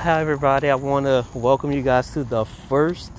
Hi, 0.00 0.22
everybody. 0.22 0.70
I 0.70 0.76
want 0.76 1.04
to 1.04 1.26
welcome 1.34 1.72
you 1.72 1.82
guys 1.82 2.10
to 2.12 2.24
the 2.24 2.46
first 2.46 3.12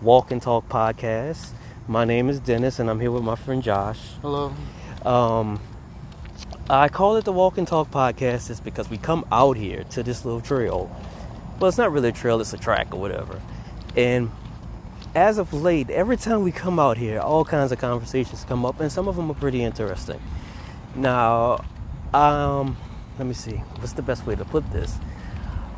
Walk 0.00 0.30
and 0.30 0.40
Talk 0.40 0.66
podcast. 0.70 1.50
My 1.86 2.06
name 2.06 2.30
is 2.30 2.40
Dennis, 2.40 2.78
and 2.78 2.88
I'm 2.88 2.98
here 2.98 3.10
with 3.10 3.22
my 3.22 3.34
friend 3.34 3.62
Josh. 3.62 3.98
Hello. 4.22 4.54
Um, 5.04 5.60
I 6.70 6.88
call 6.88 7.16
it 7.16 7.26
the 7.26 7.32
Walk 7.32 7.58
and 7.58 7.68
Talk 7.68 7.90
podcast 7.90 8.48
is 8.48 8.58
because 8.58 8.88
we 8.88 8.96
come 8.96 9.26
out 9.30 9.58
here 9.58 9.84
to 9.90 10.02
this 10.02 10.24
little 10.24 10.40
trail. 10.40 10.90
Well, 11.60 11.68
it's 11.68 11.76
not 11.76 11.92
really 11.92 12.08
a 12.08 12.12
trail, 12.12 12.40
it's 12.40 12.54
a 12.54 12.56
track 12.56 12.94
or 12.94 13.00
whatever. 13.02 13.42
And 13.94 14.30
as 15.14 15.36
of 15.36 15.52
late, 15.52 15.90
every 15.90 16.16
time 16.16 16.42
we 16.42 16.52
come 16.52 16.78
out 16.78 16.96
here, 16.96 17.20
all 17.20 17.44
kinds 17.44 17.70
of 17.70 17.78
conversations 17.78 18.46
come 18.48 18.64
up, 18.64 18.80
and 18.80 18.90
some 18.90 19.08
of 19.08 19.16
them 19.16 19.30
are 19.30 19.34
pretty 19.34 19.62
interesting. 19.62 20.22
Now, 20.94 21.62
um, 22.14 22.78
let 23.18 23.26
me 23.26 23.34
see, 23.34 23.56
what's 23.76 23.92
the 23.92 24.00
best 24.00 24.26
way 24.26 24.36
to 24.36 24.44
put 24.46 24.72
this? 24.72 24.96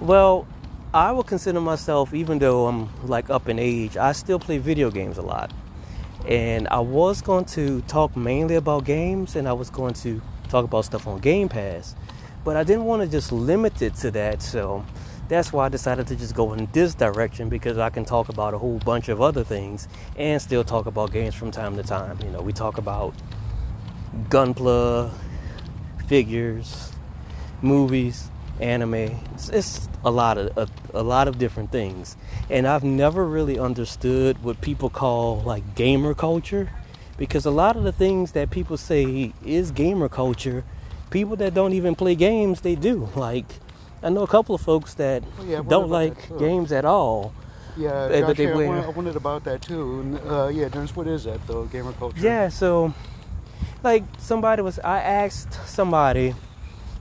Well, 0.00 0.46
I 0.92 1.12
will 1.12 1.22
consider 1.22 1.60
myself, 1.60 2.12
even 2.12 2.38
though 2.38 2.66
I'm 2.66 2.90
like 3.08 3.30
up 3.30 3.48
in 3.48 3.58
age, 3.58 3.96
I 3.96 4.12
still 4.12 4.38
play 4.38 4.58
video 4.58 4.90
games 4.90 5.16
a 5.16 5.22
lot. 5.22 5.50
And 6.28 6.68
I 6.68 6.80
was 6.80 7.22
going 7.22 7.46
to 7.46 7.80
talk 7.82 8.14
mainly 8.16 8.56
about 8.56 8.84
games 8.84 9.36
and 9.36 9.48
I 9.48 9.54
was 9.54 9.70
going 9.70 9.94
to 9.94 10.20
talk 10.48 10.64
about 10.64 10.84
stuff 10.84 11.06
on 11.06 11.20
Game 11.20 11.48
Pass. 11.48 11.94
But 12.44 12.56
I 12.56 12.64
didn't 12.64 12.84
want 12.84 13.02
to 13.02 13.08
just 13.08 13.32
limit 13.32 13.80
it 13.80 13.94
to 13.96 14.10
that, 14.12 14.42
so 14.42 14.84
that's 15.28 15.52
why 15.52 15.66
I 15.66 15.68
decided 15.68 16.06
to 16.08 16.16
just 16.16 16.34
go 16.34 16.52
in 16.52 16.68
this 16.72 16.94
direction 16.94 17.48
because 17.48 17.78
I 17.78 17.90
can 17.90 18.04
talk 18.04 18.28
about 18.28 18.54
a 18.54 18.58
whole 18.58 18.78
bunch 18.78 19.08
of 19.08 19.20
other 19.20 19.44
things 19.44 19.88
and 20.16 20.40
still 20.40 20.62
talk 20.62 20.86
about 20.86 21.10
games 21.10 21.34
from 21.34 21.50
time 21.50 21.74
to 21.76 21.82
time. 21.82 22.18
You 22.22 22.30
know, 22.30 22.42
we 22.42 22.52
talk 22.52 22.78
about 22.78 23.14
Gunpla, 24.28 25.10
figures, 26.06 26.92
movies, 27.62 28.30
anime. 28.60 28.94
It's, 29.34 29.48
it's 29.48 29.88
a 30.04 30.10
lot 30.10 30.38
of 30.38 30.56
a, 30.56 30.68
a, 30.94 31.02
lot 31.02 31.28
of 31.28 31.38
different 31.38 31.72
things, 31.72 32.16
and 32.50 32.66
I've 32.66 32.84
never 32.84 33.24
really 33.26 33.58
understood 33.58 34.42
what 34.42 34.60
people 34.60 34.90
call 34.90 35.42
like 35.42 35.74
gamer 35.74 36.14
culture, 36.14 36.70
because 37.16 37.44
a 37.46 37.50
lot 37.50 37.76
of 37.76 37.84
the 37.84 37.92
things 37.92 38.32
that 38.32 38.50
people 38.50 38.76
say 38.76 39.32
is 39.44 39.70
gamer 39.70 40.08
culture, 40.08 40.64
people 41.10 41.36
that 41.36 41.54
don't 41.54 41.72
even 41.72 41.94
play 41.94 42.14
games 42.14 42.60
they 42.60 42.74
do. 42.74 43.08
Like 43.14 43.46
I 44.02 44.10
know 44.10 44.22
a 44.22 44.28
couple 44.28 44.54
of 44.54 44.60
folks 44.60 44.94
that 44.94 45.22
Oh, 45.38 45.44
yeah, 45.44 45.62
don't 45.66 45.90
like 45.90 46.28
that, 46.28 46.38
games 46.38 46.72
at 46.72 46.84
all. 46.84 47.32
Yeah, 47.76 48.08
but 48.08 48.20
Josh, 48.28 48.36
they 48.38 48.44
yeah, 48.44 48.56
I, 48.56 48.84
I 48.84 48.88
wondered 48.88 49.16
about 49.16 49.44
that 49.44 49.60
too. 49.60 50.18
Uh, 50.26 50.48
yeah, 50.48 50.68
Dennis, 50.68 50.96
what 50.96 51.06
is 51.06 51.24
that 51.24 51.46
though? 51.46 51.64
Gamer 51.66 51.92
culture. 51.92 52.20
Yeah, 52.20 52.48
so 52.48 52.94
like 53.82 54.04
somebody 54.18 54.62
was 54.62 54.78
I 54.78 55.00
asked 55.00 55.52
somebody 55.66 56.34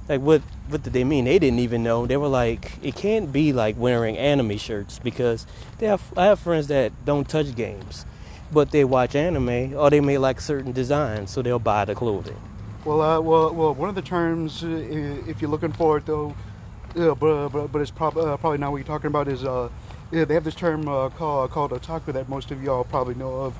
like 0.10 0.22
what 0.22 0.42
what 0.68 0.84
did 0.84 0.94
they 0.94 1.04
mean? 1.04 1.26
They 1.26 1.40
didn't 1.40 1.60
even 1.60 1.84
know. 1.84 2.06
They 2.06 2.18
were 2.18 2.28
like 2.28 2.74
it 2.82 2.96
can't 2.96 3.32
be 3.32 3.54
like 3.54 3.76
wearing 3.78 4.18
anime 4.18 4.58
shirts 4.58 5.00
because 5.00 5.46
they 5.78 5.88
have 5.88 6.02
I 6.18 6.26
have 6.26 6.40
friends 6.40 6.68
that 6.68 6.92
don't 7.06 7.28
touch 7.28 7.56
games, 7.56 8.06
but 8.52 8.72
they 8.72 8.84
watch 8.84 9.16
anime 9.16 9.76
or 9.76 9.90
they 9.90 10.02
may 10.02 10.18
like 10.18 10.42
certain 10.42 10.72
designs, 10.72 11.32
so 11.32 11.42
they'll 11.42 11.60
buy 11.60 11.86
the 11.86 11.96
clothing. 11.96 12.38
Well, 12.84 13.02
uh, 13.02 13.20
well, 13.20 13.54
well. 13.54 13.74
One 13.74 13.90
of 13.90 13.96
the 13.96 14.04
terms, 14.04 14.64
uh, 14.64 14.68
if 15.28 15.42
you're 15.42 15.50
looking 15.50 15.72
for 15.72 15.98
it 15.98 16.06
though, 16.06 16.36
uh, 16.96 17.16
but, 17.16 17.50
but 17.50 17.72
but 17.72 17.82
it's 17.82 17.92
prob- 17.92 18.18
uh, 18.18 18.38
probably 18.38 18.60
not 18.60 18.72
what 18.72 18.78
you're 18.78 18.86
talking 18.86 19.08
about. 19.08 19.28
Is 19.28 19.44
uh, 19.44 19.70
yeah, 20.12 20.26
they 20.26 20.36
have 20.36 20.44
this 20.44 20.56
term 20.56 20.88
uh, 20.88 21.10
called 21.10 21.50
called 21.52 21.72
otaku 21.72 22.14
that 22.14 22.30
most 22.30 22.52
of 22.52 22.64
y'all 22.64 22.84
probably 22.84 23.16
know 23.16 23.34
of. 23.34 23.56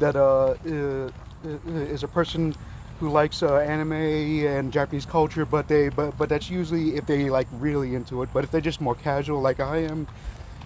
That 0.00 0.14
uh, 0.14 0.54
is 0.64 2.02
a 2.02 2.08
person 2.08 2.54
who 3.00 3.08
likes 3.08 3.42
uh, 3.42 3.56
anime 3.58 3.92
and 3.92 4.72
Japanese 4.72 5.06
culture, 5.06 5.44
but 5.44 5.68
they 5.68 5.88
but 5.88 6.16
but 6.18 6.28
that's 6.28 6.50
usually 6.50 6.96
if 6.96 7.06
they 7.06 7.30
like 7.30 7.46
really 7.52 7.94
into 7.94 8.22
it. 8.22 8.28
But 8.32 8.44
if 8.44 8.50
they're 8.50 8.60
just 8.60 8.80
more 8.80 8.94
casual, 8.96 9.40
like 9.40 9.60
I 9.60 9.78
am, 9.78 10.06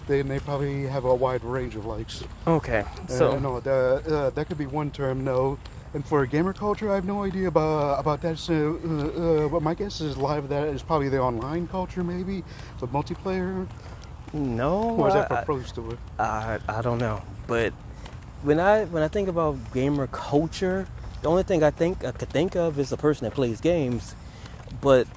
then 0.07 0.27
they 0.27 0.39
probably 0.39 0.85
have 0.87 1.05
a 1.05 1.13
wide 1.15 1.43
range 1.43 1.75
of 1.75 1.85
likes. 1.85 2.23
Okay, 2.47 2.83
So 3.07 3.17
so 3.17 3.39
no, 3.39 3.59
the, 3.59 4.01
uh, 4.07 4.29
that 4.31 4.47
could 4.47 4.57
be 4.57 4.65
one 4.65 4.89
term. 4.91 5.23
No, 5.23 5.57
and 5.93 6.03
for 6.05 6.25
gamer 6.25 6.53
culture, 6.53 6.91
I 6.91 6.95
have 6.95 7.05
no 7.05 7.23
idea 7.23 7.47
about 7.47 7.99
about 7.99 8.21
that. 8.21 8.39
So, 8.39 8.79
uh, 8.83 9.45
uh, 9.45 9.47
but 9.49 9.61
my 9.61 9.75
guess 9.75 10.01
is 10.01 10.17
live 10.17 10.49
that 10.49 10.67
is 10.69 10.81
probably 10.81 11.09
the 11.09 11.19
online 11.19 11.67
culture, 11.67 12.03
maybe 12.03 12.43
the 12.79 12.87
multiplayer, 12.87 13.67
no, 14.33 14.95
or 14.97 15.07
is 15.07 15.13
that 15.13 15.31
I- 15.31 15.35
for 15.41 15.45
pro 15.45 15.61
store? 15.61 15.97
I 16.17 16.57
I 16.67 16.81
don't 16.81 16.97
know, 16.99 17.21
but 17.47 17.73
when 18.41 18.59
I 18.59 18.85
when 18.85 19.03
I 19.03 19.07
think 19.07 19.29
about 19.29 19.55
gamer 19.73 20.07
culture, 20.07 20.87
the 21.23 21.29
only 21.29 21.43
thing 21.43 21.63
I 21.63 21.71
think 21.71 22.05
I 22.05 22.11
could 22.11 22.29
think 22.29 22.55
of 22.55 22.77
is 22.77 22.91
a 22.91 22.97
person 22.97 23.25
that 23.25 23.33
plays 23.33 23.61
games, 23.61 24.13
but 24.81 25.07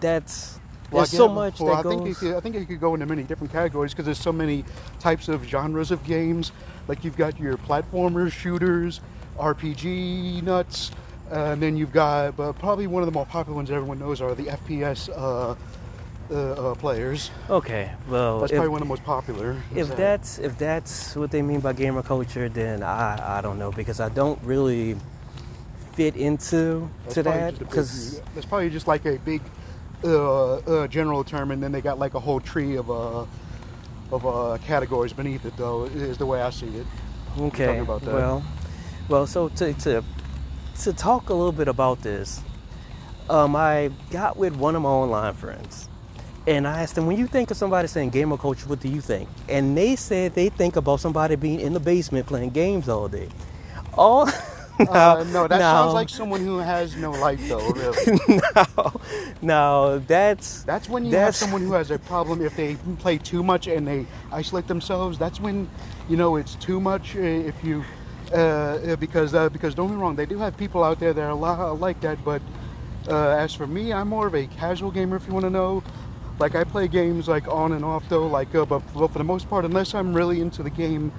that's 0.00 0.58
Well, 0.90 1.02
there's 1.02 1.10
so 1.10 1.26
much 1.28 1.58
well, 1.58 1.74
that 1.74 1.86
I 1.86 1.88
think 1.88 2.04
goes. 2.04 2.16
it 2.16 2.20
could, 2.20 2.34
I 2.36 2.40
think 2.40 2.54
it 2.54 2.66
could 2.68 2.80
go 2.80 2.94
into 2.94 3.06
many 3.06 3.22
different 3.22 3.52
categories 3.52 3.92
because 3.92 4.04
there's 4.04 4.20
so 4.20 4.32
many 4.32 4.64
types 5.00 5.26
of 5.28 5.44
genres 5.44 5.90
of 5.90 6.04
games. 6.04 6.52
Like 6.86 7.02
you've 7.02 7.16
got 7.16 7.40
your 7.40 7.56
platformers, 7.56 8.32
shooters, 8.32 9.00
RPG 9.38 10.42
nuts, 10.42 10.90
uh, 11.32 11.52
and 11.52 11.62
then 11.62 11.76
you've 11.76 11.92
got 11.92 12.36
but 12.36 12.52
probably 12.58 12.86
one 12.86 13.02
of 13.02 13.06
the 13.06 13.12
more 13.12 13.26
popular 13.26 13.56
ones 13.56 13.70
everyone 13.70 13.98
knows 13.98 14.20
are 14.20 14.34
the 14.34 14.44
FPS 14.44 15.08
uh, 15.08 15.54
uh, 16.30 16.34
uh, 16.34 16.74
players. 16.74 17.30
Okay, 17.48 17.90
well, 18.06 18.40
That's 18.40 18.52
if, 18.52 18.56
probably 18.56 18.68
one 18.68 18.82
of 18.82 18.86
the 18.88 18.92
most 18.92 19.04
popular. 19.04 19.62
if 19.74 19.88
that. 19.88 19.96
that's 19.96 20.38
if 20.38 20.58
that's 20.58 21.16
what 21.16 21.30
they 21.30 21.40
mean 21.40 21.60
by 21.60 21.72
gamer 21.72 22.02
culture, 22.02 22.50
then 22.50 22.82
I 22.82 23.38
I 23.38 23.40
don't 23.40 23.58
know 23.58 23.72
because 23.72 23.98
I 23.98 24.10
don't 24.10 24.38
really 24.42 24.96
fit 25.98 26.14
into 26.14 26.88
That's 27.02 27.14
to 27.14 27.22
that 27.24 27.50
just 27.50 27.56
a 27.56 27.58
big- 27.58 27.68
because 27.68 28.20
that's 28.34 28.46
probably 28.46 28.70
just 28.70 28.86
like 28.86 29.04
a 29.04 29.18
big 29.18 29.42
uh, 30.04 30.54
uh, 30.58 30.86
general 30.86 31.24
term, 31.24 31.50
and 31.50 31.60
then 31.60 31.72
they 31.72 31.80
got 31.80 31.98
like 31.98 32.14
a 32.14 32.20
whole 32.20 32.38
tree 32.38 32.76
of 32.76 32.88
uh, 32.88 33.26
of 34.12 34.24
uh, 34.24 34.58
categories 34.64 35.12
beneath 35.12 35.44
it. 35.44 35.56
Though 35.56 35.86
is 35.86 36.16
the 36.16 36.26
way 36.26 36.40
I 36.40 36.50
see 36.50 36.68
it. 36.68 36.86
okay, 37.36 37.78
about 37.80 38.02
that. 38.02 38.14
well, 38.14 38.44
well, 39.08 39.26
so 39.26 39.48
to 39.48 39.72
to 39.74 40.04
to 40.82 40.92
talk 40.92 41.30
a 41.30 41.34
little 41.34 41.50
bit 41.50 41.66
about 41.66 42.02
this, 42.02 42.40
um, 43.28 43.56
I 43.56 43.90
got 44.10 44.36
with 44.36 44.54
one 44.54 44.76
of 44.76 44.82
my 44.82 44.88
online 44.88 45.34
friends. 45.34 45.88
And 46.46 46.66
I 46.66 46.80
asked 46.80 46.94
them, 46.94 47.06
when 47.06 47.18
you 47.18 47.26
think 47.26 47.50
of 47.50 47.58
somebody 47.58 47.88
saying 47.88 48.08
gamer 48.08 48.38
culture, 48.38 48.66
what 48.68 48.80
do 48.80 48.88
you 48.88 49.02
think? 49.02 49.28
And 49.50 49.76
they 49.76 49.96
said 49.96 50.34
they 50.34 50.48
think 50.48 50.76
about 50.76 50.98
somebody 51.00 51.36
being 51.36 51.60
in 51.60 51.74
the 51.74 51.80
basement 51.80 52.26
playing 52.26 52.50
games 52.50 52.88
all 52.88 53.06
day. 53.06 53.28
All 53.92 54.26
uh, 54.88 55.24
no, 55.32 55.48
that 55.48 55.58
now- 55.58 55.82
sounds 55.82 55.94
like 55.94 56.08
someone 56.08 56.40
who 56.40 56.58
has 56.58 56.96
no 56.96 57.10
life, 57.12 57.40
though. 57.48 57.68
Really, 57.70 58.20
no, 58.76 59.00
no, 59.42 59.98
that's 60.00 60.62
that's 60.64 60.88
when 60.88 61.04
you 61.04 61.10
That's- 61.12 61.26
have 61.26 61.36
someone 61.36 61.62
who 61.62 61.72
has 61.72 61.90
a 61.90 61.98
problem 61.98 62.40
if 62.42 62.56
they 62.56 62.76
play 62.98 63.18
too 63.18 63.42
much 63.42 63.66
and 63.66 63.86
they 63.86 64.06
isolate 64.32 64.66
themselves. 64.68 65.18
That's 65.18 65.40
when 65.40 65.68
you 66.08 66.16
know 66.16 66.36
it's 66.36 66.54
too 66.56 66.80
much. 66.80 67.16
uh, 67.16 67.20
If 67.20 67.62
you 67.64 67.84
uh, 68.32 68.36
uh, 68.36 68.96
because 68.96 69.34
uh, 69.34 69.48
because 69.48 69.74
don't 69.74 69.88
get 69.88 69.94
me 69.96 70.00
wrong, 70.02 70.16
they 70.16 70.26
do 70.26 70.38
have 70.38 70.56
people 70.56 70.84
out 70.84 70.98
there 71.00 71.12
that 71.12 71.22
are 71.22 71.34
li- 71.34 71.78
like 71.78 72.00
that. 72.02 72.22
But 72.24 72.42
uh, 73.08 73.30
as 73.30 73.54
for 73.54 73.66
me, 73.66 73.92
I'm 73.92 74.08
more 74.08 74.26
of 74.26 74.34
a 74.34 74.46
casual 74.46 74.90
gamer. 74.90 75.16
If 75.16 75.26
you 75.26 75.32
want 75.32 75.44
to 75.44 75.50
know, 75.50 75.82
like 76.38 76.54
I 76.54 76.64
play 76.64 76.88
games 76.88 77.26
like 77.28 77.48
on 77.48 77.72
and 77.72 77.84
off 77.84 78.08
though. 78.08 78.26
Like 78.26 78.54
uh, 78.54 78.64
but, 78.64 78.82
but 78.94 79.08
for 79.08 79.18
the 79.18 79.24
most 79.24 79.48
part, 79.48 79.64
unless 79.64 79.94
I'm 79.94 80.14
really 80.14 80.40
into 80.40 80.62
the 80.62 80.70
game. 80.70 81.12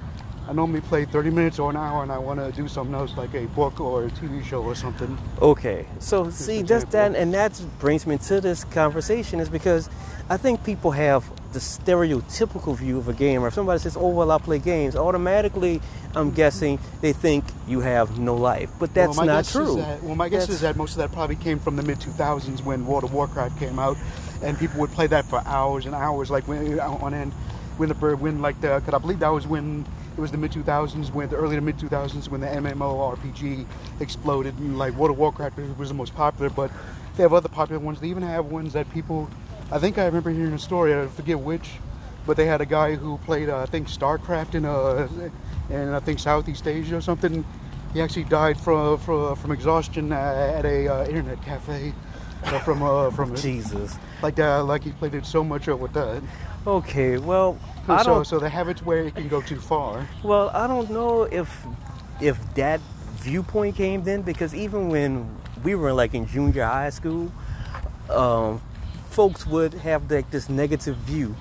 I 0.50 0.52
normally 0.52 0.82
play 0.82 1.06
30 1.06 1.30
minutes 1.30 1.60
or 1.60 1.70
an 1.70 1.78
hour, 1.78 2.02
and 2.02 2.12
I 2.12 2.18
want 2.18 2.40
to 2.40 2.52
do 2.52 2.68
something 2.68 2.96
else, 2.96 3.16
like 3.16 3.36
a 3.36 3.46
book 3.50 3.80
or 3.80 4.06
a 4.06 4.10
TV 4.10 4.44
show 4.44 4.64
or 4.64 4.74
something. 4.74 5.16
Okay, 5.40 5.86
so 6.00 6.32
see, 6.32 6.64
that's 6.64 6.86
that, 6.86 7.14
and 7.14 7.32
that 7.36 7.62
brings 7.78 8.08
me 8.08 8.18
to 8.18 8.42
this 8.42 8.64
conversation 8.64 9.40
is 9.40 9.48
because 9.48 9.92
I 10.28 10.38
think 10.38 10.64
people 10.64 10.90
have 10.90 11.24
the 11.54 11.60
stereotypical 11.60 12.76
view 12.76 12.98
of 12.98 13.08
a 13.08 13.14
gamer. 13.14 13.50
If 13.50 13.54
somebody 13.54 13.78
says, 13.78 13.96
"Oh 13.96 14.10
well, 14.10 14.32
I 14.32 14.40
play 14.40 14.58
games," 14.58 14.96
automatically, 14.96 15.82
I'm 16.16 16.32
guessing 16.32 16.80
they 17.02 17.14
think 17.14 17.46
you 17.68 17.81
have 17.81 18.18
no 18.18 18.36
life, 18.36 18.72
but 18.80 18.92
that's 18.92 19.18
well, 19.18 19.28
not 19.28 19.46
true. 19.46 19.76
That, 19.76 20.02
well, 20.02 20.16
my 20.16 20.30
guess 20.30 20.48
That's- 20.48 20.56
is 20.56 20.62
that 20.62 20.76
most 20.76 20.94
of 20.94 20.98
that 20.98 21.12
probably 21.12 21.36
came 21.36 21.60
from 21.60 21.76
the 21.76 21.84
mid 21.84 22.00
2000s 22.00 22.66
when 22.66 22.88
World 22.88 23.04
of 23.04 23.14
Warcraft 23.14 23.60
came 23.60 23.78
out, 23.78 23.98
and 24.42 24.58
people 24.58 24.80
would 24.80 24.94
play 24.94 25.06
that 25.06 25.25
for 25.25 25.44
hours 25.45 25.86
and 25.86 25.94
hours, 25.94 26.31
like 26.31 26.48
when, 26.48 26.80
on 26.80 27.13
end. 27.13 27.34
When 27.78 27.88
the 27.88 27.95
bird, 27.95 28.19
when 28.19 28.42
like 28.42 28.60
the, 28.60 28.81
cause 28.81 28.94
I 28.94 28.98
believe 28.98 29.19
that 29.19 29.30
was 29.30 29.48
when 29.48 29.86
it 30.19 30.21
was 30.21 30.31
the 30.31 30.38
mid 30.38 30.51
2000s, 30.51 31.13
when 31.13 31.30
the 31.30 31.38
early 31.38 31.56
to 31.56 31.62
mid 31.62 31.77
2000s 31.77 32.27
when 32.27 32.42
the 32.42 32.48
MMORPG 32.48 33.66
exploded, 34.01 34.57
and 34.60 34.77
like 34.77 34.94
World 34.95 35.12
of 35.12 35.18
Warcraft 35.18 35.57
was 35.77 35.88
the 35.88 35.95
most 35.95 36.13
popular. 36.13 36.50
But 36.50 36.71
they 37.16 37.24
have 37.24 37.33
other 37.33 37.48
popular 37.48 37.80
ones. 37.80 38.01
They 38.01 38.10
even 38.10 38.24
have 38.24 38.48
ones 38.48 38.74
that 38.74 38.92
people. 38.92 39.30
I 39.71 39.80
think 39.80 39.98
I 39.98 40.06
remember 40.06 40.30
hearing 40.30 40.51
a 40.51 40.60
story. 40.60 40.94
I 40.94 41.07
forget 41.07 41.39
which, 41.39 41.69
but 42.27 42.36
they 42.36 42.45
had 42.45 42.60
a 42.60 42.66
guy 42.66 42.95
who 42.95 43.18
played, 43.19 43.48
uh, 43.48 43.60
I 43.60 43.66
think, 43.66 43.88
StarCraft 43.88 44.56
in 44.56 44.66
uh, 44.66 45.07
in 45.69 45.94
I 45.94 46.01
think 46.01 46.19
Southeast 46.19 46.68
Asia 46.68 46.98
or 46.98 47.01
something. 47.01 47.45
He 47.94 48.01
actually 48.01 48.25
died 48.25 48.60
from 48.60 48.98
from, 48.98 49.38
from 49.38 49.51
exhaustion 49.54 50.12
uh, 50.12 50.54
at 50.57 50.66
a 50.66 50.88
uh, 50.89 51.06
internet 51.06 51.42
cafe. 51.44 51.94
Uh, 52.44 52.60
from 52.60 52.83
uh, 52.83 53.10
from. 53.12 53.36
Jesus. 53.38 53.98
like 54.21 54.38
uh, 54.38 54.63
like 54.66 54.83
he 54.83 54.92
played 54.92 55.13
it 55.13 55.25
so 55.25 55.45
much 55.45 55.69
uh, 55.69 55.77
with 55.77 55.94
that. 55.94 56.21
Okay, 56.69 57.18
well, 57.18 57.57
I 57.88 58.04
so 58.04 58.13
don't. 58.13 58.25
so 58.25 58.38
they 58.38 58.50
have 58.50 58.69
it 58.69 58.86
where 58.86 59.00
it 59.00 59.16
can 59.16 59.27
go 59.27 59.42
too 59.42 59.60
far. 59.60 60.07
Well, 60.21 60.51
I 60.54 60.68
don't 60.68 60.92
know 60.92 61.24
if 61.24 61.66
if 62.21 62.38
that 62.54 62.80
viewpoint 63.16 63.75
came 63.75 64.04
then 64.04 64.21
because 64.21 64.54
even 64.54 64.89
when 64.89 65.36
we 65.63 65.74
were 65.74 65.94
like 65.94 66.13
in 66.13 66.27
junior 66.27 66.66
high 66.66 66.92
school, 66.92 67.31
um, 68.12 68.62
folks 69.10 69.48
would 69.48 69.74
have 69.74 70.12
like 70.12 70.30
this 70.30 70.48
negative 70.48 70.95
view 70.98 71.36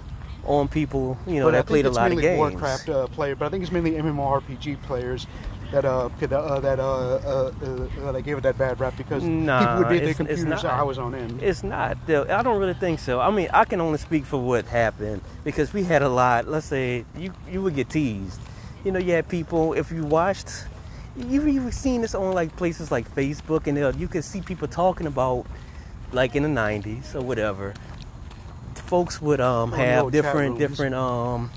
on 0.44 0.66
people, 0.66 1.18
you 1.26 1.40
know, 1.40 1.46
but 1.46 1.50
that 1.50 1.66
played 1.66 1.84
a 1.84 1.90
lot 1.90 2.06
of 2.06 2.16
mainly 2.16 2.22
games. 2.22 2.38
Warcraft 2.38 2.88
uh, 2.88 3.06
player, 3.08 3.36
but 3.36 3.44
I 3.44 3.48
think 3.50 3.62
it's 3.62 3.72
mainly 3.72 3.92
MMORPG 3.92 4.80
players 4.84 5.26
that 5.72 5.84
uh, 5.84 6.08
could, 6.18 6.32
uh 6.32 6.60
that 6.60 6.80
uh, 6.80 6.84
uh, 6.84 7.52
uh, 8.02 8.12
that 8.12 8.22
gave 8.22 8.38
it 8.38 8.42
that 8.42 8.56
bad 8.56 8.80
rap 8.80 8.96
because 8.96 9.22
Nah, 9.22 9.58
people 9.60 9.78
would 9.78 9.88
be 9.90 9.96
at 9.96 10.00
their 10.02 10.10
it's- 10.10 10.20
it's 10.20 10.40
computers 10.42 10.62
not. 10.62 10.64
hours 10.64 10.98
on 10.98 11.14
end. 11.14 11.42
It's 11.42 11.62
not. 11.62 11.98
though. 12.06 12.24
I 12.28 12.42
don't 12.42 12.58
really 12.58 12.74
think 12.74 13.00
so. 13.00 13.20
I 13.20 13.30
mean, 13.30 13.48
I 13.52 13.64
can 13.64 13.80
only 13.80 13.98
speak 13.98 14.24
for 14.24 14.38
what 14.38 14.64
happened 14.66 15.20
because 15.44 15.72
we 15.74 15.84
had 15.84 16.02
a 16.02 16.08
lot. 16.08 16.48
Let's 16.48 16.66
say 16.66 17.04
you 17.16 17.32
you 17.50 17.62
would 17.62 17.74
get 17.74 17.90
teased. 17.90 18.40
You 18.84 18.92
know, 18.92 18.98
you 18.98 19.12
had 19.12 19.28
people. 19.28 19.74
If 19.74 19.90
you 19.92 20.04
watched, 20.04 20.48
you've 21.16 21.48
even 21.48 21.70
seen 21.72 22.00
this 22.00 22.14
on 22.14 22.32
like 22.32 22.56
places 22.56 22.90
like 22.90 23.12
Facebook, 23.14 23.66
and 23.66 23.76
uh, 23.76 23.92
you 23.96 24.08
could 24.08 24.24
see 24.24 24.40
people 24.40 24.68
talking 24.68 25.06
about 25.06 25.44
like 26.12 26.34
in 26.34 26.42
the 26.44 26.48
'90s 26.48 27.14
or 27.14 27.20
whatever. 27.20 27.74
Folks 28.74 29.20
would 29.20 29.40
um 29.40 29.72
have 29.72 30.10
different 30.12 30.56
different 30.58 30.94
um 30.94 31.50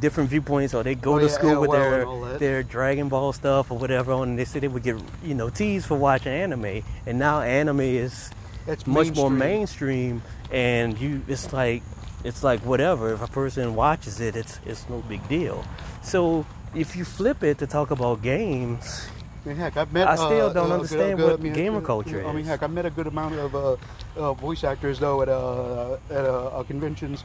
different 0.00 0.30
viewpoints, 0.30 0.74
or 0.74 0.82
they 0.82 0.94
go 0.94 1.14
Oh, 1.14 1.18
to 1.18 1.26
yeah, 1.26 1.30
school 1.32 1.60
with 1.60 1.70
their 1.72 2.00
and 2.00 2.08
all 2.08 2.20
that. 2.22 2.38
their 2.38 2.62
Dragon 2.62 3.08
Ball 3.08 3.32
stuff 3.32 3.70
or 3.70 3.78
whatever, 3.78 4.12
on, 4.12 4.30
and 4.30 4.38
they 4.38 4.44
said 4.44 4.62
they 4.62 4.68
would 4.68 4.82
get 4.82 4.96
you 5.24 5.34
know 5.34 5.50
teased 5.50 5.86
for 5.86 5.96
watching 5.96 6.32
anime, 6.32 6.82
and 7.06 7.18
now 7.18 7.40
anime 7.40 7.80
is 7.80 8.30
It's 8.66 8.86
much 8.86 9.14
more 9.14 9.30
mainstream. 9.30 10.22
and 10.50 10.98
you 11.00 11.22
it's 11.28 11.52
like 11.52 11.82
it's 12.24 12.42
like 12.44 12.60
whatever 12.60 13.12
if 13.12 13.22
a 13.22 13.26
person 13.26 13.74
watches 13.74 14.20
it 14.20 14.36
it's 14.36 14.60
it's 14.66 14.86
no 14.88 14.98
big 15.08 15.26
deal 15.28 15.64
so 16.02 16.44
if 16.74 16.94
you 16.94 17.04
flip 17.04 17.42
it 17.42 17.56
to 17.58 17.66
talk 17.66 17.90
about 17.90 18.22
games 18.22 19.08
I 19.44 19.48
mean, 19.48 19.56
heck, 19.56 19.76
I've 19.76 19.92
met. 19.92 20.06
I 20.06 20.14
still 20.14 20.50
uh, 20.50 20.52
don't 20.52 20.70
uh, 20.70 20.74
understand 20.74 21.16
good- 21.18 21.24
what 21.24 21.40
I 21.40 21.42
mean, 21.42 21.52
gamer 21.52 21.80
culture 21.80 22.20
is. 22.20 22.26
I 22.26 22.32
mean, 22.32 22.44
heck, 22.44 22.62
I've 22.62 22.70
met 22.70 22.86
a 22.86 22.90
good 22.90 23.08
amount 23.08 23.34
of 23.34 23.50
uh, 23.56 23.76
uh, 24.16 24.34
voice 24.34 24.62
actors 24.62 25.00
though 25.00 25.20
at 25.22 25.28
uh, 25.28 25.96
at 26.10 26.24
uh, 26.24 26.62
conventions 26.62 27.24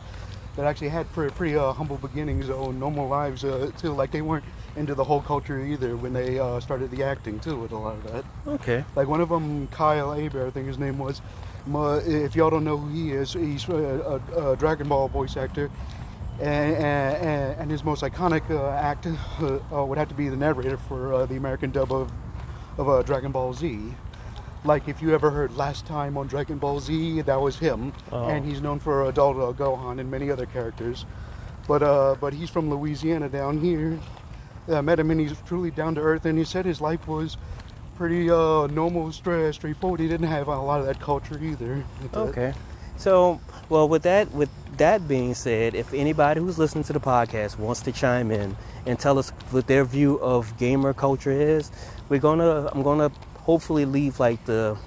that 0.58 0.66
actually 0.66 0.90
had 0.90 1.10
pretty, 1.14 1.34
pretty 1.34 1.56
uh, 1.56 1.72
humble 1.72 1.98
beginnings 1.98 2.48
though, 2.48 2.72
normal 2.72 3.08
lives 3.08 3.46
uh, 3.46 3.72
too. 3.78 3.94
Like 3.94 4.12
they 4.12 4.22
weren't 4.22 4.44
into 4.76 4.96
the 4.96 5.04
whole 5.04 5.22
culture 5.22 5.60
either 5.60 5.96
when 5.96 6.14
they 6.14 6.40
uh, 6.40 6.60
started 6.60 6.92
the 6.92 7.04
acting 7.04 7.40
too. 7.40 7.56
With 7.56 7.72
a 7.72 7.78
lot 7.78 7.96
of 7.96 8.12
that. 8.12 8.26
okay 8.48 8.84
Like 8.96 9.08
one 9.08 9.22
of 9.22 9.30
them, 9.30 9.68
Kyle 9.68 10.12
Hebert, 10.12 10.48
I 10.48 10.52
think 10.52 10.68
his 10.68 10.78
name 10.78 10.98
was. 10.98 11.22
If 11.70 12.36
y'all 12.36 12.50
don't 12.50 12.64
know 12.64 12.78
who 12.78 12.90
he 12.94 13.12
is, 13.12 13.34
he's 13.34 13.68
a, 13.68 14.22
a, 14.36 14.52
a 14.52 14.56
Dragon 14.56 14.88
Ball 14.88 15.10
voice 15.10 15.36
actor, 15.36 15.70
and, 16.40 16.76
and, 16.76 17.60
and 17.60 17.72
his 17.72 17.84
most 17.84 18.04
iconic 18.04 18.50
uh, 18.50 18.70
act 18.70 19.06
uh, 19.06 19.60
uh, 19.72 19.86
would 19.86 19.98
have 19.98 20.08
to 20.08 20.16
be 20.16 20.30
the 20.30 20.38
narrator 20.38 20.78
for 20.78 21.14
uh, 21.14 21.26
the 21.26 21.36
American 21.36 21.72
dub 21.72 21.92
of 21.92 22.12
of 22.78 22.88
uh, 22.88 23.02
Dragon 23.02 23.32
Ball 23.32 23.54
Z. 23.54 23.94
Like 24.68 24.88
if 24.90 25.02
you 25.02 25.14
ever 25.14 25.30
heard 25.32 25.56
last 25.56 25.86
time 25.88 26.18
on 26.18 26.28
Dragon 26.28 26.58
Ball 26.58 26.80
Z, 26.82 27.22
that 27.22 27.40
was 27.42 27.58
him, 27.58 27.94
Oh. 28.12 28.26
and 28.28 28.46
he's 28.46 28.62
known 28.62 28.80
for 28.80 29.08
adult 29.08 29.38
uh, 29.38 29.58
Gohan 29.58 30.00
and 30.00 30.12
many 30.12 30.30
other 30.30 30.46
characters. 30.46 31.06
But 31.68 31.82
uh, 31.84 32.16
but 32.20 32.34
he's 32.34 32.50
from 32.50 32.70
Louisiana 32.70 33.30
down 33.30 33.60
here. 33.62 33.98
I 34.70 34.82
met 34.82 35.00
him 35.00 35.10
and 35.12 35.20
he's 35.22 35.34
truly 35.48 35.72
down 35.72 35.96
to 35.96 36.02
earth, 36.02 36.26
and 36.26 36.38
he 36.38 36.44
said 36.44 36.66
his 36.66 36.82
life 36.82 37.08
was 37.08 37.38
pretty 37.96 38.30
uh, 38.30 38.68
normal, 38.68 39.12
straight, 39.14 39.54
straightforward. 39.56 40.02
He 40.02 40.08
didn't 40.10 40.28
have 40.28 40.50
a 40.50 40.60
lot 40.60 40.82
of 40.82 40.86
that 40.86 41.00
culture 41.00 41.40
either. 41.42 41.84
okay 42.14 42.54
so 43.00 43.40
well 43.70 43.88
with 43.88 44.02
that 44.02 44.32
with 44.32 44.50
that 44.78 45.08
being 45.08 45.36
said 45.36 45.76
if 45.76 45.94
anybody 45.94 46.40
who's 46.42 46.58
listening 46.58 46.84
to 46.84 46.92
the 46.94 47.00
podcast 47.00 47.60
wants 47.60 47.80
to 47.80 47.92
chime 47.92 48.32
in 48.32 48.58
and 48.88 48.98
tell 48.98 49.20
us 49.20 49.30
what 49.52 49.68
their 49.68 49.86
view 49.86 50.20
of 50.20 50.58
gamer 50.58 50.96
culture 50.96 51.30
is 51.30 51.70
we're 52.10 52.20
gonna 52.20 52.68
i'm 52.74 52.82
gonna 52.82 53.12
hopefully 53.48 53.86
leave 53.86 54.20
like 54.20 54.44
the 54.46 54.78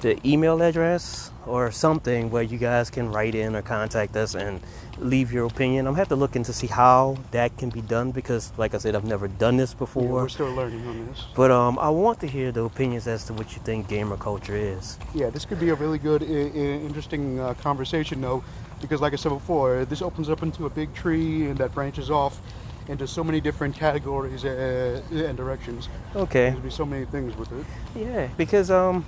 the 0.00 0.18
email 0.28 0.60
address 0.62 1.30
or 1.46 1.70
something 1.70 2.28
where 2.30 2.42
you 2.42 2.58
guys 2.58 2.90
can 2.90 3.12
write 3.12 3.36
in 3.36 3.54
or 3.54 3.62
contact 3.62 4.16
us 4.16 4.34
and 4.34 4.60
leave 4.98 5.32
your 5.32 5.46
opinion. 5.46 5.86
I'm 5.86 5.92
gonna 5.92 6.00
have 6.00 6.08
to 6.08 6.16
look 6.16 6.34
into 6.34 6.52
see 6.52 6.66
how 6.66 7.18
that 7.30 7.56
can 7.56 7.70
be 7.70 7.82
done 7.82 8.10
because, 8.10 8.52
like 8.56 8.74
I 8.74 8.78
said, 8.78 8.96
I've 8.96 9.04
never 9.04 9.28
done 9.28 9.56
this 9.58 9.74
before. 9.74 10.02
Yeah, 10.04 10.10
we're 10.24 10.28
still 10.28 10.52
learning 10.54 10.84
on 10.88 11.06
this. 11.06 11.24
but 11.36 11.50
um, 11.52 11.78
I 11.78 11.88
want 11.90 12.18
to 12.20 12.26
hear 12.26 12.50
the 12.50 12.64
opinions 12.64 13.06
as 13.06 13.24
to 13.26 13.32
what 13.32 13.54
you 13.54 13.62
think 13.62 13.86
gamer 13.88 14.16
culture 14.16 14.56
is. 14.56 14.98
Yeah, 15.14 15.30
this 15.30 15.44
could 15.44 15.60
be 15.60 15.68
a 15.70 15.74
really 15.76 15.98
good, 15.98 16.22
I- 16.22 16.26
I- 16.26 16.80
interesting 16.88 17.38
uh, 17.38 17.54
conversation, 17.54 18.20
though, 18.20 18.42
because 18.80 19.00
like 19.00 19.12
I 19.12 19.16
said 19.16 19.30
before, 19.30 19.84
this 19.84 20.02
opens 20.02 20.28
up 20.28 20.42
into 20.42 20.66
a 20.66 20.70
big 20.70 20.92
tree 20.94 21.46
and 21.48 21.56
that 21.58 21.72
branches 21.74 22.10
off 22.10 22.40
into 22.88 23.06
so 23.06 23.22
many 23.22 23.40
different 23.40 23.74
categories 23.74 24.44
uh, 24.44 25.00
and 25.12 25.36
directions. 25.36 25.88
Okay. 26.14 26.50
There'll 26.50 26.60
be 26.60 26.70
so 26.70 26.84
many 26.84 27.04
things 27.06 27.36
with 27.36 27.50
it. 27.52 27.64
Yeah, 27.94 28.28
because 28.36 28.70
um, 28.70 29.04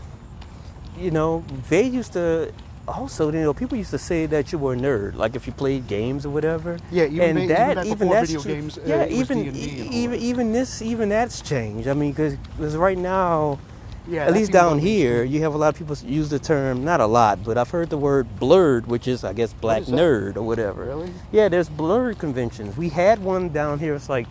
you 0.99 1.11
know, 1.11 1.45
they 1.69 1.83
used 1.83 2.13
to 2.15 2.53
also, 2.87 3.33
you 3.33 3.41
know, 3.41 3.55
people 3.55 3.79
used 3.79 3.91
to 3.91 3.99
say 3.99 4.27
that 4.27 4.53
you 4.53 4.59
were 4.59 4.75
a 4.75 4.77
nerd, 4.77 5.15
like 5.15 5.35
if 5.35 5.47
you 5.47 5.53
played 5.53 5.87
games 5.87 6.27
or 6.27 6.31
whatever. 6.31 6.79
Yeah, 6.91 7.05
even 7.05 7.37
and 7.37 7.37
ba- 7.37 7.43
even 7.43 7.49
that 7.49 7.75
back 7.77 7.87
even 7.87 8.09
that's 8.09 8.33
video 8.33 8.55
games, 8.55 8.79
uh, 8.79 8.83
yeah, 8.87 9.05
was 9.05 9.13
even 9.13 9.53
D&D 9.53 9.81
and 9.81 9.89
all 9.89 9.95
even 9.95 10.21
even 10.21 10.53
this 10.53 10.83
even 10.83 11.09
that's 11.09 11.41
changed. 11.41 11.89
I 11.89 11.95
mean, 11.95 12.13
because 12.13 12.37
right 12.77 12.99
now. 12.99 13.59
Yeah, 14.07 14.27
At 14.27 14.35
least 14.35 14.53
down 14.53 14.79
here, 14.81 15.25
you 15.25 15.41
have 15.41 15.55
a 15.55 15.57
lot 15.57 15.69
of 15.69 15.79
people 15.79 15.97
use 16.07 16.29
the 16.29 16.39
term, 16.39 16.85
not 16.85 17.01
a 17.01 17.07
lot, 17.07 17.43
but 17.43 17.57
I've 17.57 17.71
heard 17.71 17.89
the 17.89 17.97
word 17.97 18.27
blerd, 18.39 18.87
which 18.87 19.09
is, 19.09 19.25
I 19.25 19.33
guess, 19.33 19.55
black 19.55 19.85
nerd 19.85 20.37
or 20.37 20.43
whatever. 20.43 20.85
Really? 20.85 21.11
Yeah, 21.33 21.49
there's 21.49 21.71
blerd 21.71 22.19
conventions. 22.19 22.77
We 22.77 22.91
had 22.91 23.23
one 23.23 23.49
down 23.49 23.79
here, 23.79 23.95
it's 23.95 24.11
like 24.11 24.27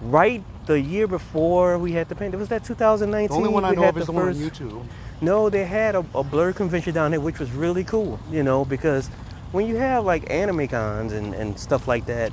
right 0.00 0.42
the 0.66 0.80
year 0.80 1.06
before 1.06 1.78
we 1.78 1.92
had 1.92 2.08
the 2.08 2.14
pandemic. 2.14 2.40
Was 2.40 2.48
that 2.48 2.64
2019? 2.64 3.28
The 3.28 3.34
only 3.34 3.52
one 3.52 3.64
I 3.64 3.70
We 3.70 3.76
know 3.76 3.82
had 3.82 3.96
of 3.96 3.98
is 3.98 4.06
the 4.06 4.12
one 4.12 4.28
on 4.28 4.34
YouTube. 4.34 4.86
No, 5.20 5.50
they 5.50 5.64
had 5.64 5.94
a, 5.94 6.00
a 6.00 6.24
blerd 6.24 6.56
convention 6.56 6.94
down 6.94 7.12
here, 7.12 7.20
which 7.20 7.38
was 7.38 7.50
really 7.52 7.84
cool, 7.84 8.18
you 8.30 8.42
know, 8.42 8.64
because 8.64 9.08
when 9.52 9.66
you 9.66 9.76
have 9.76 10.04
like 10.04 10.30
anime 10.30 10.68
cons 10.68 11.12
and, 11.12 11.34
and 11.34 11.58
stuff 11.58 11.88
like 11.88 12.06
that, 12.06 12.32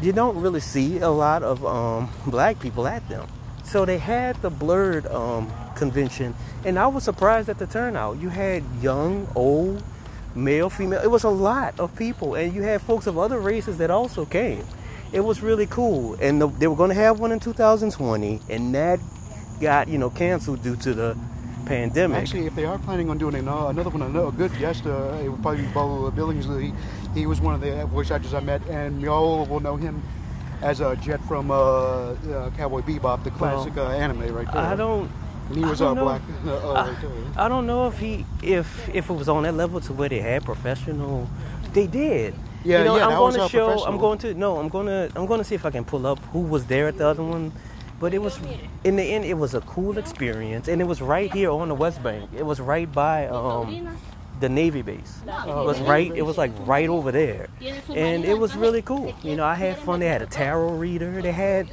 you 0.00 0.12
don't 0.12 0.36
really 0.40 0.60
see 0.60 0.98
a 0.98 1.10
lot 1.10 1.42
of 1.42 1.64
um, 1.64 2.10
black 2.26 2.58
people 2.58 2.86
at 2.86 3.06
them. 3.08 3.28
So 3.66 3.84
they 3.84 3.98
had 3.98 4.40
the 4.42 4.50
blerd 4.50 5.12
um, 5.12 5.52
convention, 5.74 6.36
and 6.64 6.78
I 6.78 6.86
was 6.86 7.02
surprised 7.02 7.48
at 7.48 7.58
the 7.58 7.66
turnout. 7.66 8.18
You 8.18 8.28
had 8.28 8.62
young, 8.80 9.26
old, 9.34 9.82
male, 10.36 10.70
female. 10.70 11.00
It 11.02 11.10
was 11.10 11.24
a 11.24 11.30
lot 11.30 11.78
of 11.80 11.94
people, 11.96 12.36
and 12.36 12.54
you 12.54 12.62
had 12.62 12.80
folks 12.80 13.08
of 13.08 13.18
other 13.18 13.40
races 13.40 13.78
that 13.78 13.90
also 13.90 14.24
came. 14.24 14.64
It 15.12 15.20
was 15.20 15.42
really 15.42 15.66
cool, 15.66 16.14
and 16.20 16.40
the, 16.40 16.46
they 16.46 16.68
were 16.68 16.76
going 16.76 16.90
to 16.90 16.94
have 16.94 17.18
one 17.18 17.32
in 17.32 17.40
2020, 17.40 18.40
and 18.48 18.72
that 18.76 19.00
got 19.60 19.88
you 19.88 19.98
know 19.98 20.10
canceled 20.10 20.62
due 20.62 20.76
to 20.76 20.94
the 20.94 21.16
pandemic. 21.66 22.18
Actually, 22.18 22.46
if 22.46 22.54
they 22.54 22.66
are 22.66 22.78
planning 22.78 23.10
on 23.10 23.18
doing 23.18 23.34
another 23.34 23.90
one, 23.90 24.02
another 24.02 24.30
good 24.30 24.56
guest, 24.60 24.86
uh, 24.86 25.18
it 25.24 25.28
would 25.28 25.42
probably 25.42 25.62
be 25.62 25.68
Beau 25.72 26.08
Billingslea. 26.12 26.72
He 27.14 27.26
was 27.26 27.40
one 27.40 27.54
of 27.54 27.60
the 27.60 27.84
voice 27.86 28.12
actors 28.12 28.32
I 28.32 28.40
met, 28.40 28.64
and 28.68 29.00
y'all 29.00 29.44
will 29.46 29.60
know 29.60 29.74
him 29.74 30.02
as 30.62 30.80
a 30.80 30.96
Jet 30.96 31.20
from 31.22 31.50
uh, 31.50 31.54
uh, 31.54 32.50
Cowboy 32.56 32.80
Bebop, 32.80 33.24
the 33.24 33.30
classic 33.30 33.76
uh, 33.76 33.88
anime 33.88 34.34
right 34.34 34.50
there. 34.52 34.62
I 34.62 34.76
don't. 34.76 35.10
And 35.48 35.56
he 35.56 35.64
was 35.64 35.78
don't 35.78 35.92
uh, 35.92 35.94
know. 35.94 36.04
black. 36.04 36.22
Uh, 36.44 36.50
uh, 36.50 36.72
I, 36.72 36.90
right 36.90 37.00
there. 37.00 37.10
I 37.36 37.48
don't 37.48 37.66
know 37.66 37.86
if 37.86 37.98
he 37.98 38.24
if 38.42 38.88
if 38.94 39.10
it 39.10 39.12
was 39.12 39.28
on 39.28 39.44
that 39.44 39.54
level 39.54 39.80
to 39.80 39.92
where 39.92 40.08
they 40.08 40.20
had 40.20 40.44
professional. 40.44 41.28
They 41.72 41.86
did. 41.86 42.34
Yeah, 42.64 42.78
you 42.78 42.84
know, 42.84 42.96
yeah, 42.96 43.06
I'm 43.06 43.16
going 43.16 43.34
to 43.34 43.48
show. 43.48 43.84
I'm 43.84 43.98
going 43.98 44.18
to 44.18 44.34
no. 44.34 44.58
I'm 44.58 44.68
going 44.68 44.86
to 44.86 45.10
I'm 45.14 45.26
going 45.26 45.38
to 45.38 45.44
see 45.44 45.54
if 45.54 45.64
I 45.64 45.70
can 45.70 45.84
pull 45.84 46.06
up 46.06 46.18
who 46.32 46.40
was 46.40 46.66
there 46.66 46.88
at 46.88 46.98
the 46.98 47.06
other 47.06 47.22
one. 47.22 47.52
But 47.98 48.12
it 48.12 48.20
was 48.20 48.38
in 48.84 48.96
the 48.96 49.02
end, 49.02 49.24
it 49.24 49.34
was 49.34 49.54
a 49.54 49.62
cool 49.62 49.96
experience, 49.96 50.68
and 50.68 50.82
it 50.82 50.84
was 50.84 51.00
right 51.00 51.32
here 51.32 51.50
on 51.50 51.68
the 51.68 51.74
West 51.74 52.02
Bank. 52.02 52.28
It 52.36 52.44
was 52.44 52.60
right 52.60 52.90
by 52.92 53.26
um, 53.28 53.96
the 54.40 54.48
Navy 54.48 54.82
base. 54.82 55.18
It 55.26 55.46
was 55.46 55.80
right. 55.80 56.12
It 56.14 56.22
was 56.22 56.36
like 56.38 56.52
right 56.60 56.88
over 56.88 57.12
there, 57.12 57.48
and 57.94 58.24
it 58.24 58.38
was 58.38 58.54
really 58.56 58.82
cool. 58.82 59.14
You 59.22 59.36
know, 59.36 59.44
I 59.44 59.54
had 59.54 59.78
fun. 59.78 60.00
They 60.00 60.06
had 60.08 60.22
a 60.22 60.26
tarot 60.26 60.72
reader. 60.74 61.22
They 61.22 61.32
had, 61.32 61.68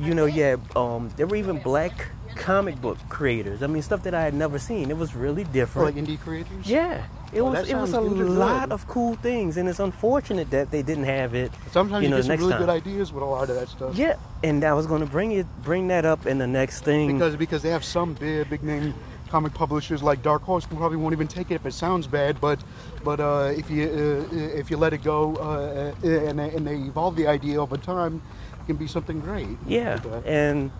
you 0.00 0.14
know, 0.14 0.26
yeah. 0.26 0.56
Um, 0.74 1.10
there 1.16 1.26
were 1.26 1.36
even 1.36 1.58
black 1.58 2.08
comic 2.36 2.80
book 2.82 2.98
creators. 3.08 3.62
I 3.62 3.66
mean, 3.66 3.82
stuff 3.82 4.02
that 4.04 4.14
I 4.14 4.22
had 4.22 4.34
never 4.34 4.58
seen. 4.58 4.90
It 4.90 4.96
was 4.96 5.14
really 5.14 5.44
different. 5.44 5.96
like 5.96 6.04
indie 6.04 6.20
creators. 6.20 6.66
Yeah, 6.68 7.04
it 7.32 7.40
Oh, 7.40 7.46
was. 7.50 7.68
It 7.68 7.74
was 7.76 7.90
a 7.90 7.92
sounds 7.94 8.14
good. 8.14 8.28
lot 8.28 8.70
of 8.70 8.86
cool 8.88 9.14
things, 9.16 9.56
and 9.56 9.68
it's 9.68 9.80
unfortunate 9.80 10.50
that 10.50 10.70
they 10.70 10.82
didn't 10.82 11.04
have 11.04 11.34
it. 11.34 11.50
Sometimes 11.72 12.02
you 12.02 12.08
you, 12.08 12.10
know, 12.10 12.18
get 12.18 12.26
some 12.26 12.36
really 12.36 12.52
time. 12.52 12.60
good 12.60 12.68
ideas 12.68 13.12
with 13.12 13.22
a 13.22 13.26
lot 13.26 13.48
of 13.50 13.56
that 13.56 13.68
stuff. 13.68 13.96
Yeah, 13.96 14.16
and 14.44 14.62
I 14.64 14.74
was 14.74 14.86
going 14.86 15.00
to 15.00 15.06
bring 15.06 15.32
it, 15.32 15.46
bring 15.62 15.88
that 15.88 16.04
up 16.04 16.26
in 16.26 16.38
the 16.38 16.46
next 16.46 16.82
thing. 16.82 17.12
Because 17.18 17.36
because 17.36 17.62
they 17.62 17.70
have 17.70 17.84
some 17.84 18.14
big 18.14 18.48
big 18.50 18.62
name 18.62 18.94
comic 19.36 19.52
publishers 19.52 20.02
like 20.02 20.22
Dark 20.22 20.42
Horse 20.44 20.64
probably 20.64 20.96
won't 20.96 21.12
even 21.12 21.28
take 21.28 21.50
it 21.50 21.56
if 21.56 21.66
it 21.66 21.74
sounds 21.74 22.06
bad, 22.06 22.40
but 22.40 22.58
but 23.04 23.20
uh, 23.20 23.52
if 23.54 23.70
you 23.70 23.82
uh, 23.84 24.34
if 24.62 24.70
you 24.70 24.78
let 24.78 24.94
it 24.94 25.02
go 25.04 25.36
uh, 25.36 25.92
uh, 26.02 26.28
and 26.28 26.38
they, 26.38 26.48
and 26.56 26.66
they 26.66 26.76
evolve 26.76 27.16
the 27.16 27.26
idea 27.26 27.60
over 27.60 27.76
time, 27.76 28.22
it 28.58 28.66
can 28.66 28.76
be 28.76 28.86
something 28.86 29.20
great. 29.20 29.58
Yeah, 29.66 30.00
Like 30.02 30.22
and 30.24 30.70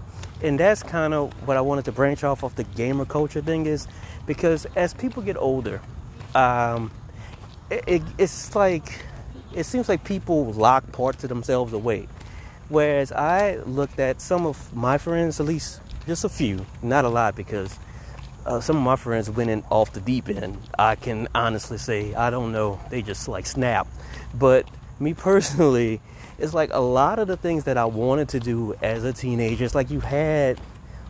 and 0.42 0.58
that's 0.58 0.82
kind 0.82 1.12
of 1.12 1.34
what 1.46 1.58
I 1.58 1.60
wanted 1.60 1.84
to 1.84 1.92
branch 1.92 2.24
off 2.24 2.42
of 2.42 2.54
the 2.54 2.64
gamer 2.64 3.04
culture 3.04 3.42
thing 3.42 3.66
is 3.66 3.86
because 4.24 4.66
as 4.74 4.94
people 4.94 5.22
get 5.22 5.36
older, 5.36 5.82
um, 6.34 6.90
it, 7.68 7.84
it, 7.86 8.02
it's 8.16 8.56
like 8.56 9.04
it 9.54 9.64
seems 9.64 9.86
like 9.86 10.02
people 10.02 10.50
lock 10.52 10.92
parts 10.92 11.24
of 11.24 11.28
themselves 11.28 11.74
away. 11.74 12.08
Whereas 12.70 13.12
I 13.12 13.56
looked 13.66 13.98
at 14.00 14.22
some 14.22 14.46
of 14.46 14.74
my 14.74 14.96
friends, 14.96 15.40
at 15.40 15.46
least 15.46 15.82
just 16.06 16.24
a 16.24 16.30
few, 16.30 16.64
not 16.82 17.04
a 17.04 17.10
lot, 17.10 17.36
because 17.36 17.78
uh, 18.46 18.60
some 18.60 18.76
of 18.76 18.82
my 18.82 18.96
friends 18.96 19.28
went 19.28 19.50
in 19.50 19.62
off 19.70 19.92
the 19.92 20.00
deep 20.00 20.28
end. 20.28 20.58
I 20.78 20.94
can 20.94 21.28
honestly 21.34 21.78
say 21.78 22.14
I 22.14 22.30
don't 22.30 22.52
know. 22.52 22.80
They 22.90 23.02
just 23.02 23.28
like 23.28 23.46
snapped. 23.46 23.90
But 24.34 24.68
me 25.00 25.14
personally, 25.28 26.00
it's 26.38 26.54
like 26.54 26.70
a 26.72 26.80
lot 26.80 27.18
of 27.18 27.28
the 27.28 27.36
things 27.36 27.64
that 27.64 27.76
I 27.76 27.84
wanted 27.84 28.28
to 28.30 28.40
do 28.40 28.74
as 28.82 29.04
a 29.04 29.12
teenager. 29.12 29.64
It's 29.64 29.74
like 29.74 29.90
you 29.90 30.00
had 30.00 30.60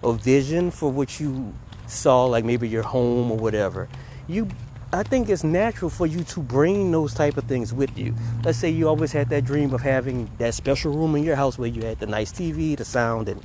a 0.03 0.13
vision 0.13 0.71
for 0.71 0.91
what 0.91 1.21
you 1.21 1.53
saw, 1.87 2.25
like 2.27 2.45
maybe 2.45 2.69
your 2.69 2.83
home 2.83 3.31
or 3.31 3.37
whatever. 3.37 3.89
You, 4.29 4.49
I 4.93 5.03
think 5.03 5.29
it's 5.29 5.45
natural 5.45 5.91
for 5.91 6.07
you 6.07 6.25
to 6.25 6.41
bring 6.41 6.91
those 6.91 7.13
type 7.13 7.37
of 7.37 7.45
things 7.45 7.73
with 7.73 7.97
you. 7.99 8.15
Let's 8.45 8.59
say 8.59 8.71
you 8.71 8.89
always 8.89 9.13
had 9.13 9.29
that 9.31 9.45
dream 9.45 9.75
of 9.75 9.83
having 9.83 10.31
that 10.39 10.55
special 10.55 10.93
room 10.93 11.17
in 11.17 11.25
your 11.25 11.37
house 11.37 11.59
where 11.59 11.69
you 11.69 11.83
had 11.83 11.99
the 11.99 12.07
nice 12.07 12.33
TV, 12.33 12.77
the 12.77 12.85
sound, 12.85 13.29
and 13.29 13.43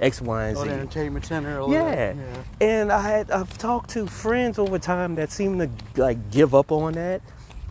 X, 0.00 0.20
Y, 0.20 0.44
and 0.48 0.56
Oh, 0.56 0.62
Z. 0.62 0.68
the 0.68 0.74
entertainment 0.74 1.24
center. 1.26 1.60
Yeah. 1.68 2.14
yeah. 2.14 2.14
And 2.60 2.92
I 2.92 3.00
had 3.02 3.30
I've 3.30 3.56
talked 3.58 3.90
to 3.90 4.06
friends 4.06 4.58
over 4.58 4.78
time 4.78 5.14
that 5.16 5.30
seem 5.30 5.58
to 5.58 5.68
like 5.96 6.30
give 6.30 6.54
up 6.54 6.70
on 6.72 6.94
that. 6.94 7.20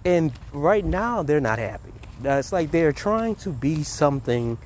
And 0.06 0.32
right 0.54 0.86
now 0.86 1.24
they're 1.24 1.42
not 1.42 1.60
happy. 1.60 1.92
Uh, 2.26 2.32
It's 2.32 2.52
like 2.52 2.72
they're 2.72 2.92
trying 2.94 3.36
to 3.36 3.50
be 3.52 3.84
something 3.84 4.58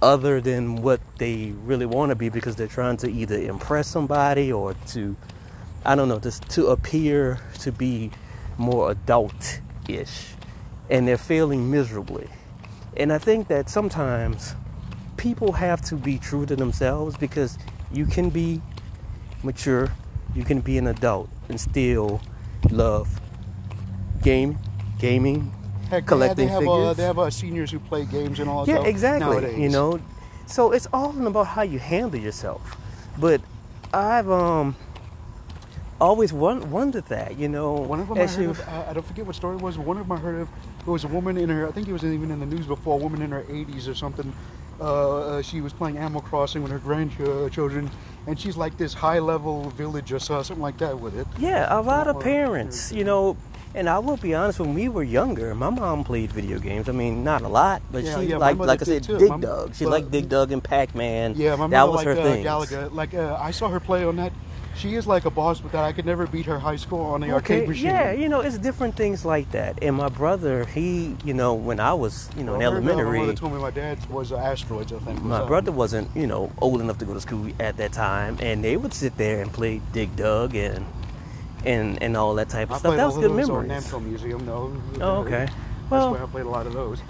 other 0.00 0.40
than 0.40 0.76
what 0.82 1.00
they 1.18 1.52
really 1.64 1.86
want 1.86 2.10
to 2.10 2.16
be 2.16 2.28
because 2.28 2.56
they're 2.56 2.66
trying 2.66 2.96
to 2.98 3.08
either 3.10 3.38
impress 3.38 3.86
somebody 3.88 4.52
or 4.52 4.74
to 4.88 5.16
I 5.84 5.94
don't 5.96 6.08
know, 6.08 6.20
just 6.20 6.48
to 6.50 6.68
appear 6.68 7.40
to 7.60 7.72
be 7.72 8.12
more 8.56 8.90
adult 8.92 9.60
ish. 9.88 10.28
And 10.88 11.08
they're 11.08 11.18
failing 11.18 11.70
miserably. 11.70 12.28
And 12.96 13.12
I 13.12 13.18
think 13.18 13.48
that 13.48 13.68
sometimes 13.70 14.54
people 15.22 15.52
have 15.52 15.80
to 15.80 15.94
be 15.94 16.18
true 16.18 16.44
to 16.44 16.56
themselves 16.56 17.16
because 17.16 17.56
you 17.92 18.04
can 18.04 18.28
be 18.28 18.60
mature, 19.44 19.88
you 20.34 20.42
can 20.44 20.60
be 20.60 20.76
an 20.78 20.88
adult 20.88 21.28
and 21.48 21.60
still 21.60 22.20
love 22.70 23.20
game, 24.20 24.58
gaming, 24.98 25.52
Heck, 25.90 26.06
collecting 26.06 26.46
they 26.46 26.52
have, 26.52 26.58
figures. 26.60 26.86
Uh, 26.88 26.94
they 26.94 27.02
have 27.04 27.18
uh, 27.20 27.30
seniors 27.30 27.70
who 27.70 27.78
play 27.78 28.04
games 28.04 28.40
and 28.40 28.50
all 28.50 28.66
that 28.66 28.72
yeah, 28.82 28.88
exactly. 28.88 29.20
nowadays. 29.30 29.58
You 29.60 29.68
know, 29.68 30.00
so 30.46 30.72
it's 30.72 30.88
all 30.92 31.14
about 31.26 31.46
how 31.46 31.62
you 31.62 31.78
handle 31.78 32.18
yourself. 32.18 32.60
But 33.16 33.40
I've 33.94 34.28
um 34.28 34.74
always 36.00 36.32
won- 36.32 36.68
wondered 36.72 37.06
that. 37.06 37.38
You 37.38 37.48
know, 37.48 37.74
One 37.74 38.00
of 38.00 38.08
them 38.08 38.18
I 38.18 38.26
heard 38.26 38.40
you- 38.42 38.50
of, 38.50 38.60
I 38.68 38.90
I 38.90 38.92
don't 38.92 39.06
forget 39.06 39.24
what 39.24 39.36
story 39.36 39.54
it 39.56 39.62
was. 39.62 39.78
One 39.78 39.98
of 39.98 40.08
them 40.08 40.18
I 40.18 40.20
heard 40.20 40.40
of, 40.40 40.48
it 40.80 40.90
was 40.90 41.04
a 41.04 41.08
woman 41.08 41.36
in 41.36 41.48
her, 41.48 41.68
I 41.68 41.70
think 41.70 41.86
it 41.86 41.92
was 41.92 42.02
even 42.04 42.32
in 42.32 42.40
the 42.40 42.46
news 42.46 42.66
before, 42.66 42.94
a 42.98 43.02
woman 43.02 43.22
in 43.22 43.30
her 43.30 43.42
80s 43.48 43.86
or 43.86 43.94
something. 43.94 44.32
Uh, 44.82 45.38
uh, 45.38 45.42
she 45.42 45.60
was 45.60 45.72
playing 45.72 45.96
Animal 45.96 46.20
Crossing 46.22 46.60
with 46.60 46.72
her 46.72 46.78
grandchildren, 46.80 47.88
and 48.26 48.38
she's 48.38 48.56
like 48.56 48.76
this 48.76 48.92
high-level 48.92 49.70
villager, 49.70 50.18
so 50.18 50.42
something 50.42 50.60
like 50.60 50.76
that 50.78 50.98
with 50.98 51.16
it. 51.16 51.26
Yeah, 51.38 51.66
a 51.70 51.80
lot 51.80 52.08
of 52.08 52.16
Or- 52.16 52.20
parents, 52.22 52.90
you 52.90 53.04
know, 53.04 53.36
and 53.76 53.88
I 53.88 54.00
will 54.00 54.16
be 54.16 54.34
honest, 54.34 54.58
when 54.58 54.74
we 54.74 54.88
were 54.88 55.04
younger, 55.04 55.54
my 55.54 55.70
mom 55.70 56.02
played 56.02 56.32
video 56.32 56.58
games. 56.58 56.88
I 56.88 56.92
mean, 56.92 57.22
not 57.22 57.42
a 57.42 57.48
lot, 57.48 57.80
but 57.92 58.02
Yeah, 58.02 58.18
she 58.18 58.26
yeah, 58.26 58.38
liked, 58.38 58.58
like 58.58 58.82
I 58.82 58.84
said, 58.84 59.04
too. 59.04 59.18
Dig 59.18 59.28
My- 59.30 59.36
Dug. 59.38 59.74
She 59.76 59.86
liked 59.86 60.10
Dig 60.10 60.28
Dug 60.28 60.50
and 60.50 60.62
Pac 60.62 60.96
Man. 60.96 61.34
Yeah, 61.36 61.54
my 61.54 61.68
that 61.68 61.70
mother 61.86 61.92
was 61.92 62.02
her 62.02 62.14
liked 62.16 62.26
uh, 62.26 62.32
thing. 62.32 62.44
Galaga. 62.44 62.92
Like 62.92 63.14
uh, 63.14 63.38
I 63.40 63.52
saw 63.52 63.68
her 63.68 63.78
play 63.80 64.04
on 64.04 64.16
that. 64.16 64.32
She 64.76 64.94
is 64.94 65.06
like 65.06 65.24
a 65.26 65.30
boss, 65.30 65.60
but 65.60 65.72
that 65.72 65.84
I 65.84 65.92
could 65.92 66.06
never 66.06 66.26
beat 66.26 66.46
her 66.46 66.58
high 66.58 66.76
score 66.76 67.14
on 67.14 67.20
the 67.20 67.30
arcade 67.30 67.68
machine. 67.68 67.86
Yeah, 67.86 68.12
you 68.12 68.28
know, 68.28 68.40
it's 68.40 68.58
different 68.58 68.96
things 68.96 69.24
like 69.24 69.50
that. 69.52 69.78
And 69.82 69.96
my 69.96 70.08
brother, 70.08 70.64
he, 70.64 71.16
you 71.24 71.34
know, 71.34 71.54
when 71.54 71.78
I 71.78 71.92
was, 71.92 72.28
you 72.36 72.42
know, 72.42 72.56
Well, 72.56 72.60
in 72.60 72.66
uh, 72.78 72.80
My 72.80 72.90
elementary, 72.90 73.18
mother 73.20 73.34
told 73.34 73.52
me 73.52 73.60
my 73.60 73.70
dad 73.70 74.04
was 74.10 74.32
uh, 74.32 74.38
asteroids. 74.38 74.92
I 74.92 74.98
think. 74.98 75.22
my 75.22 75.44
brother 75.44 75.72
wasn't, 75.72 76.14
you 76.16 76.26
know, 76.26 76.50
old 76.60 76.80
enough 76.80 76.98
to 76.98 77.04
go 77.04 77.14
to 77.14 77.20
school 77.20 77.52
at 77.60 77.76
that 77.76 77.92
time, 77.92 78.38
and 78.40 78.64
they 78.64 78.76
would 78.76 78.94
sit 78.94 79.16
there 79.18 79.40
and 79.42 79.52
play 79.52 79.80
Dig 79.92 80.16
Dug 80.16 80.54
and 80.54 80.86
and 81.64 82.02
and 82.02 82.16
all 82.16 82.34
that 82.36 82.48
type 82.48 82.70
of 82.70 82.76
I 82.76 82.78
stuff. 82.78 82.96
That 82.96 83.06
was 83.06 83.16
good 83.16 83.32
memories. 83.32 83.70
Namco 83.70 84.02
Museum, 84.02 84.46
though. 84.46 84.74
Oh, 85.00 85.22
okay. 85.22 85.46
That's 85.46 85.90
Well, 85.90 86.16
I 86.16 86.26
played 86.26 86.46
a 86.46 86.50
lot 86.50 86.66
of 86.66 86.72
those. 86.72 87.00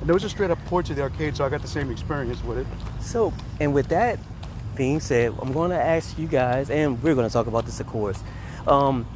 And 0.00 0.08
those 0.08 0.24
are 0.24 0.30
straight 0.30 0.50
up 0.50 0.64
ports 0.64 0.88
of 0.88 0.96
the 0.96 1.02
arcade, 1.02 1.36
so 1.36 1.44
I 1.44 1.50
got 1.50 1.60
the 1.60 1.68
same 1.68 1.90
experience 1.90 2.42
with 2.42 2.58
it. 2.58 2.66
So, 3.00 3.34
and 3.60 3.74
with 3.74 3.88
that 3.88 4.18
being 4.76 5.00
said, 5.00 5.34
I'm 5.40 5.52
going 5.52 5.70
to 5.70 5.80
ask 5.80 6.18
you 6.18 6.26
guys, 6.26 6.70
and 6.70 7.02
we're 7.02 7.14
going 7.14 7.28
to 7.28 7.32
talk 7.32 7.46
about 7.46 7.66
this, 7.66 7.80
of 7.80 7.86
course. 7.86 8.22
Um, 8.66 9.06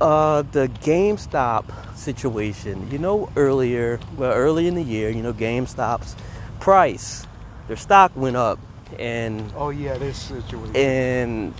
uh, 0.00 0.42
the 0.42 0.68
GameStop 0.82 1.96
situation. 1.96 2.90
You 2.90 2.98
know, 2.98 3.30
earlier, 3.36 4.00
well, 4.16 4.32
early 4.32 4.66
in 4.66 4.74
the 4.74 4.82
year, 4.82 5.10
you 5.10 5.22
know, 5.22 5.32
GameStop's 5.32 6.16
price, 6.58 7.26
their 7.68 7.76
stock 7.76 8.12
went 8.16 8.36
up, 8.36 8.58
and 8.98 9.52
Oh 9.56 9.70
yeah, 9.70 9.96
this 9.98 10.18
situation. 10.18 10.76
and 10.76 11.54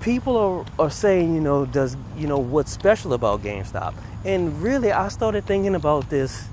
people 0.00 0.36
are, 0.36 0.66
are 0.78 0.90
saying, 0.90 1.34
you 1.34 1.40
know, 1.40 1.64
does 1.64 1.96
you 2.16 2.26
know 2.26 2.38
what's 2.38 2.72
special 2.72 3.14
about 3.14 3.42
GameStop? 3.42 3.94
And 4.24 4.60
really, 4.62 4.92
I 4.92 5.08
started 5.08 5.46
thinking 5.46 5.74
about 5.74 6.10
this 6.10 6.48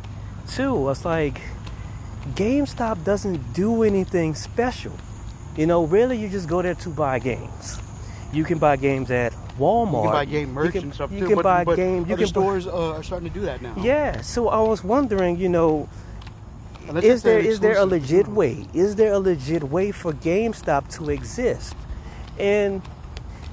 too. 0.49 0.89
It's 0.89 1.03
like 1.05 1.41
GameStop 2.35 3.03
doesn't 3.03 3.53
do 3.53 3.83
anything 3.83 4.35
special. 4.35 4.93
You 5.57 5.67
know, 5.67 5.83
really, 5.85 6.17
you 6.17 6.29
just 6.29 6.47
go 6.47 6.61
there 6.61 6.75
to 6.75 6.89
buy 6.89 7.19
games. 7.19 7.77
You 8.31 8.43
can 8.45 8.57
buy 8.57 8.77
games 8.77 9.11
at 9.11 9.33
Walmart. 9.59 9.91
you 9.95 10.01
can 10.03 10.11
buy 10.11 10.25
game 10.25 10.53
merch 10.53 10.71
can- 10.71 10.83
and 10.83 10.93
stuff 10.93 11.11
you 11.11 11.19
too. 11.19 11.27
can 11.27 11.35
but, 11.35 11.43
buy 11.43 11.63
but 11.65 11.75
game. 11.75 11.99
You 12.07 12.15
can 12.15 12.19
buy, 12.19 12.25
stores 12.25 12.67
uh, 12.67 12.93
are 12.93 13.03
starting 13.03 13.27
to 13.27 13.33
do 13.33 13.41
that 13.41 13.61
now. 13.61 13.73
yeah. 13.77 14.21
So 14.21 14.47
I 14.47 14.61
was 14.61 14.83
wondering, 14.83 15.37
you 15.37 15.49
know, 15.49 15.89
Unless 16.87 17.03
is 17.03 17.23
there 17.23 17.39
is 17.39 17.59
there 17.59 17.77
a 17.77 17.85
legit 17.85 18.27
way? 18.27 18.65
Is 18.73 18.95
there 18.95 19.13
a 19.13 19.19
legit 19.19 19.63
way 19.63 19.91
for 19.91 20.13
GameStop 20.13 20.87
to 20.95 21.09
exist? 21.09 21.75
And 22.39 22.81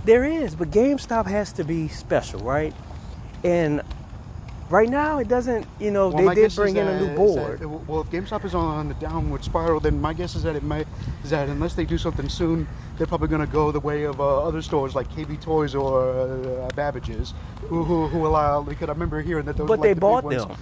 there 0.04 0.24
is, 0.24 0.54
but 0.54 0.70
GameStop 0.70 1.26
has 1.26 1.52
to 1.54 1.64
be 1.64 1.88
special, 1.88 2.40
right? 2.40 2.74
And 3.44 3.82
right 4.70 4.88
now 4.88 5.18
it 5.18 5.28
doesn't. 5.28 5.66
You 5.78 5.90
know, 5.90 6.08
Well, 6.08 6.28
they 6.28 6.34
did 6.34 6.54
bring 6.54 6.76
in 6.76 6.86
a 6.86 7.00
new 7.00 7.14
board. 7.16 7.60
that- 7.60 7.68
well, 7.68 8.00
if 8.00 8.10
GameStop 8.10 8.44
is 8.44 8.54
on 8.54 8.88
the 8.88 8.94
downward 8.94 9.44
spiral, 9.44 9.80
then 9.80 10.00
my 10.00 10.12
guess 10.12 10.34
is 10.34 10.42
that 10.42 10.56
it 10.56 10.62
might 10.62 10.86
is 11.24 11.30
that 11.30 11.48
unless 11.48 11.74
they 11.74 11.84
do 11.84 11.98
something 11.98 12.28
soon, 12.28 12.66
they're 12.96 13.06
probably 13.06 13.28
going 13.28 13.40
to 13.46 13.52
go 13.52 13.70
the 13.72 13.80
way 13.80 14.04
of 14.04 14.20
uh, 14.20 14.42
other 14.42 14.60
stores 14.62 14.94
like 14.94 15.08
KB 15.14 15.40
Toys 15.40 15.74
or 15.74 16.10
uh, 16.10 16.68
Babbage's, 16.74 17.32
who, 17.68 17.84
who 17.84 18.08
who 18.08 18.26
allow. 18.26 18.62
Because 18.62 18.88
I 18.88 18.92
remember 18.92 19.20
hearing 19.22 19.44
that 19.46 19.56
those. 19.56 19.68
but 19.68 19.78
were, 19.78 19.86
they 19.86 19.92
the 19.94 20.00
bought 20.00 20.28
them. 20.28 20.48
ones. 20.48 20.60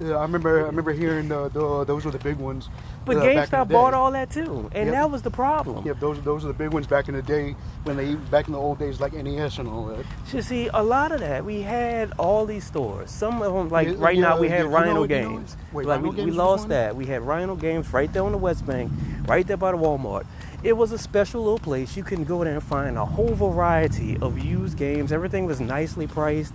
Yeah, 0.00 0.16
I 0.16 0.22
remember 0.22 0.62
I 0.64 0.66
remember 0.66 0.92
hearing 0.92 1.28
the, 1.28 1.48
the 1.50 1.84
those 1.84 2.04
were 2.04 2.10
the 2.10 2.18
big 2.18 2.36
ones. 2.36 2.68
But 3.04 3.16
uh, 3.16 3.20
back 3.20 3.28
in 3.28 3.36
the 3.36 3.42
GameStop 3.56 3.68
bought 3.68 3.94
all 3.94 4.10
that 4.10 4.28
too, 4.30 4.68
and 4.74 4.86
Yep. 4.86 4.94
that 4.94 5.10
was 5.10 5.22
the 5.22 5.30
problem. 5.30 5.86
Yep, 5.86 6.00
those 6.00 6.20
those 6.22 6.44
are 6.44 6.48
the 6.48 6.52
big 6.54 6.72
ones 6.72 6.86
back 6.88 7.08
in 7.08 7.14
the 7.14 7.22
day 7.22 7.54
when 7.84 7.96
they 7.96 8.14
back 8.16 8.46
in 8.48 8.54
the 8.54 8.58
old 8.58 8.80
days 8.80 9.00
like 9.00 9.12
NES 9.12 9.58
and 9.58 9.68
all 9.68 9.86
that. 9.86 10.04
You 10.32 10.42
see, 10.42 10.68
a 10.74 10.82
lot 10.82 11.12
of 11.12 11.20
that 11.20 11.44
we 11.44 11.62
had 11.62 12.12
all 12.18 12.44
these 12.44 12.64
stores. 12.64 13.10
Some 13.12 13.40
of 13.40 13.52
them, 13.54 13.68
like 13.68 13.86
Yeah, 13.86 13.94
right 13.98 14.18
now, 14.18 14.34
yeah, 14.34 14.40
we 14.40 14.48
yeah, 14.48 14.56
had 14.56 14.66
Rhino 14.66 14.94
know- 14.94 15.02
you 15.04 15.08
know- 15.08 15.28
Games. 15.36 15.56
wait, 15.72 15.86
like 15.86 15.96
Rhino 15.98 16.02
we, 16.02 16.10
we 16.10 16.16
Games 16.16 16.26
was 16.30 16.36
lost 16.36 16.68
that. 16.70 16.96
We 16.96 17.06
had 17.06 17.22
Rhino 17.22 17.54
Games 17.54 17.92
right 17.92 18.12
there 18.12 18.24
on 18.24 18.32
the 18.32 18.38
West 18.38 18.66
Bank, 18.66 18.90
right 19.28 19.46
there 19.46 19.56
by 19.56 19.70
the 19.70 19.78
Walmart. 19.78 20.24
It 20.64 20.76
was 20.76 20.90
a 20.92 20.98
special 20.98 21.42
little 21.44 21.58
place. 21.60 21.96
You 21.96 22.02
can 22.02 22.24
go 22.24 22.42
there 22.42 22.54
and 22.54 22.62
find 22.62 22.96
a 22.98 23.04
whole 23.04 23.34
variety 23.34 24.16
of 24.20 24.38
used 24.38 24.76
games. 24.76 25.12
Everything 25.12 25.44
was 25.46 25.60
nicely 25.60 26.06
priced. 26.08 26.52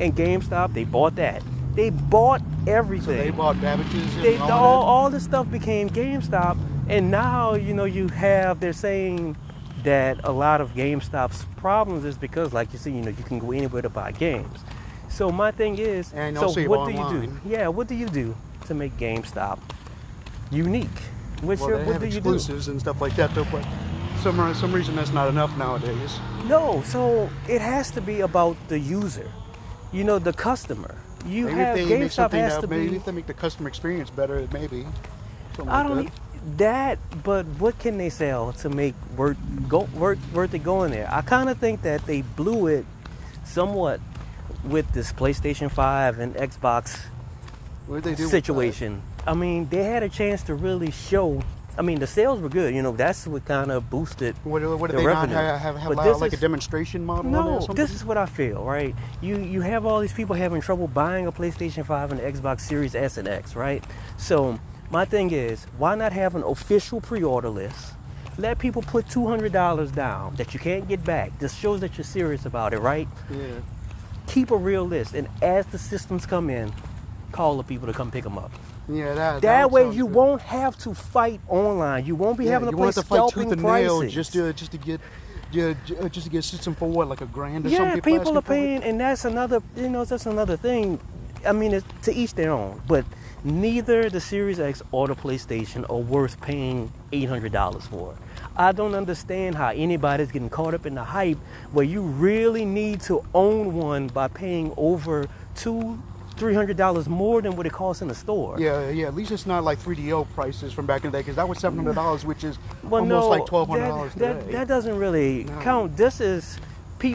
And 0.00 0.14
GameStop, 0.16 0.74
they 0.74 0.84
bought 0.84 1.14
that. 1.16 1.42
They 1.74 1.90
bought 1.90 2.42
everything. 2.66 3.16
So 3.18 3.24
they 3.24 3.30
bought 3.30 3.60
Babbage's 3.60 4.14
and 4.16 4.24
They 4.24 4.36
all, 4.36 4.50
all, 4.50 4.80
that. 4.80 4.86
all 4.86 5.10
this 5.10 5.24
stuff 5.24 5.50
became 5.50 5.88
GameStop, 5.88 6.58
and 6.88 7.10
now 7.10 7.54
you 7.54 7.72
know 7.74 7.84
you 7.84 8.08
have. 8.08 8.60
They're 8.60 8.72
saying 8.72 9.36
that 9.84 10.20
a 10.24 10.32
lot 10.32 10.60
of 10.60 10.74
GameStop's 10.74 11.44
problems 11.56 12.04
is 12.04 12.16
because, 12.16 12.52
like 12.52 12.72
you 12.72 12.78
see, 12.78 12.90
you 12.92 13.02
know, 13.02 13.10
you 13.10 13.24
can 13.24 13.38
go 13.38 13.52
anywhere 13.52 13.82
to 13.82 13.88
buy 13.88 14.12
games. 14.12 14.60
So 15.08 15.30
my 15.30 15.50
thing 15.50 15.78
is, 15.78 16.12
And 16.14 16.36
so 16.36 16.52
what 16.68 16.86
do 16.86 16.92
you 16.92 17.26
do? 17.26 17.40
Yeah, 17.44 17.68
what 17.68 17.86
do 17.88 17.94
you 17.94 18.08
do 18.08 18.34
to 18.66 18.74
make 18.74 18.96
GameStop 18.96 19.58
unique? 20.50 20.88
What's 21.42 21.60
Well, 21.60 21.70
your, 21.70 21.78
they 21.78 21.84
what 21.84 21.92
have 21.94 22.02
do 22.02 22.16
exclusives 22.16 22.68
and 22.68 22.80
stuff 22.80 23.00
like 23.00 23.16
that, 23.16 23.34
though. 23.34 23.46
But 23.50 23.66
some 24.22 24.54
some 24.54 24.72
reason 24.72 24.94
that's 24.96 25.12
not 25.12 25.28
enough 25.28 25.56
nowadays. 25.56 26.18
No, 26.46 26.82
so 26.86 27.28
it 27.48 27.60
has 27.60 27.90
to 27.92 28.00
be 28.00 28.20
about 28.20 28.56
the 28.68 28.78
user. 28.78 29.30
You 29.92 30.04
know, 30.04 30.18
the 30.18 30.32
customer. 30.32 30.94
You 31.26 31.46
maybe 31.46 31.58
have 31.58 31.78
if 31.78 31.88
they 31.88 31.98
make 31.98 32.08
GameStop 32.10 32.12
something 32.14 32.40
has 32.40 32.58
to 32.58 32.66
maybe 32.66 32.90
be. 32.90 32.96
if 32.96 33.04
they 33.04 33.12
make 33.12 33.26
the 33.26 33.34
customer 33.34 33.68
experience 33.68 34.10
better, 34.10 34.46
maybe. 34.52 34.86
I 35.58 35.62
like 35.62 35.86
don't 35.86 35.96
that. 35.96 36.02
need 36.04 36.12
that, 36.58 36.98
but 37.22 37.46
what 37.46 37.78
can 37.78 37.98
they 37.98 38.08
sell 38.10 38.52
to 38.54 38.68
make 38.68 38.94
worth 39.16 39.36
go 39.68 39.88
worth 39.94 40.18
worth 40.32 40.54
it 40.54 40.60
going 40.64 40.90
there? 40.90 41.08
I 41.12 41.20
kind 41.22 41.48
of 41.48 41.58
think 41.58 41.82
that 41.82 42.04
they 42.06 42.22
blew 42.22 42.66
it 42.66 42.84
somewhat 43.44 44.00
with 44.64 44.90
this 44.92 45.12
PlayStation 45.12 45.70
Five 45.70 46.18
and 46.18 46.34
Xbox 46.34 47.00
What 47.86 48.02
did 48.02 48.12
they 48.12 48.14
do? 48.16 48.28
situation. 48.28 49.02
I 49.26 49.34
mean, 49.34 49.68
they 49.68 49.84
had 49.84 50.02
a 50.02 50.08
chance 50.08 50.42
to 50.44 50.54
really 50.54 50.90
show. 50.90 51.42
I 51.78 51.82
mean, 51.82 52.00
the 52.00 52.06
sales 52.06 52.40
were 52.40 52.48
good. 52.50 52.74
You 52.74 52.82
know, 52.82 52.92
that's 52.92 53.26
what 53.26 53.44
kind 53.46 53.70
of 53.70 53.88
boosted. 53.88 54.36
What, 54.44 54.62
what 54.78 54.90
the 54.90 54.96
did 54.98 55.00
they 55.02 55.06
revenue. 55.06 55.34
not 55.34 55.42
have, 55.44 55.60
have, 55.60 55.76
have 55.76 55.88
But 55.88 55.98
allowed, 55.98 56.12
this 56.12 56.20
like 56.20 56.32
is- 56.34 56.38
a 56.38 56.42
demonstration 56.42 57.04
model? 57.04 57.30
No, 57.30 57.60
something? 57.60 57.76
this 57.76 57.94
is 57.94 58.04
what 58.04 58.16
I 58.18 58.26
feel. 58.26 58.62
Right? 58.64 58.94
You 59.20 59.38
you 59.38 59.60
have 59.62 59.86
all 59.86 60.00
these 60.00 60.12
people 60.12 60.36
having 60.36 60.60
trouble 60.60 60.86
buying 60.88 61.26
a 61.26 61.32
PlayStation 61.32 61.86
Five 61.86 62.12
and 62.12 62.20
the 62.20 62.24
Xbox 62.24 62.60
Series 62.60 62.94
S 62.94 63.16
and 63.16 63.26
X. 63.26 63.56
Right? 63.56 63.82
So 64.18 64.58
my 64.90 65.04
thing 65.06 65.30
is, 65.30 65.64
why 65.78 65.94
not 65.94 66.12
have 66.12 66.34
an 66.34 66.42
official 66.42 67.00
pre-order 67.00 67.48
list? 67.48 67.94
Let 68.38 68.58
people 68.58 68.82
put 68.82 69.08
two 69.08 69.26
hundred 69.26 69.52
dollars 69.52 69.90
down 69.92 70.34
that 70.36 70.52
you 70.54 70.60
can't 70.60 70.86
get 70.88 71.02
back. 71.04 71.38
This 71.38 71.54
shows 71.54 71.80
that 71.80 71.96
you're 71.96 72.04
serious 72.04 72.44
about 72.46 72.72
it, 72.74 72.80
right? 72.80 73.08
Yeah. 73.30 73.60
Keep 74.26 74.50
a 74.52 74.56
real 74.56 74.84
list, 74.84 75.14
and 75.14 75.28
as 75.42 75.66
the 75.66 75.78
systems 75.78 76.24
come 76.26 76.48
in, 76.48 76.72
call 77.32 77.56
the 77.56 77.62
people 77.62 77.86
to 77.88 77.92
come 77.92 78.10
pick 78.10 78.24
them 78.24 78.38
up. 78.38 78.50
Yeah, 78.88 79.14
that. 79.14 79.42
That 79.42 79.70
way, 79.70 79.90
you 79.90 80.06
good. 80.06 80.14
won't 80.14 80.42
have 80.42 80.76
to 80.78 80.94
fight 80.94 81.40
online. 81.48 82.06
You 82.06 82.16
won't 82.16 82.38
be 82.38 82.46
Yeah, 82.46 82.52
having 82.52 82.68
to 82.68 82.72
you 82.72 82.76
play 82.76 82.86
won't 82.86 82.94
have 82.94 83.04
to 83.04 83.04
fight 83.04 83.26
scalping 83.28 83.30
tooth 83.30 83.52
and 83.52 83.62
nail 83.62 84.02
prices. 84.02 84.14
just 84.14 84.32
to 84.34 84.52
just 84.52 84.72
to 84.72 84.78
get. 84.78 85.00
Yeah, 85.52 85.74
uh, 86.00 86.08
just 86.08 86.26
to 86.26 86.30
get 86.32 86.44
system 86.44 86.74
for 86.74 86.88
what, 86.88 87.08
like 87.08 87.20
a 87.20 87.26
grand 87.26 87.66
or 87.66 87.70
yeah, 87.70 87.78
something? 87.78 88.02
people 88.02 88.36
are 88.38 88.42
paying, 88.42 88.82
and 88.82 89.00
that's 89.00 89.24
another. 89.24 89.62
You 89.76 89.88
know, 89.90 90.04
that's 90.04 90.26
another 90.26 90.56
thing. 90.56 91.00
I 91.46 91.52
mean, 91.52 91.74
it's 91.74 91.86
to 92.02 92.14
each 92.14 92.34
their 92.34 92.50
own. 92.52 92.82
But 92.88 93.04
neither 93.44 94.10
the 94.10 94.20
Series 94.20 94.60
X 94.60 94.82
or 94.92 95.08
the 95.08 95.14
PlayStation 95.16 95.88
are 95.90 95.96
worth 95.98 96.40
paying 96.40 96.92
eight 97.12 97.28
hundred 97.28 97.52
dollars 97.52 97.86
for. 97.86 98.16
I 98.56 98.72
don't 98.72 98.94
understand 98.94 99.56
how 99.56 99.70
anybody's 99.70 100.32
getting 100.32 100.50
caught 100.50 100.74
up 100.74 100.86
in 100.86 100.94
the 100.94 101.04
hype 101.04 101.38
where 101.72 101.84
you 101.84 102.02
really 102.02 102.64
need 102.64 103.00
to 103.02 103.24
own 103.34 103.74
one 103.74 104.08
by 104.08 104.28
paying 104.28 104.72
over 104.76 105.28
two, 105.54 106.02
three 106.42 106.54
hundred 106.54 106.76
dollars 106.76 107.08
more 107.08 107.40
than 107.40 107.54
what 107.54 107.66
it 107.66 107.72
costs 107.72 108.02
in 108.02 108.08
the 108.08 108.14
store. 108.16 108.58
Yeah, 108.58 108.90
yeah. 108.90 109.06
At 109.06 109.14
least 109.14 109.30
it's 109.30 109.46
not 109.46 109.62
like 109.62 109.78
3DO 109.78 110.26
prices 110.34 110.72
from 110.72 110.86
back 110.86 111.04
in 111.04 111.12
the 111.12 111.18
day, 111.18 111.22
because 111.22 111.36
that 111.36 111.48
was 111.48 111.60
seven 111.60 111.78
hundred 111.78 111.92
mm. 111.92 112.02
dollars, 112.02 112.24
which 112.24 112.42
is 112.42 112.58
Well, 112.82 113.02
almost 113.02 113.08
no, 113.08 113.28
like 113.28 113.46
twelve 113.46 113.68
hundred 113.68 113.86
dollars 113.86 114.12
that, 114.14 114.40
today. 114.40 114.50
that, 114.50 114.52
that 114.52 114.68
doesn't 114.68 114.98
really 114.98 115.44
No. 115.44 115.60
count. 115.60 115.96
This 115.96 116.20
is 116.20 116.58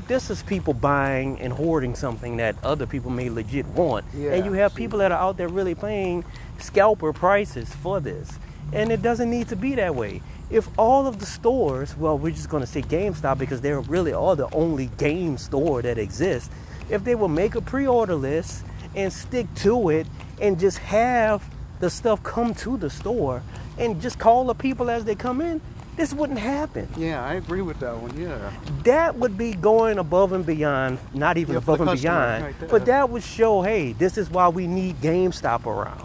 This 0.07 0.29
is 0.29 0.43
people 0.43 0.73
buying 0.73 1.41
and 1.41 1.51
hoarding 1.51 1.93
something 1.93 2.37
that 2.37 2.55
other 2.63 2.85
people 2.85 3.11
may 3.11 3.29
legit 3.29 3.65
want, 3.67 4.05
Yeah, 4.13 4.33
and 4.33 4.45
you 4.45 4.53
have 4.53 4.73
people 4.73 4.99
that 4.99 5.11
are 5.11 5.19
out 5.19 5.35
there 5.35 5.49
really 5.49 5.75
paying 5.75 6.23
scalper 6.57 7.11
prices 7.11 7.73
for 7.83 7.99
this, 7.99 8.39
and 8.71 8.93
it 8.93 9.01
doesn't 9.01 9.29
need 9.29 9.49
to 9.49 9.57
be 9.57 9.75
that 9.75 9.93
way. 9.93 10.21
If 10.49 10.69
all 10.79 11.05
of 11.05 11.19
the 11.19 11.25
stores, 11.25 11.97
well, 11.97 12.17
we're 12.17 12.31
just 12.31 12.49
going 12.49 12.63
to 12.63 12.71
say 12.75 12.81
GameStop 12.81 13.37
because 13.37 13.59
they 13.59 13.73
really 13.73 14.13
are 14.13 14.37
the 14.37 14.49
only 14.53 14.87
game 14.97 15.37
store 15.37 15.81
that 15.81 15.97
exists. 15.97 16.49
If 16.89 17.03
they 17.03 17.15
will 17.15 17.33
make 17.43 17.55
a 17.55 17.61
pre-order 17.61 18.15
list 18.15 18.63
and 18.97 19.13
stick 19.13 19.45
to 19.55 19.89
it, 19.89 20.07
and 20.41 20.59
just 20.59 20.79
have 20.79 21.47
the 21.79 21.89
stuff 21.89 22.21
come 22.23 22.53
to 22.55 22.75
the 22.77 22.89
store, 22.89 23.41
and 23.77 24.01
just 24.01 24.17
call 24.19 24.45
the 24.45 24.55
people 24.55 24.89
as 24.89 25.05
they 25.05 25.13
come 25.15 25.39
in, 25.39 25.61
this 25.95 26.13
wouldn't 26.13 26.39
happen. 26.39 26.87
yeah, 26.97 27.23
I 27.23 27.35
agree 27.35 27.61
with 27.61 27.79
that 27.79 27.95
one. 27.97 28.15
Yeah. 28.19 28.51
That 28.83 29.15
would 29.15 29.37
be 29.37 29.53
going 29.53 29.97
above 29.99 30.31
and 30.31 30.45
beyond, 30.45 30.97
not 31.13 31.37
even 31.37 31.53
Yeah, 31.53 31.57
above 31.59 31.81
and 31.81 31.99
beyond, 31.99 32.43
right 32.43 32.69
but 32.69 32.85
that 32.87 33.09
would 33.09 33.23
show, 33.23 33.61
hey, 33.61 33.93
this 33.93 34.17
is 34.17 34.29
why 34.29 34.47
we 34.49 34.67
need 34.67 34.99
GameStop 35.01 35.65
around. 35.65 36.03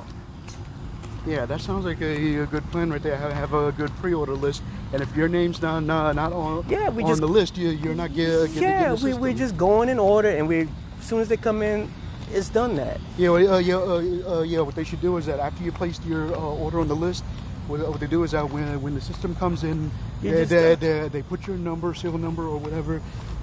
Yeah, 1.27 1.47
that 1.47 1.61
sounds 1.61 1.85
like 1.85 2.01
a, 2.01 2.41
a 2.41 2.47
good 2.47 2.65
plan 2.73 2.91
right 2.91 3.03
there. 3.03 3.17
Have, 3.17 3.33
have 3.33 3.55
a 3.55 3.71
good 3.73 3.91
pre-order 3.97 4.33
list, 4.33 4.63
and 4.93 5.01
if 5.03 5.15
your 5.17 5.29
name's 5.29 5.63
not 5.63 5.81
not, 5.85 6.15
not 6.17 6.33
on 6.33 6.65
Yeah, 6.69 6.89
we 6.91 7.03
on 7.05 7.11
just- 7.11 7.21
the 7.21 7.29
list, 7.29 7.57
you, 7.57 7.69
you're 7.69 7.95
not 7.95 8.13
get, 8.15 8.53
get, 8.53 8.63
yeah, 8.63 8.91
get 8.95 9.01
we, 9.03 9.15
we're 9.15 9.33
just 9.33 9.57
going 9.57 9.89
in 9.89 9.99
order, 9.99 10.29
and 10.29 10.49
we, 10.49 10.69
as 10.99 11.07
soon 11.07 11.21
as 11.21 11.29
they 11.29 11.37
come 11.37 11.63
in, 11.63 11.91
it's 12.33 12.49
done 12.49 12.77
that. 12.77 13.01
Yeah, 13.19 13.31
uh, 13.31 13.59
yeah, 13.59 13.77
uh, 13.77 14.39
uh, 14.39 14.43
yeah. 14.43 14.61
What 14.61 14.75
they 14.75 14.85
should 14.85 15.01
do 15.01 15.17
is 15.17 15.27
that 15.27 15.39
after 15.39 15.63
you 15.63 15.73
placed 15.73 16.05
your 16.05 16.35
uh, 16.35 16.39
order 16.39 16.81
on 16.81 16.89
the 16.89 16.97
list, 16.97 17.25
what, 17.69 17.81
what 17.89 18.01
they 18.01 18.07
do 18.07 18.23
is 18.25 18.33
that 18.33 18.51
when 18.51 18.81
when 18.83 18.95
the 18.95 19.01
system 19.01 19.35
comes 19.37 19.65
in, 19.65 19.91
they, 20.23 20.45
they, 20.45 20.75
they, 20.75 21.09
they 21.09 21.23
put 21.23 21.47
your 21.47 21.57
number, 21.57 21.95
serial 21.95 22.19
number, 22.19 22.45
or 22.45 22.59
whatever. 22.59 23.01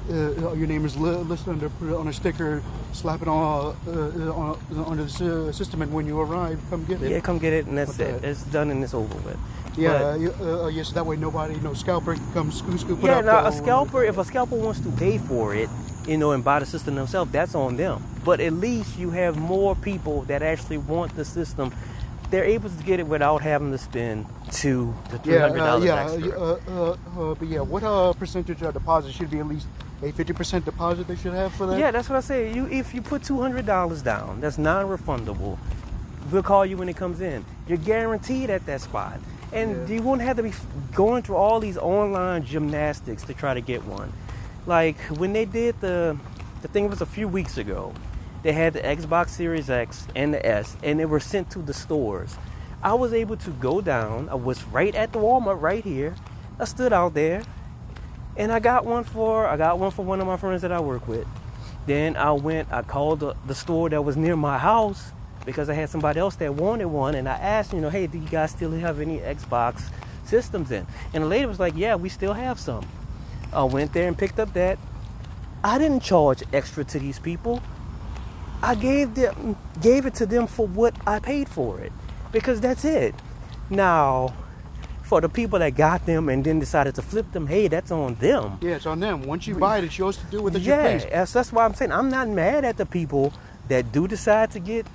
Uh, 0.09 0.53
your 0.53 0.65
name 0.65 0.85
is 0.85 0.97
li- 0.97 1.11
listed 1.11 1.49
under 1.49 1.69
put 1.69 1.89
it 1.89 1.93
on 1.93 2.07
a 2.07 2.13
sticker, 2.13 2.63
slap 2.93 3.21
it 3.21 3.27
on 3.27 3.75
uh, 3.87 3.91
uh, 3.91 4.33
on, 4.33 4.59
on 4.85 4.97
the 4.97 5.03
uh, 5.03 5.51
system, 5.51 5.83
and 5.83 5.93
when 5.93 6.07
you 6.07 6.19
arrive, 6.19 6.59
come 6.71 6.83
get 6.85 7.01
it. 7.03 7.11
Yeah, 7.11 7.19
come 7.19 7.37
get 7.37 7.53
it, 7.53 7.67
and 7.67 7.77
that's 7.77 7.95
the 7.97 8.15
it. 8.15 8.23
It's 8.23 8.43
done 8.45 8.71
and 8.71 8.83
it's 8.83 8.95
over 8.95 9.13
with. 9.19 9.37
Yeah, 9.77 10.15
yeah, 10.15 10.29
uh, 10.41 10.63
uh, 10.63 10.67
yes. 10.67 10.91
that 10.93 11.05
way, 11.05 11.15
nobody, 11.15 11.55
no 11.59 11.73
scalper 11.73 12.15
can 12.15 12.33
come 12.33 12.51
scoop, 12.51 12.79
scoop 12.79 13.01
But, 13.01 13.07
it 13.07 13.11
yeah, 13.11 13.19
up. 13.19 13.25
now 13.25 13.45
uh, 13.45 13.49
a 13.49 13.51
scalper, 13.51 14.03
if 14.03 14.17
a 14.17 14.25
scalper 14.25 14.55
wants 14.55 14.79
to 14.81 14.89
pay 14.93 15.19
for 15.19 15.53
it, 15.53 15.69
you 16.09 16.17
know, 16.17 16.31
and 16.31 16.43
buy 16.43 16.59
the 16.59 16.65
system 16.65 16.95
themselves, 16.95 17.31
that's 17.31 17.53
on 17.53 17.77
them. 17.77 18.03
But 18.25 18.39
at 18.41 18.53
least 18.53 18.97
you 18.97 19.11
have 19.11 19.37
more 19.37 19.75
people 19.75 20.23
that 20.23 20.41
actually 20.41 20.79
want 20.79 21.15
the 21.15 21.23
system. 21.23 21.71
They're 22.31 22.43
able 22.45 22.69
to 22.69 22.83
get 22.83 22.99
it 22.99 23.07
without 23.07 23.41
having 23.41 23.71
to 23.71 23.77
spend 23.77 24.25
two 24.51 24.93
to 25.11 25.17
three 25.19 25.33
Yeah, 25.35 25.45
uh, 25.45 25.53
dollars 25.55 25.85
yeah, 25.85 26.03
extra. 26.03 26.39
uh, 26.39 26.59
uh, 26.67 26.91
uh, 27.31 27.35
but 27.35 27.47
yeah, 27.47 27.61
what 27.61 27.83
uh, 27.83 28.13
percentage 28.13 28.61
of 28.61 28.73
deposit 28.73 29.13
should 29.13 29.29
be 29.29 29.39
at 29.39 29.47
least 29.47 29.67
a 30.01 30.11
fifty 30.11 30.33
percent 30.33 30.65
deposit 30.65 31.07
they 31.07 31.15
should 31.15 31.33
have 31.33 31.53
for 31.53 31.65
that? 31.67 31.79
Yeah, 31.79 31.91
that's 31.91 32.09
what 32.09 32.17
I 32.17 32.21
say. 32.21 32.51
You 32.53 32.65
if 32.67 32.93
you 32.93 33.01
put 33.01 33.23
two 33.23 33.39
hundred 33.39 33.65
dollars 33.65 34.01
down, 34.01 34.41
that's 34.41 34.57
non-refundable. 34.57 35.57
We'll 36.31 36.43
call 36.43 36.65
you 36.65 36.77
when 36.77 36.89
it 36.89 36.97
comes 36.97 37.21
in. 37.21 37.43
You're 37.67 37.79
guaranteed 37.79 38.49
at 38.51 38.65
that 38.67 38.81
spot, 38.81 39.19
and 39.51 39.87
Yeah. 39.89 39.95
you 39.95 40.01
won't 40.03 40.21
have 40.21 40.37
to 40.37 40.43
be 40.43 40.53
going 40.93 41.23
through 41.23 41.37
all 41.37 41.59
these 41.59 41.77
online 41.77 42.43
gymnastics 42.45 43.23
to 43.23 43.33
try 43.33 43.53
to 43.55 43.61
get 43.61 43.85
one. 43.85 44.13
Like 44.65 44.97
when 45.17 45.33
they 45.33 45.45
did 45.45 45.79
the, 45.81 46.17
the 46.61 46.67
thing 46.67 46.89
was 46.89 47.01
a 47.01 47.05
few 47.05 47.27
weeks 47.27 47.57
ago. 47.57 47.93
They 48.41 48.53
had 48.53 48.73
the 48.73 48.79
Xbox 48.79 49.29
Series 49.29 49.69
X 49.69 50.07
and 50.15 50.33
the 50.33 50.45
S, 50.45 50.77
and 50.81 50.97
they 50.99 51.05
were 51.05 51.19
sent 51.19 51.51
to 51.51 51.59
the 51.59 51.73
stores. 51.73 52.37
I 52.81 52.93
was 52.93 53.13
able 53.13 53.35
to 53.37 53.49
go 53.51 53.81
down. 53.81 54.29
I 54.29 54.35
was 54.35 54.63
right 54.63 54.95
at 54.95 55.11
the 55.11 55.19
Walmart 55.19 55.61
right 55.61 55.83
here. 55.83 56.15
I 56.57 56.63
stood 56.63 56.93
out 56.93 57.13
there, 57.13 57.43
and 58.37 58.51
I 58.51 58.59
got 58.59 58.85
one 58.85 59.03
for 59.03 59.45
I 59.45 59.57
got 59.57 59.77
one 59.77 59.91
for 59.91 60.05
one 60.05 60.21
of 60.21 60.27
my 60.27 60.37
friends 60.37 60.61
that 60.61 60.71
I 60.71 60.79
work 60.79 61.07
with. 61.07 61.27
Then 61.85 62.15
I 62.15 62.31
went, 62.31 62.71
I 62.71 62.81
called 62.81 63.19
the, 63.19 63.35
the 63.47 63.55
store 63.55 63.89
that 63.89 64.01
was 64.01 64.15
near 64.15 64.35
my 64.37 64.57
house 64.57 65.11
because 65.45 65.69
I 65.69 65.73
had 65.73 65.89
somebody 65.89 66.19
else 66.19 66.35
that 66.35 66.53
wanted 66.53 66.85
one, 66.85 67.15
and 67.15 67.27
I 67.27 67.35
asked, 67.37 67.73
you 67.73 67.81
know, 67.81 67.89
hey, 67.89 68.07
do 68.07 68.17
you 68.17 68.27
guys 68.27 68.51
still 68.51 68.71
have 68.71 68.99
any 68.99 69.17
Xbox 69.19 69.83
systems 70.23 70.71
in? 70.71 70.85
And 71.13 71.23
the 71.23 71.27
lady 71.27 71.45
was 71.45 71.59
like, 71.59 71.73
yeah, 71.75 71.95
we 71.95 72.07
still 72.07 72.33
have 72.33 72.59
some. 72.59 72.87
I 73.53 73.63
went 73.63 73.93
there 73.93 74.07
and 74.07 74.17
picked 74.17 74.39
up 74.39 74.53
that. 74.53 74.77
I 75.63 75.77
didn't 75.77 76.01
charge 76.01 76.43
extra 76.53 76.83
to 76.85 76.99
these 76.99 77.19
people. 77.19 77.61
I 78.61 78.75
gave 78.75 79.15
them 79.15 79.57
gave 79.81 80.05
it 80.05 80.15
to 80.15 80.25
them 80.25 80.47
for 80.47 80.67
what 80.67 80.95
I 81.07 81.19
paid 81.19 81.47
for 81.49 81.79
it 81.79 81.91
because 82.31 82.59
that's 82.59 82.83
it. 82.83 83.15
Now, 83.69 84.33
for 85.03 85.21
the 85.21 85.29
people 85.29 85.59
that 85.59 85.75
got 85.75 86.05
them 86.05 86.29
and 86.29 86.43
then 86.43 86.59
decided 86.59 86.95
to 86.95 87.01
flip 87.01 87.31
them, 87.31 87.47
hey, 87.47 87.67
that's 87.67 87.91
on 87.91 88.15
them. 88.15 88.59
Yeah, 88.61 88.75
it's 88.75 88.85
on 88.85 88.99
them. 88.99 89.23
Once 89.23 89.47
you 89.47 89.55
buy 89.55 89.79
it, 89.79 89.85
it's 89.85 89.97
yours 89.97 90.17
to 90.17 90.25
do 90.25 90.41
with 90.41 90.55
it. 90.55 90.61
Yeah, 90.61 90.97
that's, 90.97 91.33
that's 91.33 91.51
why 91.51 91.65
I'm 91.65 91.73
saying 91.73 91.91
I'm 91.91 92.09
not 92.09 92.27
mad 92.27 92.65
at 92.65 92.77
the 92.77 92.85
people 92.85 93.33
that 93.69 93.91
do 93.91 94.07
decide 94.07 94.51
to 94.51 94.59
get 94.59 94.85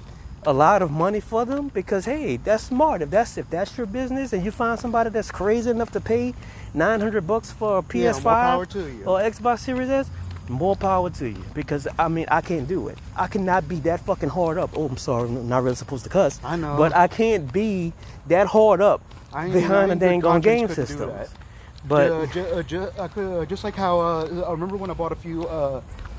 a 0.47 0.53
lot 0.53 0.83
of 0.83 0.91
money 0.91 1.21
for 1.21 1.45
them 1.45 1.69
because 1.69 2.05
hey, 2.05 2.37
that's 2.37 2.65
smart. 2.65 3.03
If 3.03 3.11
that's 3.11 3.39
if 3.39 3.49
that's 3.51 3.77
your 3.77 3.87
business 3.87 4.33
and 4.33 4.45
you 4.45 4.51
find 4.51 4.79
somebody 4.79 5.11
that's 5.11 5.31
crazy 5.31 5.71
enough 5.71 5.91
to 5.93 6.01
pay 6.01 6.35
900 6.75 7.27
bucks 7.27 7.51
for 7.53 7.79
a 7.79 7.83
PS5 7.83 7.95
Yeah, 8.03 8.13
more 8.13 8.21
power 8.23 8.67
to 8.67 8.79
you. 8.81 9.05
or 9.07 9.21
Xbox 9.21 9.61
Series 9.61 9.89
S, 9.91 10.11
more 10.49 10.77
power 10.77 11.09
to 11.11 11.29
you 11.29 11.43
because 11.55 11.89
I 11.99 12.09
mean 12.09 12.27
I 12.31 12.41
can't 12.41 12.69
do 12.69 12.89
it. 12.89 12.99
I 13.17 13.27
cannot 13.27 13.69
be 13.69 13.77
that 13.81 14.01
fucking 14.01 14.29
hard 14.31 14.59
up. 14.59 14.71
Oh, 14.77 14.87
I'm 14.87 14.97
sorry, 14.97 15.29
I'm 15.29 15.49
not 15.49 15.63
really 15.63 15.77
supposed 15.77 16.05
to 16.05 16.11
cuss. 16.11 16.41
I 16.45 16.57
know. 16.57 16.77
but 16.77 16.95
I 16.95 17.07
can't 17.09 17.53
be 17.53 17.93
that 18.27 18.47
hard 18.49 18.81
up 18.81 19.01
I 19.33 19.49
behind 19.51 19.93
a 19.93 19.97
dang 19.97 20.25
on 20.25 20.41
game 20.41 20.67
conscience 20.67 20.91
could 20.91 20.99
do 20.99 21.07
that. 21.07 21.29
But 21.87 22.11
uh, 22.11 22.27
ju- 22.27 22.41
uh, 22.47 22.63
ju- 22.63 22.91
uh, 22.99 23.45
just 23.45 23.63
like 23.65 23.75
how 23.75 24.01
uh, 24.01 24.45
I 24.49 24.51
remember 24.53 24.77
when 24.77 24.91
I 24.91 24.95
bought 24.95 25.13
a 25.13 25.17
few 25.17 25.45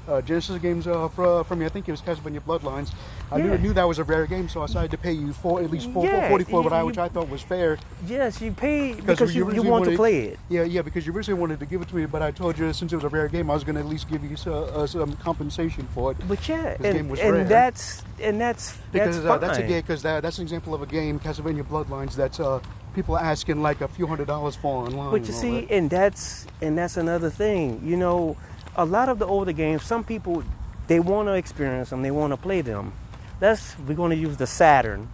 uh, 0.07 0.11
uh, 0.13 0.21
Genesis 0.21 0.57
games 0.61 0.87
uh, 0.87 1.07
for, 1.09 1.43
from 1.43 1.61
you. 1.61 1.65
I 1.65 1.69
think 1.69 1.87
it 1.87 1.91
was 1.91 2.01
Castlevania 2.01 2.39
Bloodlines. 2.41 2.91
I 3.31 3.37
Yeah. 3.37 3.45
knew, 3.45 3.57
knew 3.57 3.73
that 3.73 3.87
was 3.87 3.99
a 3.99 4.03
rare 4.03 4.25
game, 4.27 4.47
so 4.49 4.61
I 4.61 4.67
decided 4.67 4.91
to 4.91 4.97
pay 4.97 5.11
you 5.13 5.33
for 5.33 5.61
at 5.61 5.71
least 5.71 5.89
four, 5.91 6.05
Yeah, 6.05 6.29
40 6.29 6.43
for 6.45 6.61
it, 6.61 6.63
you- 6.65 6.69
I- 6.71 6.83
which 6.83 6.97
I 6.97 7.09
thought 7.09 7.29
was 7.29 7.41
fair. 7.41 7.77
yes, 8.07 8.41
you 8.41 8.51
paid 8.51 9.05
because 9.05 9.33
you, 9.35 9.41
you 9.41 9.47
originally 9.47 9.69
want 9.69 9.85
to 9.85 9.95
play 9.95 10.19
it. 10.21 10.39
Yeah, 10.49 10.63
yeah, 10.63 10.81
because 10.81 11.05
you 11.07 11.13
originally 11.13 11.39
wanted 11.39 11.59
to 11.59 11.65
give 11.65 11.81
it 11.81 11.87
to 11.89 11.95
me, 11.95 12.05
but 12.05 12.21
I 12.21 12.31
told 12.31 12.57
you 12.57 12.71
since 12.73 12.93
it 12.93 12.95
was 12.95 13.05
a 13.05 13.09
rare 13.09 13.27
game, 13.27 13.49
I 13.49 13.53
was 13.55 13.63
going 13.63 13.75
to 13.75 13.81
at 13.81 13.87
least 13.87 14.09
give 14.09 14.23
you 14.23 14.35
uh, 14.45 14.59
uh, 14.61 14.87
some 14.87 15.13
compensation 15.17 15.87
for 15.93 16.11
it. 16.11 16.17
But 16.27 16.47
yeah, 16.47 16.77
and, 16.83 17.09
was 17.09 17.19
and 17.19 17.33
rare. 17.33 17.43
that's 17.45 18.03
and 18.21 18.39
that's 18.39 18.77
Because 18.91 19.21
that's 19.23 19.27
uh, 19.27 19.37
that's 19.39 19.57
a 19.57 19.63
game, 19.63 19.81
because 19.81 20.01
that, 20.03 20.21
that's 20.21 20.37
an 20.37 20.43
example 20.43 20.73
of 20.73 20.81
a 20.81 20.85
game, 20.85 21.19
Castlevania 21.19 21.63
Bloodlines, 21.63 22.15
that's 22.15 22.39
uh, 22.39 22.59
people 22.93 23.17
asking 23.17 23.61
like 23.61 23.81
a 23.81 23.87
few 23.87 24.07
hundred 24.07 24.27
dollars 24.27 24.55
for 24.55 24.85
online. 24.85 25.11
But 25.11 25.27
you 25.27 25.33
see, 25.33 25.61
that. 25.61 25.71
and 25.71 25.89
that's 25.89 26.45
and 26.61 26.77
that's 26.77 26.95
another 26.97 27.29
thing. 27.29 27.81
You 27.83 27.97
know, 27.97 28.37
a 28.75 28.85
lot 28.85 29.09
of 29.09 29.19
the 29.19 29.25
older 29.25 29.51
games, 29.51 29.83
some 29.83 30.03
people 30.03 30.43
they 30.87 30.99
want 30.99 31.27
to 31.27 31.33
experience 31.33 31.89
them, 31.89 32.01
they 32.01 32.11
want 32.11 32.31
to 32.31 32.37
play 32.37 32.61
them. 32.61 32.93
That's 33.39 33.77
we're 33.79 33.95
going 33.95 34.11
to 34.11 34.17
use 34.17 34.37
the 34.37 34.47
Saturn 34.47 35.09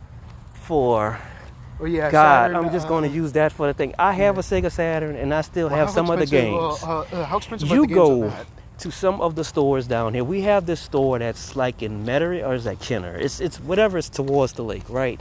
for. 0.53 1.19
Oh, 1.79 1.85
yeah, 1.85 2.11
God, 2.11 2.51
Saturn, 2.51 2.55
I'm 2.57 2.71
just 2.71 2.85
uh, 2.85 2.89
going 2.89 3.09
to 3.09 3.15
use 3.15 3.31
that 3.31 3.51
for 3.51 3.65
the 3.65 3.73
thing. 3.73 3.95
I 3.97 4.13
have 4.13 4.37
a 4.37 4.41
Sega 4.41 4.71
Saturn, 4.71 5.15
and 5.15 5.33
I 5.33 5.41
still 5.41 5.67
well, 5.67 5.77
have 5.77 5.89
some 5.89 6.11
of 6.11 6.19
the 6.19 6.27
games. 6.27 6.83
Uh, 6.83 6.99
uh, 6.99 7.05
uh, 7.11 7.25
how 7.25 7.37
expensive 7.37 7.71
are 7.71 7.75
you 7.75 7.81
the 7.81 7.87
games 7.87 7.99
on 7.99 8.19
go 8.19 8.45
to 8.81 8.91
some 8.91 9.21
of 9.21 9.35
the 9.35 9.43
stores 9.43 9.87
down 9.87 10.13
here. 10.15 10.23
We 10.23 10.41
have 10.41 10.65
this 10.65 10.79
store 10.79 11.19
that's 11.19 11.55
like 11.55 11.83
in 11.83 12.03
Metairie 12.03 12.45
or 12.45 12.55
is 12.55 12.63
that 12.63 12.79
Kenner? 12.79 13.15
It's 13.15 13.39
it's 13.39 13.59
whatever 13.59 13.97
it's 13.97 14.09
towards 14.09 14.53
the 14.53 14.63
lake, 14.63 14.89
right? 14.89 15.19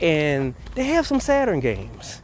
And 0.00 0.54
they 0.74 0.84
have 0.84 1.06
some 1.06 1.18
Saturn 1.18 1.60
games. 1.60 2.20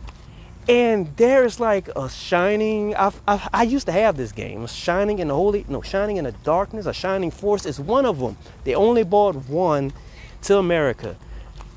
And 0.68 1.14
there's 1.16 1.60
like 1.60 1.88
a 1.94 2.08
shining. 2.08 2.94
I've, 2.94 3.20
I've, 3.28 3.48
I 3.52 3.64
used 3.64 3.86
to 3.86 3.92
have 3.92 4.16
this 4.16 4.32
game. 4.32 4.66
Shining 4.66 5.18
in 5.18 5.28
the 5.28 5.34
holy, 5.34 5.66
no, 5.68 5.82
shining 5.82 6.16
in 6.16 6.24
the 6.24 6.32
darkness. 6.32 6.86
A 6.86 6.94
shining 6.94 7.30
force 7.30 7.66
is 7.66 7.78
one 7.78 8.06
of 8.06 8.18
them. 8.18 8.36
They 8.64 8.74
only 8.74 9.04
bought 9.04 9.36
one 9.48 9.92
to 10.42 10.58
America. 10.58 11.16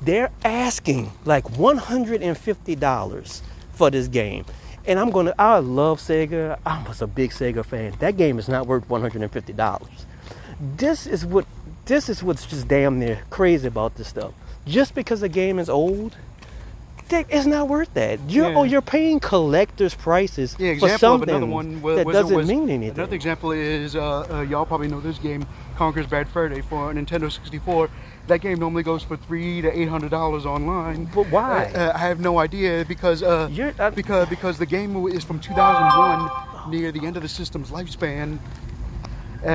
They're 0.00 0.30
asking 0.44 1.12
like 1.24 1.44
$150 1.44 3.40
for 3.72 3.90
this 3.90 4.08
game, 4.08 4.44
And 4.86 4.98
I'm 4.98 5.10
gonna. 5.10 5.34
I 5.38 5.58
love 5.58 6.00
Sega. 6.00 6.58
I 6.66 6.82
was 6.88 7.00
a 7.02 7.06
big 7.06 7.30
Sega 7.30 7.64
fan. 7.64 7.94
That 8.00 8.16
game 8.16 8.38
is 8.38 8.48
not 8.48 8.66
worth 8.66 8.88
150 8.88 9.52
dollars. 9.52 10.06
This 10.60 11.06
is 11.06 11.24
what. 11.24 11.46
This 11.84 12.08
is 12.08 12.22
what's 12.22 12.46
just 12.46 12.68
damn 12.68 12.98
near 12.98 13.20
crazy 13.30 13.68
about 13.68 13.94
this 13.96 14.08
stuff. 14.08 14.32
Just 14.66 14.94
because 14.94 15.22
a 15.22 15.28
game 15.28 15.58
is 15.58 15.68
old, 15.68 16.16
that- 17.08 17.26
it's 17.28 17.46
not 17.46 17.68
worth 17.68 17.92
that. 17.94 18.18
You're 18.28 18.50
Yeah. 18.50 18.56
oh, 18.58 18.62
you're 18.64 18.82
paying 18.82 19.20
collectors 19.20 19.94
prices 19.94 20.54
Yeah, 20.58 20.78
for 20.78 20.88
something 20.98 21.28
another 21.28 21.46
one 21.46 21.80
was, 21.82 21.96
that 21.96 22.06
was- 22.06 22.14
doesn't 22.14 22.36
was- 22.36 22.48
mean 22.48 22.68
anything. 22.70 22.96
Another 22.98 23.14
example 23.14 23.52
is 23.52 23.94
uh, 23.96 24.26
uh, 24.30 24.40
y'all 24.42 24.66
probably 24.66 24.88
know 24.88 25.00
this 25.00 25.18
game, 25.18 25.46
Conker's 25.76 26.06
Bad 26.06 26.28
Fur 26.28 26.48
Day 26.48 26.60
for 26.60 26.92
Nintendo 26.92 27.30
64. 27.30 27.88
That 28.26 28.40
game 28.40 28.58
normally 28.58 28.82
goes 28.82 29.02
for 29.02 29.16
three 29.16 29.62
to 29.62 29.78
eight 29.78 29.88
hundred 29.88 30.10
dollars 30.10 30.44
online. 30.44 31.08
But 31.14 31.30
why? 31.30 31.72
Uh, 31.74 31.78
uh, 31.78 31.92
I 31.94 31.98
have 31.98 32.20
no 32.20 32.38
idea 32.38 32.84
because 32.86 33.22
uh, 33.22 33.48
uh, 33.78 33.90
because 33.90 34.28
because 34.28 34.58
the 34.58 34.66
game 34.66 34.94
is 35.08 35.24
from 35.24 35.38
2001, 35.40 36.30
near 36.70 36.92
the 36.92 37.06
end 37.06 37.16
of 37.16 37.22
the 37.22 37.28
system's 37.28 37.70
lifespan. 37.70 38.38
Uh, 39.42 39.46
uh, 39.46 39.50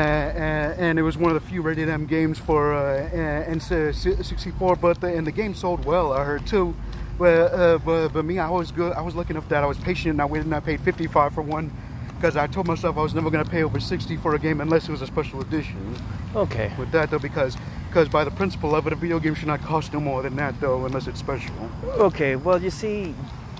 and 0.77 0.97
it 0.97 1.01
was 1.01 1.17
one 1.17 1.35
of 1.35 1.41
the 1.41 1.47
few 1.49 1.61
rated 1.61 1.89
M 1.89 2.05
games 2.05 2.39
for 2.39 2.73
uh, 2.73 3.03
uh, 3.03 3.51
N64, 3.53 4.79
but 4.79 5.01
the, 5.01 5.07
and 5.07 5.27
the 5.27 5.31
game 5.31 5.53
sold 5.53 5.83
well. 5.85 6.13
I 6.13 6.23
heard 6.23 6.47
too. 6.47 6.73
But, 7.17 7.53
uh, 7.53 7.77
but 7.79 8.09
but 8.09 8.25
me, 8.25 8.39
I 8.39 8.49
was 8.49 8.71
good. 8.71 8.93
I 8.93 9.01
was 9.01 9.15
lucky 9.15 9.31
enough 9.31 9.47
that 9.49 9.63
I 9.63 9.67
was 9.67 9.77
patient. 9.77 10.13
and 10.13 10.21
I 10.21 10.25
waited 10.25 10.45
and 10.45 10.55
I 10.55 10.59
paid 10.59 10.81
55 10.81 11.33
for 11.33 11.41
one 11.41 11.71
because 12.15 12.35
I 12.37 12.47
told 12.47 12.67
myself 12.67 12.97
I 12.97 13.01
was 13.01 13.13
never 13.13 13.29
going 13.29 13.43
to 13.43 13.49
pay 13.51 13.63
over 13.63 13.79
60 13.79 14.15
for 14.17 14.33
a 14.33 14.39
game 14.39 14.61
unless 14.61 14.87
it 14.87 14.91
was 14.91 15.01
a 15.01 15.07
special 15.07 15.41
edition. 15.41 15.95
okay. 16.35 16.71
With 16.77 16.91
that 16.91 17.11
though, 17.11 17.19
because 17.19 17.57
because 17.89 18.09
by 18.09 18.23
the 18.23 18.31
principle 18.31 18.73
of 18.75 18.87
it, 18.87 18.93
a 18.93 18.95
video 18.95 19.19
game 19.19 19.35
should 19.35 19.47
not 19.47 19.61
cost 19.61 19.93
no 19.93 19.99
more 19.99 20.23
than 20.23 20.35
that 20.37 20.59
though, 20.59 20.85
unless 20.85 21.05
it's 21.07 21.19
special. 21.19 21.53
Okay, 21.85 22.35
well, 22.35 22.59
you 22.59 22.71
see, 22.71 23.13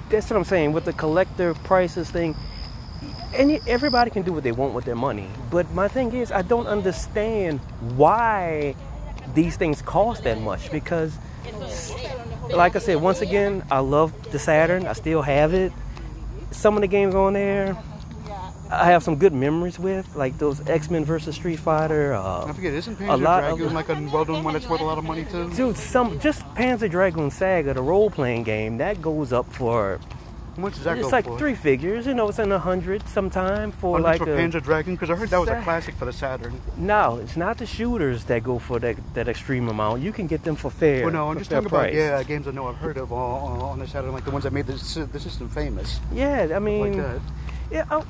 that's 0.10 0.28
what 0.30 0.38
I'm 0.38 0.44
saying 0.44 0.74
with 0.74 0.86
the 0.86 0.94
collector 0.94 1.54
prices 1.54 2.10
thing. 2.10 2.36
And 3.36 3.60
everybody 3.68 4.10
can 4.12 4.24
do 4.24 4.32
what 4.34 4.44
they 4.44 4.52
want 4.52 4.74
with 4.74 4.86
their 4.86 4.96
money, 4.96 5.28
but 5.52 5.70
my 5.72 5.88
thing 5.88 6.14
is, 6.14 6.32
I 6.32 6.42
don't 6.42 6.68
understand 6.68 7.60
why 7.96 8.76
these 9.34 9.58
things 9.58 9.82
cost 9.82 10.24
that 10.24 10.40
much. 10.40 10.72
Because, 10.72 11.18
like 12.56 12.76
I 12.76 12.80
said, 12.80 12.98
once 12.98 13.22
again, 13.22 13.64
I 13.72 13.80
love 13.80 14.32
the 14.32 14.40
Saturn. 14.40 14.88
I 14.88 14.94
still 14.94 15.22
have 15.22 15.54
it. 15.54 15.72
Some 16.52 16.76
of 16.76 16.82
the 16.82 16.88
games 16.88 17.16
on 17.16 17.34
there, 17.34 17.76
I 18.72 18.86
have 18.86 19.04
some 19.04 19.16
good 19.18 19.34
memories 19.34 19.78
with, 19.80 20.16
like 20.16 20.38
those 20.38 20.68
X 20.68 20.90
Men 20.90 21.04
versus 21.06 21.36
Street 21.36 21.58
Fighter. 21.60 22.14
Uh, 22.14 22.46
I 22.46 22.54
forget, 22.54 22.74
isn't 22.74 22.98
Panzer 22.98 23.18
lot 23.18 23.44
of- 23.44 23.58
Dragoon 23.58 23.74
like 23.74 23.90
a 23.90 23.94
well-known 24.14 24.44
one 24.44 24.54
that's 24.54 24.68
worth 24.70 24.82
a 24.82 24.84
lot 24.84 24.98
of 24.98 25.04
money 25.04 25.26
too? 25.26 25.50
Dude, 25.54 25.78
some 25.78 26.20
just 26.20 26.42
Panzer 26.56 26.90
Dragoon 26.90 27.30
Saga, 27.32 27.74
the 27.74 27.82
role-playing 27.82 28.44
game, 28.44 28.78
that 28.78 29.02
goes 29.02 29.34
up 29.34 29.52
for 29.54 30.00
How 30.56 30.62
much 30.62 30.76
does 30.76 30.84
that 30.84 30.98
it's 30.98 31.08
go 31.08 31.10
like 31.10 31.26
for? 31.26 31.40
three 31.40 31.56
figures. 31.56 32.06
You 32.06 32.14
know, 32.14 32.30
it's 32.30 32.38
in 32.38 32.52
a 32.52 32.60
hundred 32.60 33.08
sometime 33.08 33.72
for 33.72 33.94
Hundred 33.98 34.04
like 34.04 34.18
for 34.20 34.34
a. 34.34 34.38
Panzer 34.38 34.62
Dragoon 34.64 34.94
because 34.94 35.10
I 35.10 35.16
heard 35.16 35.30
that 35.30 35.40
was 35.40 35.50
a 35.50 35.62
classic 35.64 35.96
for 35.96 36.06
the 36.06 36.14
Saturn. 36.14 36.62
No, 36.78 37.18
it's 37.18 37.36
not 37.36 37.58
the 37.58 37.66
shooters 37.66 38.26
that 38.26 38.44
go 38.44 38.60
for 38.60 38.78
that 38.80 38.98
that 39.16 39.28
extreme 39.28 39.68
amount. 39.68 40.04
You 40.04 40.12
can 40.12 40.28
get 40.28 40.44
them 40.44 40.56
for 40.56 40.70
fair. 40.70 41.04
Well, 41.06 41.14
no, 41.14 41.30
I'm 41.32 41.40
just 41.40 41.50
talking 41.50 41.66
about 41.68 41.92
yeah 41.94 42.22
games 42.22 42.48
I 42.48 42.52
know 42.52 42.68
I've 42.68 42.78
heard 42.78 42.98
of 42.98 43.12
on, 43.12 43.62
on 43.62 43.80
the 43.80 43.88
Saturn, 43.88 44.12
like 44.12 44.26
the 44.26 44.32
ones 44.32 44.44
that 44.44 44.54
made 44.54 44.68
the, 44.68 44.74
the 45.12 45.20
system 45.20 45.50
famous, 45.50 46.00
Yeah, 46.12 46.42
I 46.44 46.46
like 46.46 46.62
mean, 46.62 46.98
that. 46.98 47.22
yeah, 47.72 47.86
oh, 47.90 48.06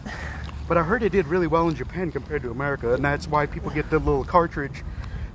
But 0.68 0.78
I 0.78 0.84
heard 0.84 1.02
it 1.04 1.12
did 1.14 1.28
really 1.28 1.48
well 1.48 1.70
in 1.70 1.76
Japan 1.76 2.12
compared 2.12 2.42
to 2.44 2.52
America, 2.52 2.94
and 2.94 3.04
that's 3.06 3.28
why 3.28 3.46
people 3.46 3.70
get 3.72 3.90
the 3.90 4.00
little 4.00 4.26
cartridge 4.26 4.84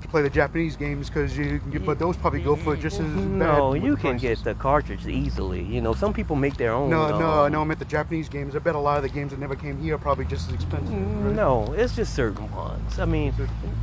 to 0.02 0.08
play 0.08 0.22
the 0.22 0.30
Japanese 0.30 0.76
games 0.76 1.08
because 1.08 1.36
you 1.36 1.58
can 1.58 1.70
get. 1.70 1.84
But 1.84 1.98
those 1.98 2.16
probably 2.16 2.40
go 2.40 2.56
for 2.56 2.76
just 2.76 3.00
as 3.00 3.06
bad. 3.06 3.16
no, 3.16 3.74
you 3.74 3.96
can 3.96 4.18
prices. 4.18 4.42
get 4.42 4.44
the 4.44 4.54
cartridge 4.54 5.06
easily. 5.06 5.62
You 5.62 5.80
know, 5.80 5.92
some 5.94 6.12
people 6.12 6.36
make 6.36 6.56
their 6.56 6.72
own. 6.72 6.90
No, 6.90 7.18
no, 7.18 7.44
uh, 7.44 7.48
no. 7.48 7.60
I 7.60 7.64
meant 7.64 7.78
the 7.78 7.84
Japanese 7.84 8.28
games. 8.28 8.54
I 8.54 8.58
bet 8.60 8.74
a 8.74 8.78
lot 8.78 8.96
of 8.96 9.02
the 9.02 9.08
games 9.08 9.30
that 9.30 9.40
never 9.40 9.56
came 9.56 9.78
here 9.80 9.94
are 9.96 9.98
probably 9.98 10.24
just 10.24 10.48
as 10.48 10.54
expensive. 10.54 10.92
right? 10.92 11.34
No, 11.34 11.72
it's 11.72 11.96
just 11.96 12.14
certain 12.14 12.50
ones. 12.52 12.98
I 12.98 13.04
mean, 13.04 13.34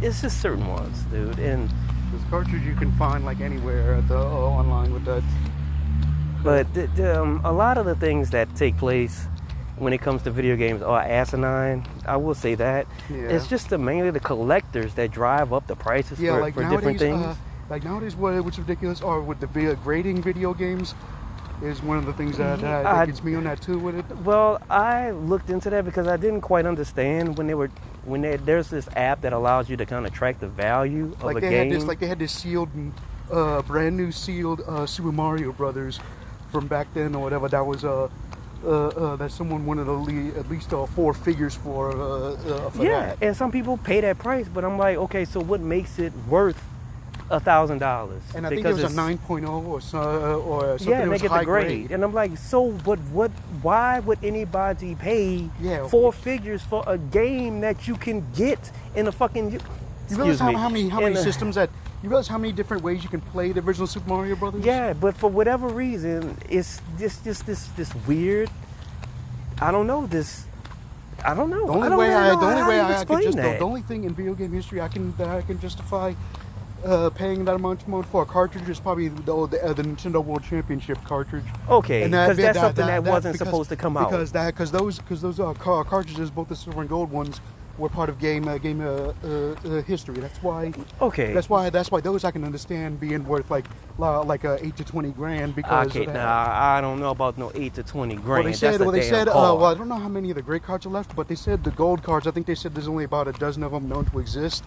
it's 0.01 0.21
just 0.21 0.41
certain 0.41 0.67
ones, 0.67 1.01
dude. 1.11 1.39
And 1.39 1.69
This 2.11 2.21
cartridge 2.29 2.63
you 2.63 2.75
can 2.75 2.91
find 2.93 3.25
like 3.25 3.41
anywhere 3.41 3.95
at 3.95 4.07
the 4.07 4.17
uh, 4.17 4.21
online 4.21 4.93
with 4.93 5.05
that. 5.05 5.23
But 6.43 6.71
the, 6.75 6.87
the, 6.87 7.21
um, 7.21 7.41
a 7.43 7.51
lot 7.51 7.77
of 7.77 7.85
the 7.85 7.95
things 7.95 8.29
that 8.29 8.55
take 8.55 8.77
place 8.77 9.27
when 9.77 9.93
it 9.93 9.99
comes 9.99 10.23
to 10.23 10.31
video 10.31 10.55
games 10.55 10.81
are 10.81 11.01
asinine. 11.01 11.85
I 12.05 12.17
will 12.17 12.33
say 12.35 12.55
that. 12.55 12.87
Yeah. 13.09 13.17
It's 13.29 13.47
just 13.47 13.69
the, 13.69 13.77
mainly 13.77 14.11
the 14.11 14.19
collectors 14.19 14.93
that 14.95 15.11
drive 15.11 15.51
up 15.53 15.67
the 15.67 15.75
prices 15.75 16.19
Yeah, 16.19 16.35
for, 16.35 16.41
like 16.41 16.53
for 16.53 16.61
nowadays, 16.61 16.77
different 16.79 16.99
things. 16.99 17.21
Uh, 17.21 17.35
like 17.69 17.83
nowadays, 17.83 18.15
what 18.15 18.39
what's 18.43 18.59
ridiculous 18.59 19.01
or 19.01 19.21
with 19.21 19.39
the 19.39 19.47
grading 19.83 20.21
video 20.21 20.53
games 20.53 20.93
is 21.63 21.81
one 21.81 21.97
of 21.97 22.05
the 22.05 22.13
things 22.13 22.37
that, 22.37 22.59
that, 22.59 22.83
that 22.83 22.85
I- 22.85 23.05
gets 23.05 23.23
me 23.23 23.33
on 23.35 23.45
that 23.45 23.61
too 23.61 23.79
with 23.79 23.95
it. 23.95 24.05
well, 24.19 24.61
I 24.69 25.11
looked 25.11 25.49
into 25.49 25.69
that 25.69 25.83
because 25.85 26.05
I 26.07 26.17
didn't 26.17 26.41
quite 26.41 26.65
understand 26.65 27.37
when 27.37 27.47
they 27.47 27.53
were 27.55 27.69
when 28.03 28.21
they, 28.21 28.35
there's 28.35 28.69
this 28.69 28.87
app 28.95 29.21
that 29.21 29.33
allows 29.33 29.67
you 29.69 29.75
to 29.77 29.85
kind 29.85 30.05
of 30.05 30.13
track 30.13 30.39
the 30.39 30.47
value 30.47 31.13
of 31.13 31.23
Like 31.23 31.37
a 31.37 31.39
they 31.41 31.49
game. 31.49 31.71
had 31.71 31.79
this, 31.81 31.85
like 31.87 31.99
they 31.99 32.05
had 32.07 32.19
this 32.19 32.31
sealed, 32.33 32.69
uh, 33.31 33.61
brand 33.63 33.97
new 33.97 34.11
sealed 34.11 34.61
uh, 34.67 34.85
Super 34.85 35.11
Mario 35.11 35.51
Brothers 35.51 35.99
from 36.51 36.67
back 36.67 36.87
then 36.93 37.15
or 37.15 37.23
whatever. 37.23 37.47
That 37.49 37.65
was 37.65 37.83
uh, 37.83 38.09
that 38.65 39.31
someone 39.31 39.65
wanted 39.65 39.87
at 39.87 39.91
least, 39.91 40.37
at 40.37 40.49
least 40.49 40.73
uh, 40.73 40.85
four 40.87 41.13
figures 41.13 41.55
for. 41.55 41.91
Uh, 41.91 42.31
uh, 42.33 42.69
for 42.71 42.83
yeah, 42.83 43.05
that. 43.07 43.17
and 43.21 43.35
some 43.35 43.51
people 43.51 43.77
pay 43.77 44.01
that 44.01 44.17
price, 44.17 44.47
but 44.47 44.63
I'm 44.65 44.77
like, 44.77 44.97
okay, 44.97 45.25
so 45.25 45.39
what 45.39 45.61
makes 45.61 45.99
it 45.99 46.13
worth 46.27 46.61
a 47.31 47.39
thousand 47.39 47.79
dollars? 47.79 48.21
And 48.35 48.45
I 48.45 48.49
think 48.49 48.65
it 48.65 48.73
was 48.73 48.83
a 48.83 48.85
it's- 48.85 48.95
9.0 48.95 49.65
or 49.65 49.81
so, 49.81 49.99
uh, 49.99 50.37
or 50.49 50.77
something. 50.77 50.89
Yeah, 50.89 51.05
they 51.05 51.17
get 51.17 51.31
the 51.31 51.43
grade. 51.43 51.91
And 51.91 52.03
I'm 52.03 52.13
like, 52.13 52.37
so 52.37 52.71
but 52.71 52.99
what 53.11 53.31
why 53.61 53.99
would 53.99 54.19
anybody 54.23 54.93
pay 54.95 55.49
Yeah. 55.59 55.87
four 55.87 56.13
figures 56.13 56.61
for 56.61 56.83
a 56.85 56.97
game 56.97 57.61
that 57.61 57.87
you 57.87 57.95
can 57.95 58.23
get 58.35 58.59
in 58.95 59.07
a 59.07 59.11
fucking 59.11 59.51
You 59.53 59.59
realize 60.09 60.35
excuse 60.35 60.39
how, 60.39 60.47
me, 60.51 60.53
how 60.55 60.69
many 60.69 60.89
how 60.89 60.99
many 61.01 61.15
a- 61.15 61.23
systems 61.23 61.55
that 61.55 61.69
you 62.05 62.09
realize 62.09 62.27
how 62.27 62.37
many 62.37 62.53
different 62.53 62.83
ways 62.83 63.03
you 63.03 63.09
can 63.09 63.19
play 63.19 63.51
the 63.51 63.61
original 63.61 63.87
Super 63.87 64.07
Mario 64.07 64.35
Brothers? 64.35 64.63
Yeah, 64.63 64.93
but 64.93 65.17
for 65.17 65.27
whatever 65.29 65.67
reason, 65.67 66.37
it's 66.47 66.79
just 66.99 67.23
just 67.23 67.45
this 67.45 67.65
this 67.69 67.93
weird 68.07 68.49
I 69.59 69.71
don't 69.71 69.87
know, 69.87 70.05
this 70.05 70.45
I 71.23 71.33
don't 71.33 71.49
know. 71.49 71.65
The 71.65 71.71
I 71.71 71.75
only 71.75 71.89
don't 71.89 71.97
way 71.97 72.09
really 72.09 72.19
I, 72.29 72.29
the 72.35 72.45
only 72.45 72.63
way 72.63 72.79
I, 72.79 72.99
I 72.99 73.05
could 73.05 73.23
just, 73.23 73.37
the, 73.37 73.41
the 73.43 73.59
only 73.59 73.81
thing 73.81 74.03
in 74.03 74.13
video 74.13 74.35
game 74.35 74.51
history 74.53 74.81
I 74.81 74.87
can 74.87 75.15
that 75.17 75.27
I 75.27 75.41
can 75.41 75.59
justify 75.59 76.13
uh, 76.85 77.09
paying 77.09 77.43
that 77.45 77.55
amount 77.55 77.87
amount 77.87 78.05
for 78.07 78.21
a 78.21 78.25
cartridge 78.25 78.69
is 78.69 78.79
probably 78.79 79.07
the 79.07 79.31
old, 79.31 79.55
uh, 79.55 79.73
the 79.73 79.81
Nintendo 79.81 80.23
World 80.23 80.43
Championship 80.43 81.03
cartridge. 81.05 81.45
Okay, 81.67 82.03
And 82.03 82.13
that- 82.13 82.27
because 82.27 82.37
that's 82.37 82.57
that- 82.57 82.61
something 82.61 82.85
that, 82.85 83.03
that- 83.03 83.11
wasn't 83.11 83.33
because- 83.33 83.47
supposed 83.47 83.69
to 83.69 83.75
come 83.75 83.97
out. 83.97 84.11
Because 84.11 84.31
that 84.33 84.53
because 84.53 84.69
those 84.71 84.99
because 84.99 85.21
those 85.23 85.39
uh, 85.39 85.53
car, 85.53 85.83
cartridges, 85.83 86.29
both 86.29 86.49
the 86.49 86.55
silver 86.55 86.81
and 86.81 86.89
gold 86.89 87.09
ones, 87.09 87.41
were 87.77 87.89
part 87.89 88.09
of 88.09 88.19
game 88.19 88.47
uh, 88.47 88.57
game 88.57 88.81
uh, 88.81 89.13
uh, 89.23 89.27
uh, 89.27 89.81
history. 89.83 90.15
That's 90.15 90.41
why 90.41 90.73
okay. 91.01 91.33
that's 91.33 91.49
why 91.49 91.69
that's 91.69 91.91
why 91.91 92.01
those 92.01 92.23
I 92.23 92.31
can 92.31 92.43
understand 92.43 92.99
being 92.99 93.25
worth 93.25 93.49
like 93.49 93.65
like 93.97 94.45
uh, 94.45 94.57
eight 94.61 94.77
to 94.77 94.83
twenty 94.83 95.09
grand 95.09 95.55
because. 95.55 95.87
Okay, 95.87 96.05
now 96.05 96.49
I 96.49 96.81
don't 96.81 96.99
know 96.99 97.11
about 97.11 97.37
no 97.37 97.51
eight 97.55 97.73
to 97.75 97.83
twenty 97.83 98.15
grand. 98.15 98.27
Well, 98.27 98.43
they 98.43 98.53
said. 98.53 98.73
That's 98.73 98.81
Well, 98.81 98.91
they 98.91 99.01
said. 99.01 99.27
Uh, 99.27 99.33
well, 99.33 99.65
I 99.65 99.73
don't 99.73 99.89
know 99.89 99.95
how 99.95 100.09
many 100.09 100.29
of 100.29 100.35
the 100.35 100.41
great 100.41 100.63
cards 100.63 100.85
are 100.85 100.89
left, 100.89 101.15
but 101.15 101.27
they 101.27 101.35
said 101.35 101.63
the 101.63 101.71
gold 101.71 102.03
cards. 102.03 102.27
I 102.27 102.31
think 102.31 102.45
they 102.45 102.55
said 102.55 102.73
there's 102.75 102.87
only 102.87 103.03
about 103.03 103.27
a 103.27 103.33
dozen 103.33 103.63
of 103.63 103.71
them 103.71 103.89
known 103.89 104.05
to 104.05 104.19
exist, 104.19 104.63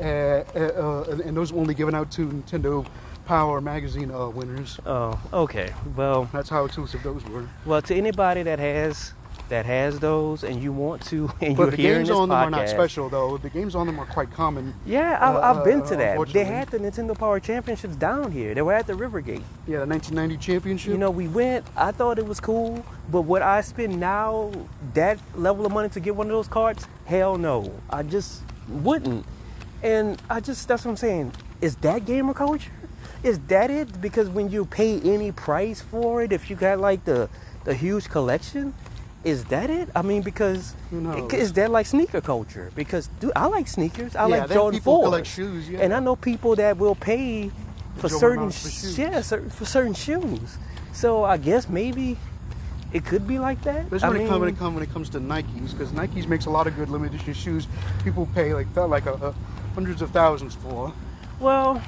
uh, 0.00 0.04
uh, 0.04 0.44
uh, 0.54 1.18
and 1.24 1.36
those 1.36 1.52
were 1.52 1.60
only 1.60 1.74
given 1.74 1.94
out 1.94 2.10
to 2.12 2.26
Nintendo 2.26 2.86
Power 3.28 3.60
Magazine 3.60 4.10
uh, 4.10 4.28
winners. 4.28 4.80
Oh, 4.86 5.20
okay. 5.34 5.74
Well, 5.94 6.30
That's 6.32 6.48
how 6.48 6.64
exclusive 6.64 7.02
those 7.02 7.22
were. 7.26 7.46
Well, 7.66 7.82
to 7.82 7.94
anybody 7.94 8.42
that 8.42 8.58
has 8.58 9.12
that 9.48 9.66
has 9.66 9.98
those 9.98 10.44
and 10.44 10.62
you 10.62 10.72
want 10.72 11.02
to 11.06 11.30
and 11.40 11.56
But 11.56 11.62
you're 11.62 11.70
the 11.72 11.76
hearing 11.76 11.98
games 11.98 12.08
this 12.08 12.16
on 12.16 12.28
them 12.28 12.38
are 12.38 12.50
not 12.50 12.68
special, 12.68 13.08
though. 13.08 13.38
The 13.38 13.50
games 13.50 13.74
on 13.74 13.86
them 13.86 13.98
are 13.98 14.06
quite 14.06 14.30
common. 14.30 14.74
Yeah, 14.86 15.18
I, 15.20 15.34
uh, 15.34 15.54
I've 15.54 15.64
been 15.64 15.82
uh, 15.82 15.86
to 15.86 15.96
that. 15.96 16.28
They 16.32 16.44
had 16.44 16.68
the 16.68 16.78
Nintendo 16.78 17.16
Power 17.18 17.40
Championships 17.40 17.96
down 17.96 18.32
here. 18.32 18.54
They 18.54 18.62
were 18.62 18.72
at 18.72 18.86
the 18.86 18.94
Rivergate. 18.94 19.42
Yeah, 19.66 19.80
the 19.80 19.86
1990 19.86 20.36
championship. 20.38 20.92
You 20.92 20.98
know, 20.98 21.10
we 21.10 21.28
went. 21.28 21.66
I 21.76 21.90
thought 21.92 22.18
it 22.18 22.26
was 22.26 22.40
cool, 22.40 22.84
but 23.10 23.22
would 23.22 23.42
I 23.42 23.60
spend 23.62 23.98
now 23.98 24.52
that 24.94 25.18
level 25.34 25.66
of 25.66 25.72
money 25.72 25.88
to 25.90 26.00
get 26.00 26.14
one 26.16 26.26
of 26.26 26.32
those 26.32 26.48
cards? 26.48 26.86
Hell 27.06 27.38
no. 27.38 27.72
I 27.90 28.02
just 28.02 28.42
wouldn't. 28.68 29.24
And 29.82 30.20
I 30.28 30.40
just 30.40 30.66
that's 30.68 30.84
what 30.84 30.92
I'm 30.92 30.96
saying. 30.96 31.32
Is 31.60 31.76
that 31.76 32.04
gamer 32.04 32.34
culture? 32.34 32.70
Is 33.22 33.38
that 33.48 33.70
it? 33.70 34.00
Because 34.00 34.28
when 34.28 34.50
you 34.50 34.64
pay 34.64 35.00
any 35.00 35.32
price 35.32 35.80
for 35.80 36.22
it, 36.22 36.32
if 36.32 36.50
you 36.50 36.56
got 36.56 36.78
like 36.78 37.04
the 37.04 37.28
the 37.64 37.74
huge 37.74 38.08
collection, 38.08 38.74
is 39.24 39.44
that 39.46 39.70
it? 39.70 39.88
I 39.94 40.02
mean, 40.02 40.22
because 40.22 40.74
is 41.32 41.52
that 41.54 41.70
like 41.70 41.86
sneaker 41.86 42.20
culture? 42.20 42.70
Because 42.74 43.08
dude, 43.20 43.32
I 43.34 43.46
like 43.46 43.68
sneakers. 43.68 44.14
I 44.16 44.26
Yeah, 44.28 44.36
like 44.38 44.50
Jordan 44.50 44.80
people 44.80 45.00
4s. 45.00 45.04
collect 45.04 45.26
shoes, 45.26 45.68
yeah. 45.68 45.80
And 45.80 45.92
I 45.92 46.00
know 46.00 46.16
people 46.16 46.56
that 46.56 46.76
will 46.78 46.94
pay 46.94 47.50
for 47.96 48.08
certain 48.08 48.50
for 48.50 48.68
shoes. 48.70 48.98
yeah, 48.98 49.20
for 49.20 49.64
certain 49.64 49.94
shoes. 49.94 50.58
So 50.92 51.24
I 51.24 51.36
guess 51.36 51.68
maybe 51.68 52.16
it 52.92 53.04
could 53.04 53.26
be 53.26 53.38
like 53.38 53.62
that. 53.62 53.92
Especially 53.92 54.08
when, 54.08 54.20
it 54.20 54.28
come, 54.28 54.40
when, 54.40 54.48
it 54.48 54.58
come, 54.58 54.74
when 54.74 54.82
it 54.82 54.92
comes 54.92 55.08
to 55.10 55.20
Nikes, 55.20 55.72
because 55.72 55.90
Nikes 55.90 56.26
makes 56.26 56.46
a 56.46 56.50
lot 56.50 56.66
of 56.66 56.76
good 56.76 56.88
limited 56.88 57.14
edition 57.14 57.34
shoes. 57.34 57.66
People 58.04 58.28
pay 58.34 58.54
like 58.54 58.72
that, 58.74 58.86
like 58.86 59.06
a, 59.06 59.14
a 59.14 59.34
hundreds 59.74 60.00
of 60.00 60.10
thousands 60.10 60.54
for. 60.54 60.92
well, 61.40 61.82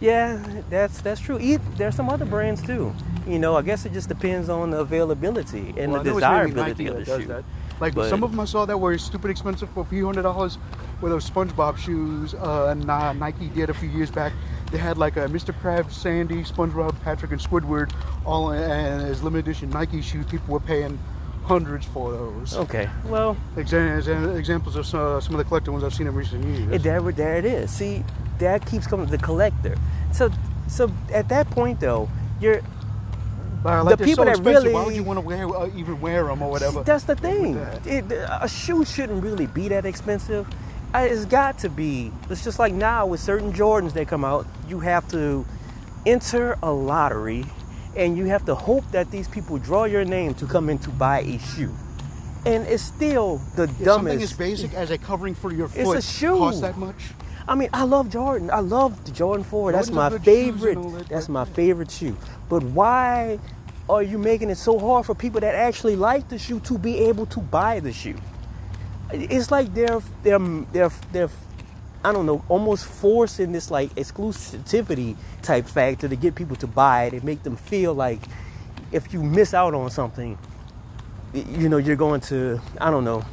Yeah, 0.00 0.42
that's 0.70 1.00
that's 1.00 1.20
true. 1.20 1.38
E- 1.40 1.56
There's 1.76 1.94
some 1.96 2.08
other 2.08 2.24
brands 2.24 2.62
too. 2.62 2.94
You 3.26 3.38
know, 3.38 3.56
I 3.56 3.62
guess 3.62 3.84
it 3.84 3.92
just 3.92 4.08
depends 4.08 4.48
on 4.48 4.70
the 4.70 4.78
availability 4.78 5.74
and 5.76 5.92
Well, 5.92 6.02
the 6.02 6.10
know 6.10 6.18
it's 6.18 6.26
mainly 6.26 6.50
desirability 6.52 6.86
of 6.86 6.94
that 6.96 7.04
the 7.04 7.10
does 7.10 7.22
shoe. 7.22 7.28
that. 7.28 7.44
Like 7.80 7.94
But- 7.94 8.08
some 8.08 8.22
of 8.22 8.30
them 8.30 8.40
I 8.40 8.44
saw 8.44 8.64
that 8.66 8.78
were 8.78 8.96
stupid 8.98 9.30
expensive 9.30 9.68
for 9.70 9.80
a 9.80 9.84
few 9.84 10.06
hundred 10.06 10.22
dollars. 10.22 10.58
Were 11.00 11.08
those 11.10 11.28
SpongeBob 11.28 11.76
shoes? 11.76 12.34
Uh, 12.34 12.74
Nike 12.74 13.48
did 13.48 13.70
a 13.70 13.74
few 13.74 13.88
years 13.88 14.10
back. 14.10 14.32
They 14.72 14.78
had 14.78 14.98
like 14.98 15.16
a 15.16 15.26
Mr. 15.28 15.54
Krabs, 15.62 15.92
Sandy, 15.92 16.42
SpongeBob, 16.42 16.94
Patrick, 17.02 17.30
and 17.32 17.40
Squidward, 17.40 17.90
all 18.24 18.50
and 18.50 19.02
as 19.02 19.22
limited 19.22 19.46
edition 19.48 19.70
Nike 19.70 20.02
shoes. 20.02 20.26
People 20.26 20.52
were 20.54 20.60
paying 20.60 20.98
hundreds 21.44 21.86
for 21.86 22.10
those. 22.12 22.54
Okay, 22.56 22.88
well, 23.06 23.36
Exa- 23.56 24.02
exa- 24.02 24.36
examples 24.36 24.76
of 24.76 24.84
some, 24.86 25.20
some 25.20 25.34
of 25.34 25.38
the 25.38 25.44
collector 25.44 25.70
ones 25.72 25.84
I've 25.84 25.94
seen 25.94 26.06
in 26.08 26.14
recent 26.14 26.44
years. 26.44 26.72
it, 26.72 26.82
there, 26.82 27.00
there 27.00 27.36
it 27.36 27.44
is. 27.46 27.70
See, 27.70 28.04
that 28.38 28.66
keeps 28.66 28.86
coming. 28.86 29.06
The 29.06 29.18
collector. 29.18 29.76
So, 30.12 30.30
so 30.68 30.90
at 31.12 31.28
that 31.28 31.50
point 31.50 31.80
though, 31.80 32.08
you're 32.40 32.62
like, 33.64 33.98
the 33.98 34.04
people 34.04 34.24
so 34.24 34.24
that 34.24 34.38
expensive, 34.38 34.72
Why 34.72 34.84
would 34.84 34.94
you 34.94 35.02
want 35.02 35.18
to 35.18 35.20
wear 35.24 35.48
uh, 35.48 35.68
even 35.76 36.00
wear 36.00 36.24
them 36.24 36.42
or 36.42 36.50
whatever? 36.50 36.82
That's 36.82 37.04
the 37.04 37.16
thing. 37.16 37.54
that. 37.54 37.86
It, 37.86 38.04
a 38.12 38.48
shoe 38.48 38.84
shouldn't 38.84 39.22
really 39.22 39.46
be 39.46 39.68
that 39.68 39.84
expensive. 39.84 40.46
It's 40.94 41.26
got 41.26 41.58
to 41.58 41.68
be. 41.68 42.12
It's 42.30 42.42
just 42.44 42.58
like 42.58 42.72
now 42.72 43.06
with 43.06 43.20
certain 43.20 43.52
Jordans 43.52 43.92
that 43.94 44.08
come 44.08 44.24
out, 44.24 44.46
you 44.68 44.80
have 44.80 45.06
to 45.10 45.44
enter 46.06 46.56
a 46.62 46.72
lottery, 46.72 47.44
and 47.96 48.16
you 48.16 48.26
have 48.26 48.44
to 48.46 48.54
hope 48.54 48.90
that 48.92 49.10
these 49.10 49.28
people 49.28 49.58
draw 49.58 49.84
your 49.84 50.04
name 50.04 50.34
to 50.34 50.46
come 50.46 50.70
in 50.70 50.78
to 50.78 50.90
buy 50.90 51.20
a 51.20 51.38
shoe. 51.38 51.74
And 52.46 52.66
it's 52.66 52.82
still 52.82 53.38
the 53.56 53.66
something 53.66 53.84
dumbest. 53.84 54.22
as 54.22 54.32
basic 54.32 54.72
as 54.72 54.90
a 54.90 54.96
covering 54.96 55.34
for 55.34 55.52
your 55.52 55.66
It's 55.66 55.82
foot 55.82 55.98
a 55.98 56.02
shoe. 56.02 56.38
costs 56.38 56.60
that 56.62 56.78
much. 56.78 57.10
I 57.48 57.54
mean, 57.54 57.70
I 57.72 57.84
love 57.84 58.10
Jordan. 58.10 58.50
I 58.50 58.60
love 58.60 59.04
the 59.06 59.10
Jordan 59.10 59.42
4. 59.42 59.72
That's 59.72 59.88
Jordans 59.88 59.94
my 59.94 60.06
are 60.06 60.10
good 60.10 60.24
shoes 60.24 60.48
and 60.48 60.60
favorite. 60.60 60.98
that, 60.98 61.08
That's 61.08 61.28
my 61.30 61.44
favorite 61.46 61.90
shoe. 61.90 62.16
But 62.50 62.62
why 62.62 63.38
are 63.88 64.02
you 64.02 64.18
making 64.18 64.50
it 64.50 64.56
so 64.56 64.78
hard 64.78 65.06
for 65.06 65.14
people 65.14 65.40
that 65.40 65.54
actually 65.54 65.96
like 65.96 66.28
the 66.28 66.38
shoe 66.38 66.60
to 66.60 66.76
be 66.78 66.98
able 66.98 67.24
to 67.26 67.40
buy 67.40 67.80
the 67.80 67.92
shoe? 67.92 68.16
It's 69.10 69.50
like 69.50 69.72
they're 69.72 70.00
they're 70.22 70.38
they're 70.72 70.90
they're 71.12 71.30
I 72.04 72.12
don't 72.12 72.26
know, 72.26 72.44
almost 72.48 72.84
forcing 72.84 73.52
this 73.52 73.70
like 73.70 73.94
exclusivity 73.94 75.16
type 75.40 75.66
factor 75.66 76.06
to 76.06 76.16
get 76.16 76.34
people 76.34 76.56
to 76.56 76.66
buy 76.66 77.04
it 77.04 77.14
and 77.14 77.24
make 77.24 77.42
them 77.42 77.56
feel 77.56 77.94
like 77.94 78.20
if 78.92 79.12
you 79.12 79.22
miss 79.22 79.54
out 79.54 79.72
on 79.74 79.90
something, 79.90 80.38
you 81.32 81.70
know, 81.70 81.78
you're 81.78 81.96
going 81.96 82.20
to 82.22 82.60
I 82.78 82.90
don't 82.90 83.04
know, 83.04 83.24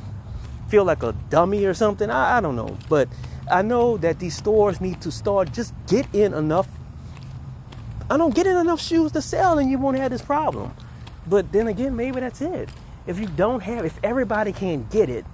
feel 0.69 0.85
like 0.85 1.03
a 1.03 1.13
dummy 1.29 1.65
or 1.65 1.73
something. 1.73 2.09
I, 2.09 2.37
I 2.37 2.41
don't 2.41 2.55
know. 2.55 2.77
But 2.87 3.09
I 3.49 3.61
know 3.61 3.97
that 3.97 4.19
these 4.19 4.35
stores 4.35 4.81
need 4.81 5.01
to 5.01 5.11
start 5.11 5.51
just 5.53 5.73
get 5.87 6.07
in 6.13 6.33
enough. 6.33 6.67
I 8.09 8.17
don't 8.17 8.33
get 8.35 8.47
in 8.47 8.57
enough 8.57 8.81
shoes 8.81 9.11
to 9.13 9.21
sell 9.21 9.59
and 9.59 9.69
you 9.69 9.77
won't 9.77 9.97
have 9.97 10.11
this 10.11 10.21
problem. 10.21 10.71
But 11.27 11.51
then 11.51 11.67
again, 11.67 11.95
maybe 11.95 12.19
that's 12.19 12.41
it. 12.41 12.69
If 13.07 13.19
you 13.19 13.27
don't 13.27 13.61
have, 13.61 13.85
if 13.85 13.99
everybody 14.03 14.51
can't 14.51 14.89
get 14.91 15.09
it, 15.09 15.25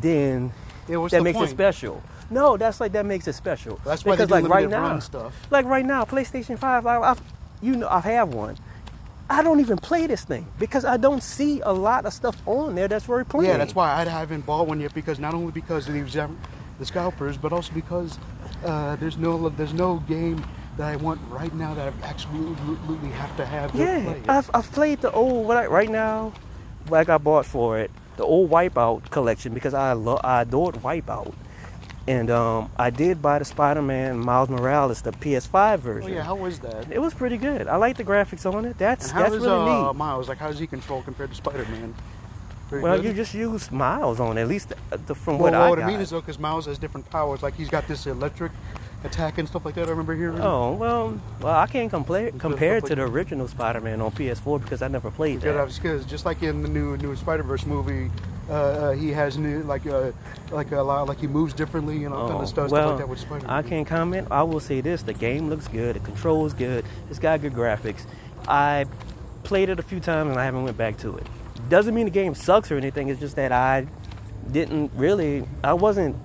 then 0.00 0.52
Yeah, 0.88 0.96
that 1.02 1.10
the 1.18 1.22
makes 1.22 1.38
point? 1.38 1.50
it 1.50 1.54
special. 1.54 2.02
No, 2.30 2.56
that's 2.56 2.80
like 2.80 2.92
that 2.92 3.04
makes 3.06 3.28
it 3.28 3.34
special. 3.34 3.78
That's 3.84 4.04
why 4.04 4.16
because 4.16 4.30
like 4.30 4.48
right 4.48 4.68
now, 4.68 4.98
stuff. 4.98 5.34
like 5.50 5.66
right 5.66 5.84
now, 5.84 6.04
PlayStation 6.04 6.58
Five, 6.58 6.86
I, 6.86 6.96
I, 6.96 7.16
you 7.60 7.76
know, 7.76 7.88
I 7.88 8.00
have 8.00 8.32
one. 8.32 8.56
I 9.28 9.42
don't 9.42 9.60
even 9.60 9.78
play 9.78 10.06
this 10.06 10.24
thing 10.24 10.46
because 10.58 10.84
I 10.84 10.96
don't 10.96 11.22
see 11.22 11.60
a 11.60 11.72
lot 11.72 12.04
of 12.04 12.12
stuff 12.12 12.36
on 12.46 12.74
there 12.74 12.88
that's 12.88 13.04
very 13.06 13.24
plain. 13.24 13.46
Yeah, 13.46 13.56
that's 13.56 13.74
why 13.74 13.92
I 13.92 14.04
haven't 14.04 14.44
bought 14.44 14.66
one 14.66 14.80
yet 14.80 14.94
because 14.94 15.18
not 15.18 15.34
only 15.34 15.52
because 15.52 15.88
of 15.88 15.94
the, 15.94 16.30
the 16.78 16.86
scalpers, 16.86 17.36
but 17.36 17.52
also 17.52 17.72
because 17.72 18.18
uh, 18.64 18.96
there's 18.96 19.16
no 19.16 19.48
there's 19.50 19.74
no 19.74 19.98
game 20.08 20.44
that 20.76 20.88
I 20.92 20.96
want 20.96 21.20
right 21.28 21.54
now 21.54 21.72
that 21.74 21.92
I 21.92 22.06
absolutely 22.06 23.10
have 23.10 23.36
to 23.36 23.46
have. 23.46 23.74
Yeah, 23.74 24.02
play. 24.02 24.22
I've, 24.28 24.50
I've 24.52 24.70
played 24.72 25.00
the 25.02 25.12
old 25.12 25.46
what 25.46 25.56
I, 25.56 25.66
right 25.66 25.90
now. 25.90 26.32
Like 26.90 27.08
I 27.08 27.18
bought 27.18 27.46
for 27.46 27.78
it 27.78 27.90
the 28.16 28.24
old 28.24 28.50
Wipeout 28.50 29.10
collection 29.10 29.54
because 29.54 29.74
I 29.74 29.92
lo- 29.92 30.20
I 30.22 30.42
adored 30.42 30.76
Wipeout, 30.76 31.32
and 32.06 32.30
um, 32.30 32.70
I 32.76 32.90
did 32.90 33.22
buy 33.22 33.38
the 33.38 33.44
Spider-Man 33.44 34.18
Miles 34.18 34.48
Morales 34.48 35.00
the 35.02 35.12
PS5 35.12 35.78
version. 35.78 36.10
oh 36.10 36.14
yeah, 36.14 36.22
how 36.22 36.34
was 36.34 36.58
that? 36.60 36.90
it 36.92 36.98
was 37.00 37.14
pretty 37.14 37.36
good. 37.38 37.66
I 37.68 37.76
like 37.76 37.96
the 37.96 38.04
graphics 38.04 38.44
on 38.52 38.64
it. 38.66 38.76
That's 38.78 39.06
And 39.08 39.12
how 39.14 39.22
that's 39.22 39.34
is 39.36 39.42
really 39.42 39.70
uh, 39.72 39.86
neat. 39.92 39.96
Miles? 39.96 40.28
Like, 40.28 40.38
how 40.38 40.48
does 40.48 40.58
he 40.58 40.66
control 40.66 41.02
compared 41.02 41.30
to 41.30 41.36
Spider-Man? 41.36 41.94
Very 42.70 42.82
Well, 42.82 42.96
good? 42.96 43.04
you 43.06 43.12
just 43.12 43.34
use 43.34 43.70
Miles 43.70 44.20
on 44.20 44.38
at 44.38 44.48
least 44.48 44.70
the, 44.70 44.96
the, 44.98 45.14
from 45.14 45.38
Well, 45.38 45.52
what 45.52 45.54
I 45.54 45.68
what 45.70 45.78
got. 45.78 45.84
I 45.88 45.92
mean 45.92 46.00
is 46.00 46.10
though, 46.10 46.20
because 46.20 46.38
Miles 46.38 46.66
has 46.66 46.78
different 46.78 47.08
powers. 47.10 47.42
Like 47.42 47.54
he's 47.54 47.68
got 47.68 47.86
this 47.88 48.06
electric 48.06 48.52
attack 49.04 49.36
and 49.36 49.46
stuff 49.46 49.64
like 49.66 49.74
that. 49.74 49.86
I 49.86 49.90
remember 49.90 50.14
hearing. 50.14 50.40
Oh 50.40 50.72
well, 50.72 51.20
well 51.40 51.54
I 51.56 51.66
can't 51.66 51.90
compare 51.90 52.30
compare 52.32 52.78
it 52.78 52.86
to 52.86 52.94
the 52.94 53.02
original 53.02 53.46
Spider-Man 53.48 54.00
on 54.00 54.10
PS4 54.12 54.62
because 54.62 54.80
I 54.82 54.88
never 54.88 55.10
played 55.10 55.40
that. 55.42 55.72
because 55.74 56.06
just 56.06 56.24
like 56.24 56.42
in 56.42 56.62
the 56.62 56.68
new 56.68 56.96
new 56.96 57.14
Spider 57.16 57.42
Verse 57.42 57.66
movie, 57.66 58.10
uh, 58.48 58.52
uh, 58.52 58.92
he 58.92 59.10
has 59.10 59.36
new 59.36 59.62
like 59.64 59.86
uh, 59.86 60.12
like 60.50 60.72
a 60.72 60.80
lot 60.80 61.06
like 61.06 61.18
he 61.20 61.26
moves 61.26 61.52
differently 61.52 62.04
and 62.04 62.14
all 62.14 62.28
kind 62.28 62.38
Oh, 62.40 62.42
of 62.44 62.48
stuff, 62.48 62.70
well, 62.70 62.96
stuff 63.16 63.30
like 63.30 63.42
that. 63.42 63.50
I 63.50 63.62
can't 63.62 63.86
comment. 63.86 64.28
I 64.30 64.42
will 64.42 64.60
say 64.60 64.80
this: 64.80 65.02
the 65.02 65.12
game 65.14 65.50
looks 65.50 65.68
good, 65.68 65.96
the 65.96 66.00
controls 66.00 66.54
good, 66.54 66.84
it's 67.10 67.18
got 67.18 67.42
good 67.42 67.52
graphics. 67.52 68.06
I 68.48 68.86
played 69.42 69.68
it 69.68 69.78
a 69.78 69.82
few 69.82 70.00
times 70.00 70.30
and 70.30 70.40
I 70.40 70.44
haven't 70.46 70.64
went 70.64 70.78
back 70.78 70.96
to 70.98 71.14
it. 71.18 71.26
Doesn't 71.68 71.94
mean 71.94 72.04
the 72.04 72.10
game 72.10 72.34
sucks 72.34 72.70
or 72.70 72.76
anything. 72.76 73.08
It's 73.08 73.20
just 73.20 73.36
that 73.36 73.52
I 73.52 73.86
didn't 74.50 74.92
really, 74.94 75.46
I 75.62 75.72
wasn't 75.74 76.16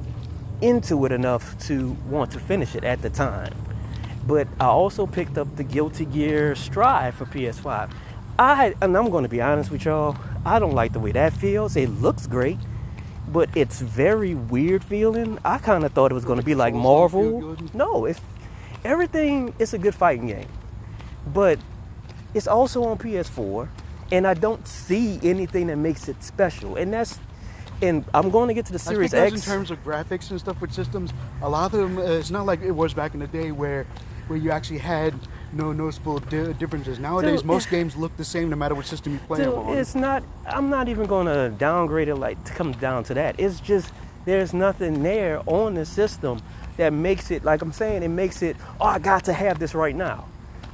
into 0.62 1.06
it 1.06 1.12
enough 1.12 1.58
to 1.68 1.92
want 2.10 2.32
to 2.32 2.40
finish 2.40 2.76
it 2.76 2.84
at 2.84 3.02
the 3.02 3.10
time. 3.10 3.54
But 4.28 4.48
I 4.60 4.66
also 4.66 5.08
picked 5.08 5.38
up 5.38 5.56
the 5.56 5.64
Guilty 5.64 6.06
Gear 6.06 6.56
Strive 6.56 7.16
for 7.16 7.26
PS5. 7.26 7.92
I 8.38 8.74
and 8.82 8.96
I'm 8.96 9.10
going 9.10 9.24
to 9.24 9.30
be 9.30 9.42
honest 9.42 9.72
with 9.72 9.86
y'all. 9.86 10.16
I 10.46 10.60
don't 10.60 10.74
like 10.74 10.94
the 10.94 11.00
way 11.00 11.12
that 11.12 11.34
feels. 11.34 11.76
It 11.76 11.90
looks 11.90 12.28
great, 12.28 12.58
but 13.28 13.50
it's 13.56 13.82
very 13.82 14.34
weird 14.36 14.84
feeling. 14.84 15.40
I 15.44 15.58
kind 15.58 15.84
of 15.84 15.92
thought 15.94 16.12
it 16.12 16.14
was 16.14 16.26
going 16.26 16.40
to 16.40 16.46
be 16.46 16.56
like 16.56 16.74
Controls 16.74 17.12
don't 17.12 17.22
feel 17.22 17.42
Marvel. 17.42 17.70
No, 17.74 18.06
it's 18.06 18.22
everything. 18.86 19.54
It's 19.60 19.74
a 19.74 19.78
good 19.78 19.96
fighting 19.96 20.28
game, 20.28 20.48
but 21.28 21.60
it's 22.34 22.48
also 22.48 22.84
on 22.84 22.98
PS4, 22.98 23.68
and 24.12 24.26
I 24.28 24.34
don't 24.34 24.68
see 24.68 25.20
anything 25.24 25.68
that 25.68 25.78
makes 25.78 26.08
it 26.08 26.22
special. 26.24 26.76
And 26.76 26.94
that's, 26.94 27.20
and 27.82 28.04
I'm 28.14 28.30
going 28.30 28.48
to 28.50 28.54
get 28.54 28.66
to 28.68 28.74
the 28.74 28.80
Series 28.80 29.14
X. 29.14 29.34
in 29.36 29.42
terms 29.42 29.72
of 29.72 29.84
graphics 29.84 30.32
and 30.32 30.40
stuff 30.40 30.60
with 30.62 30.74
systems, 30.74 31.14
a 31.42 31.50
lot 31.50 31.74
of 31.74 31.80
them. 31.80 31.98
Uh, 31.98 32.02
it's 32.02 32.32
not 32.32 32.46
like 32.46 32.62
it 32.62 32.72
was 32.72 32.94
back 32.94 33.14
in 33.14 33.20
the 33.20 33.28
day 33.28 33.52
where 33.52 33.86
where 34.28 34.38
you 34.38 34.52
actually 34.52 34.78
had 34.78 35.14
no 35.54 35.72
noticeable 35.72 36.20
di- 36.20 36.54
differences. 36.54 37.00
Nowadays, 37.00 37.40
Dude, 37.40 37.48
most 37.48 37.70
games 37.72 37.96
look 37.96 38.16
the 38.18 38.24
same 38.24 38.50
no 38.52 38.56
matter 38.56 38.76
what 38.76 38.86
system 38.86 39.14
you 39.14 39.20
play 39.20 39.40
Dude, 39.40 39.54
them 39.54 39.60
on. 39.60 39.78
it's 39.78 39.96
not. 39.96 40.24
I'm 40.46 40.70
not 40.70 40.88
even 40.88 41.08
going 41.08 41.26
to 41.26 41.50
downgrade 41.58 42.10
it 42.10 42.16
like 42.16 42.44
to 42.44 42.54
come 42.54 42.74
down 42.74 43.04
to 43.06 43.14
that. 43.16 43.40
It's 43.40 43.60
just 43.60 43.92
there's 44.26 44.54
nothing 44.54 45.02
there 45.02 45.42
on 45.48 45.74
the 45.74 45.86
system 45.86 46.42
that 46.78 46.94
makes 46.94 47.32
it 47.32 47.44
like 47.44 47.62
I'm 47.62 47.72
saying. 47.72 48.04
It 48.04 48.10
makes 48.10 48.42
it. 48.42 48.56
Oh, 48.80 48.86
I 48.86 49.00
got 49.00 49.24
to 49.26 49.34
have 49.34 49.58
this 49.58 49.74
right 49.74 49.96
now. 49.96 50.28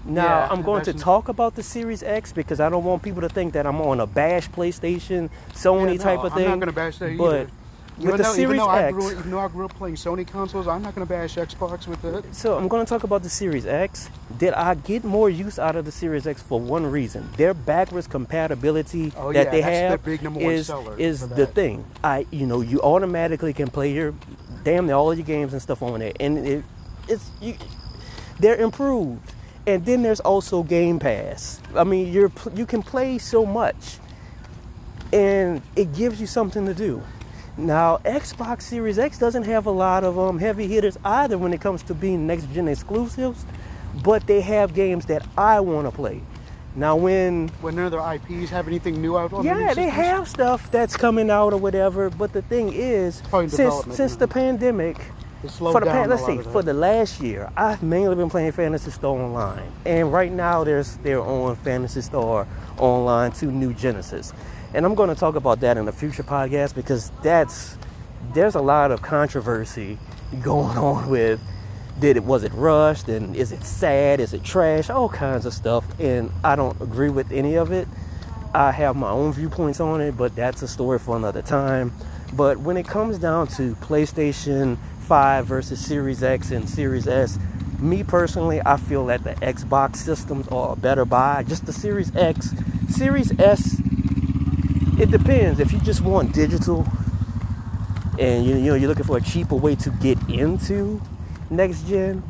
Now 0.06 0.24
Yeah, 0.26 0.48
I'm 0.52 0.62
going 0.62 0.84
to 0.84 0.94
talk 0.94 1.30
about 1.30 1.56
the 1.56 1.64
Series 1.64 2.04
X 2.04 2.32
because 2.32 2.60
I 2.60 2.70
don't 2.70 2.84
want 2.84 3.02
people 3.04 3.22
to 3.22 3.30
think 3.30 3.54
that 3.54 3.66
I'm 3.66 3.82
on 3.82 4.00
a 4.00 4.08
bash 4.08 4.50
PlayStation, 4.50 5.30
Sony 5.54 5.88
Yeah, 5.88 5.94
no, 5.94 5.98
type 5.98 6.24
of 6.24 6.34
thing. 6.34 6.44
I'm 6.46 6.52
not 6.52 6.60
going 6.60 6.68
to 6.68 6.74
bash 6.74 6.98
that 7.00 7.18
but 7.18 7.42
either. 7.42 7.52
with 7.98 8.04
Even 8.04 8.18
the 8.18 8.24
though, 8.24 8.36
even 8.36 8.36
Series 8.36 8.60
though 8.60 8.68
I 8.68 8.84
X, 8.84 8.94
grew, 8.94 9.12
even 9.12 9.32
though 9.32 9.40
I 9.40 9.48
grew 9.48 9.66
up 9.66 9.74
playing 9.76 9.96
Sony 9.96 10.28
consoles, 10.28 10.68
I'm 10.68 10.82
not 10.84 10.94
going 10.94 11.08
to 11.08 11.12
bash 11.12 11.36
Xbox 11.36 11.88
with 11.88 12.04
it. 12.06 12.36
So 12.36 12.58
I'm 12.58 12.68
going 12.68 12.86
to 12.86 12.90
talk 12.90 13.04
about 13.04 13.24
the 13.24 13.30
Series 13.30 13.66
X. 13.66 14.10
Did 14.38 14.54
I 14.54 14.76
get 14.76 15.04
more 15.04 15.30
use 15.30 15.58
out 15.58 15.76
of 15.76 15.86
the 15.86 15.92
Series 15.92 16.28
X 16.28 16.42
for 16.44 16.60
one 16.60 16.86
reason? 16.86 17.30
Their 17.38 17.54
backwards 17.54 18.06
compatibility 18.08 19.12
Oh, 19.18 19.34
that 19.34 19.46
yeah, 19.46 19.52
they 19.52 19.62
have 19.62 20.08
is 20.08 20.70
is 20.98 21.28
the 21.30 21.48
thing. 21.48 21.86
I 22.04 22.26
you 22.32 22.46
know 22.46 22.62
you 22.62 22.82
automatically 22.82 23.54
can 23.54 23.70
play 23.70 23.94
your 23.94 24.14
damn 24.64 24.88
near 24.88 24.96
all 24.96 25.12
of 25.12 25.18
your 25.18 25.26
games 25.26 25.54
and 25.54 25.62
stuff 25.62 25.82
on 25.82 26.02
it, 26.02 26.18
and 26.20 26.38
it 26.46 26.64
it's 27.08 27.32
you, 27.42 27.56
they're 28.40 28.58
improved. 28.58 29.32
And 29.68 29.84
then 29.86 30.04
there's 30.04 30.20
also 30.20 30.64
Game 30.64 31.00
Pass. 31.00 31.60
I 31.76 31.84
mean, 31.84 32.12
you're 32.14 32.32
you 32.56 32.66
can 32.66 32.84
play 32.84 33.18
so 33.18 33.46
much, 33.46 33.98
and 35.12 35.62
it 35.76 35.94
gives 35.96 36.22
you 36.22 36.28
something 36.28 36.66
to 36.68 36.74
do. 36.74 37.02
Now, 37.58 37.98
Xbox 38.06 38.64
Series 38.64 39.00
X 39.00 39.18
doesn't 39.18 39.44
have 39.44 39.66
a 39.66 39.72
lot 39.72 40.04
of 40.04 40.20
um, 40.20 40.40
heavy 40.40 40.68
hitters 40.68 40.98
either 41.06 41.38
when 41.38 41.54
it 41.54 41.62
comes 41.62 41.82
to 41.84 41.94
being 41.94 42.28
next 42.28 42.52
gen 42.54 42.68
exclusives, 42.68 43.46
but 44.04 44.28
they 44.28 44.42
have 44.42 44.74
games 44.74 45.06
that 45.06 45.26
I 45.38 45.62
want 45.62 45.88
to 45.88 45.92
play. 45.92 46.22
Now, 46.76 46.98
when 46.98 47.48
When 47.62 47.76
none 47.76 47.86
of 47.86 47.92
their 47.92 48.14
IPs 48.16 48.50
have 48.52 48.68
anything 48.68 49.02
new 49.02 49.18
out 49.18 49.32
on 49.32 49.46
yeah, 49.46 49.74
they 49.74 49.86
systems. 49.86 49.94
have 49.94 50.28
stuff 50.28 50.70
that's 50.72 50.98
coming 50.98 51.30
out 51.30 51.54
or 51.54 51.58
whatever, 51.58 52.10
but 52.10 52.34
the 52.34 52.42
thing 52.42 52.74
is, 52.74 53.24
since 53.48 53.86
since 53.96 54.18
the 54.18 54.28
pandemic, 54.28 54.98
It 54.98 55.00
slowed 55.00 55.25
for 55.50 55.80
the 55.80 55.86
pan, 55.86 56.10
let's 56.10 56.26
see, 56.26 56.38
for 56.38 56.62
the 56.62 56.74
last 56.74 57.22
year, 57.22 57.52
I've 57.56 57.84
mainly 57.84 58.16
been 58.16 58.30
playing 58.30 58.52
Phantasy 58.52 58.92
Star 58.92 59.12
Online, 59.12 59.72
and 59.86 60.12
right 60.12 60.32
now 60.32 60.64
there's 60.64 60.98
they're 60.98 61.22
on 61.22 61.56
Phantasy 61.58 62.02
Star 62.02 62.48
Online 62.78 63.32
2 63.32 63.52
New 63.52 63.74
Genesis, 63.74 64.34
and 64.74 64.86
I'm 64.86 64.96
going 64.96 65.10
to 65.10 65.16
talk 65.16 65.36
about 65.36 65.60
that 65.62 65.78
in 65.78 65.88
a 65.88 65.92
future 65.92 66.24
podcast 66.24 66.76
because 66.76 67.12
that's 67.24 67.78
there's 68.34 68.56
a 68.56 68.62
lot 68.62 68.92
of 68.92 69.02
controversy 69.02 69.98
going 70.42 70.78
on 70.78 71.10
with 71.10 71.40
did 72.00 72.18
it 72.18 72.24
was 72.24 72.44
it 72.44 72.54
rushed? 72.54 73.08
And 73.08 73.36
is 73.36 73.52
it 73.52 73.64
sad? 73.64 74.20
Is 74.20 74.34
it 74.34 74.44
trash? 74.44 74.90
All 74.90 75.10
kinds 75.10 75.46
of 75.46 75.54
stuff. 75.54 75.86
And 76.00 76.32
i 76.44 76.56
don't 76.56 76.80
agree 76.82 77.10
with 77.10 77.32
any 77.32 77.56
of 77.56 77.72
it. 77.72 77.88
I 78.54 78.72
have 78.72 78.96
my 78.96 79.10
own 79.10 79.34
viewpoints 79.34 79.80
on 79.80 80.02
it 80.02 80.16
but 80.18 80.36
that's 80.36 80.62
a 80.62 80.68
story 80.68 81.00
for 81.00 81.16
another 81.16 81.42
time. 81.42 81.94
But 82.34 82.60
when 82.60 82.76
it 82.76 82.88
comes 82.88 83.18
down 83.18 83.48
to 83.50 83.76
playstation 83.76 84.78
5 85.06 85.46
versus 85.46 85.84
series 85.84 86.24
x 86.24 86.52
and 86.52 86.70
series 86.70 87.08
s 87.08 87.40
me 87.80 88.04
personally 88.04 88.62
i 88.66 88.78
feel 88.78 89.06
that 89.06 89.24
the 89.24 89.34
xbox 89.36 89.98
systems 89.98 90.48
are 90.50 90.74
a 90.74 90.76
better 90.76 91.06
buy 91.06 91.44
just 91.44 91.66
the 91.66 91.74
series 91.74 92.16
x 92.16 92.52
series 92.90 93.38
s 93.40 93.80
it 95.00 95.12
depends 95.12 95.60
if 95.60 95.72
you 95.72 95.80
just 95.80 96.02
want 96.02 96.34
digital 96.34 96.86
and 98.18 98.46
you, 98.46 98.56
you 98.56 98.70
know 98.70 98.76
you're 98.76 98.88
looking 98.88 99.04
for 99.04 99.18
a 99.18 99.22
cheaper 99.22 99.56
way 99.56 99.76
to 99.76 99.90
get 99.92 100.18
into 100.30 101.02
next 101.50 101.88
gen, 101.88 102.24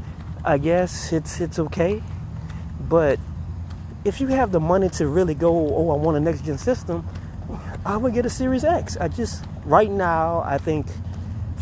I 0.43 0.57
guess 0.57 1.13
it's 1.13 1.39
it's 1.41 1.59
okay. 1.59 2.01
But 2.79 3.19
if 4.03 4.21
you 4.21 4.27
have 4.27 4.51
the 4.51 4.59
money 4.59 4.89
to 4.89 5.07
really 5.07 5.33
go, 5.33 5.49
oh, 5.49 5.91
I 5.91 5.95
want 5.95 6.17
a 6.17 6.19
next 6.19 6.45
gen 6.45 6.57
system, 6.57 7.07
I 7.85 7.97
would 7.97 8.13
get 8.13 8.25
a 8.25 8.29
Series 8.29 8.63
X. 8.63 8.97
I 8.97 9.07
just 9.07 9.43
right 9.65 9.89
now, 9.89 10.43
I 10.45 10.57
think 10.57 10.87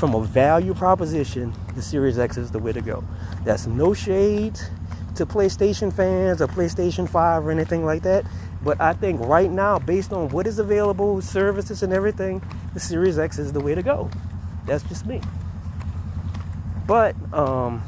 from 0.03 0.15
a 0.15 0.21
value 0.21 0.73
proposition, 0.73 1.53
the 1.75 1.81
Series 1.81 2.19
X 2.19 2.35
is 2.35 2.51
the 2.51 2.59
way 2.59 2.73
to 2.73 2.81
go. 2.81 3.05
That's 3.45 3.67
no 3.67 3.93
shade 3.93 4.59
to 5.15 5.25
PlayStation 5.25 5.93
fans 5.93 6.41
or 6.41 6.47
PlayStation 6.47 7.07
5 7.07 7.47
or 7.47 7.51
anything 7.51 7.85
like 7.85 8.01
that. 8.01 8.25
But 8.61 8.81
I 8.81 8.91
think 8.91 9.21
right 9.21 9.49
now, 9.49 9.79
based 9.79 10.11
on 10.11 10.27
what 10.27 10.45
is 10.45 10.59
available, 10.59 11.21
services 11.21 11.83
and 11.83 11.93
everything, 11.93 12.41
the 12.73 12.81
Series 12.81 13.17
X 13.17 13.39
is 13.39 13.53
the 13.53 13.61
way 13.61 13.75
to 13.75 13.81
go. 13.81 14.09
That's 14.65 14.83
just 14.83 15.05
me. 15.05 15.21
But 16.85 17.15
um, 17.31 17.81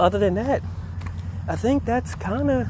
other 0.00 0.18
than 0.18 0.32
that, 0.36 0.62
I 1.46 1.56
think 1.56 1.84
that's 1.84 2.14
kind 2.14 2.50
of 2.50 2.68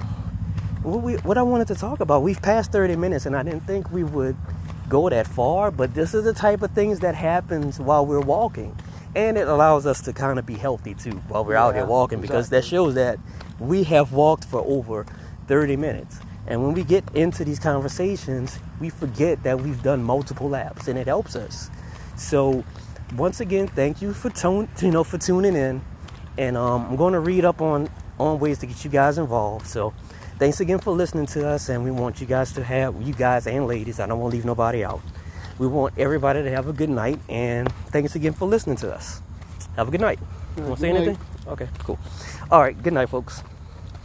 what 0.83 1.01
we 1.05 1.15
what 1.19 1.39
I 1.39 1.43
wanted 1.43 1.69
to 1.69 1.77
talk 1.77 2.01
about. 2.01 2.23
We've 2.23 2.43
passed 2.43 2.73
30 2.73 2.97
minutes, 2.97 3.25
and 3.25 3.37
I 3.37 3.45
didn't 3.45 3.69
think 3.69 3.93
we 3.93 4.03
would 4.03 4.35
go 4.89 5.09
that 5.09 5.27
far. 5.27 5.71
But 5.71 5.95
this 5.95 6.15
is 6.15 6.25
the 6.25 6.33
type 6.33 6.63
of 6.63 6.71
things 6.73 7.01
that 7.01 7.15
happens 7.15 7.79
while 7.79 8.05
we're 8.05 8.21
walking, 8.21 8.77
and 9.15 9.37
it 9.37 9.49
allows 9.49 9.87
us 9.87 10.01
to 10.03 10.13
kind 10.13 10.39
of 10.39 10.47
be 10.47 10.55
healthy 10.55 10.95
too 10.95 11.13
while 11.29 11.45
we're 11.45 11.55
yeah, 11.55 11.65
out 11.65 11.75
here 11.75 11.87
walking 11.87 12.21
because 12.21 12.51
that 12.51 12.65
shows 12.65 12.95
that 12.95 13.19
we 13.59 13.85
have 13.85 14.13
walked 14.13 14.45
for 14.45 14.61
over 14.61 15.07
30 15.47 15.77
minutes. 15.77 16.21
And 16.47 16.63
when 16.63 16.73
we 16.73 16.83
get 16.83 17.05
into 17.15 17.45
these 17.45 17.59
conversations, 17.59 18.59
we 18.81 18.89
forget 18.89 19.43
that 19.43 19.61
we've 19.61 19.83
done 19.83 20.03
multiple 20.03 20.49
laps, 20.49 20.89
and 20.89 20.99
it 20.99 21.07
helps 21.07 21.37
us. 21.37 21.71
So 22.17 22.65
once 23.17 23.41
again, 23.41 23.69
thank 23.69 24.03
you 24.03 24.13
for 24.13 24.31
tune, 24.31 24.69
you 24.81 24.91
know, 24.91 25.05
for 25.05 25.19
tuning 25.19 25.57
in, 25.57 25.83
and 26.37 26.57
um, 26.57 26.87
I'm 26.87 26.97
going 26.97 27.13
to 27.13 27.21
read 27.21 27.45
up 27.45 27.61
on 27.61 27.89
on 28.19 28.39
ways 28.41 28.59
to 28.59 28.67
get 28.67 28.85
you 28.85 28.91
guys 28.91 29.19
involved. 29.19 29.67
So, 29.67 29.95
thanks 30.39 30.61
again 30.61 30.79
for 30.79 30.93
listening 30.93 31.27
to 31.27 31.49
us, 31.49 31.69
and 31.69 31.85
we 31.85 31.91
want 31.91 32.21
you 32.21 32.27
guys 32.27 32.53
to 32.53 32.65
have 32.65 33.01
you 33.03 33.13
guys 33.13 33.47
and 33.47 33.67
ladies. 33.67 34.01
I 34.01 34.07
don't 34.07 34.21
want 34.21 34.33
to 34.33 34.37
leave 34.37 34.45
nobody 34.45 34.85
out. 34.85 35.01
We 35.59 35.67
want 35.67 35.95
everybody 35.99 36.43
to 36.43 36.51
have 36.51 36.69
a 36.69 36.73
good 36.73 36.91
night, 36.91 37.19
and 37.29 37.71
thanks 37.91 38.15
again 38.15 38.33
for 38.33 38.47
listening 38.47 38.77
to 38.77 38.95
us. 38.95 39.21
Have 39.77 39.89
a 39.89 39.91
good 39.91 40.01
night. 40.01 40.19
You 40.57 40.63
want 40.65 40.77
to 40.77 40.81
say 40.81 40.91
anything? 40.91 41.19
Okay, 41.47 41.69
cool. 41.81 41.99
All 42.51 42.61
right, 42.61 42.81
good 42.81 42.93
night, 42.93 43.09
folks. 43.09 43.43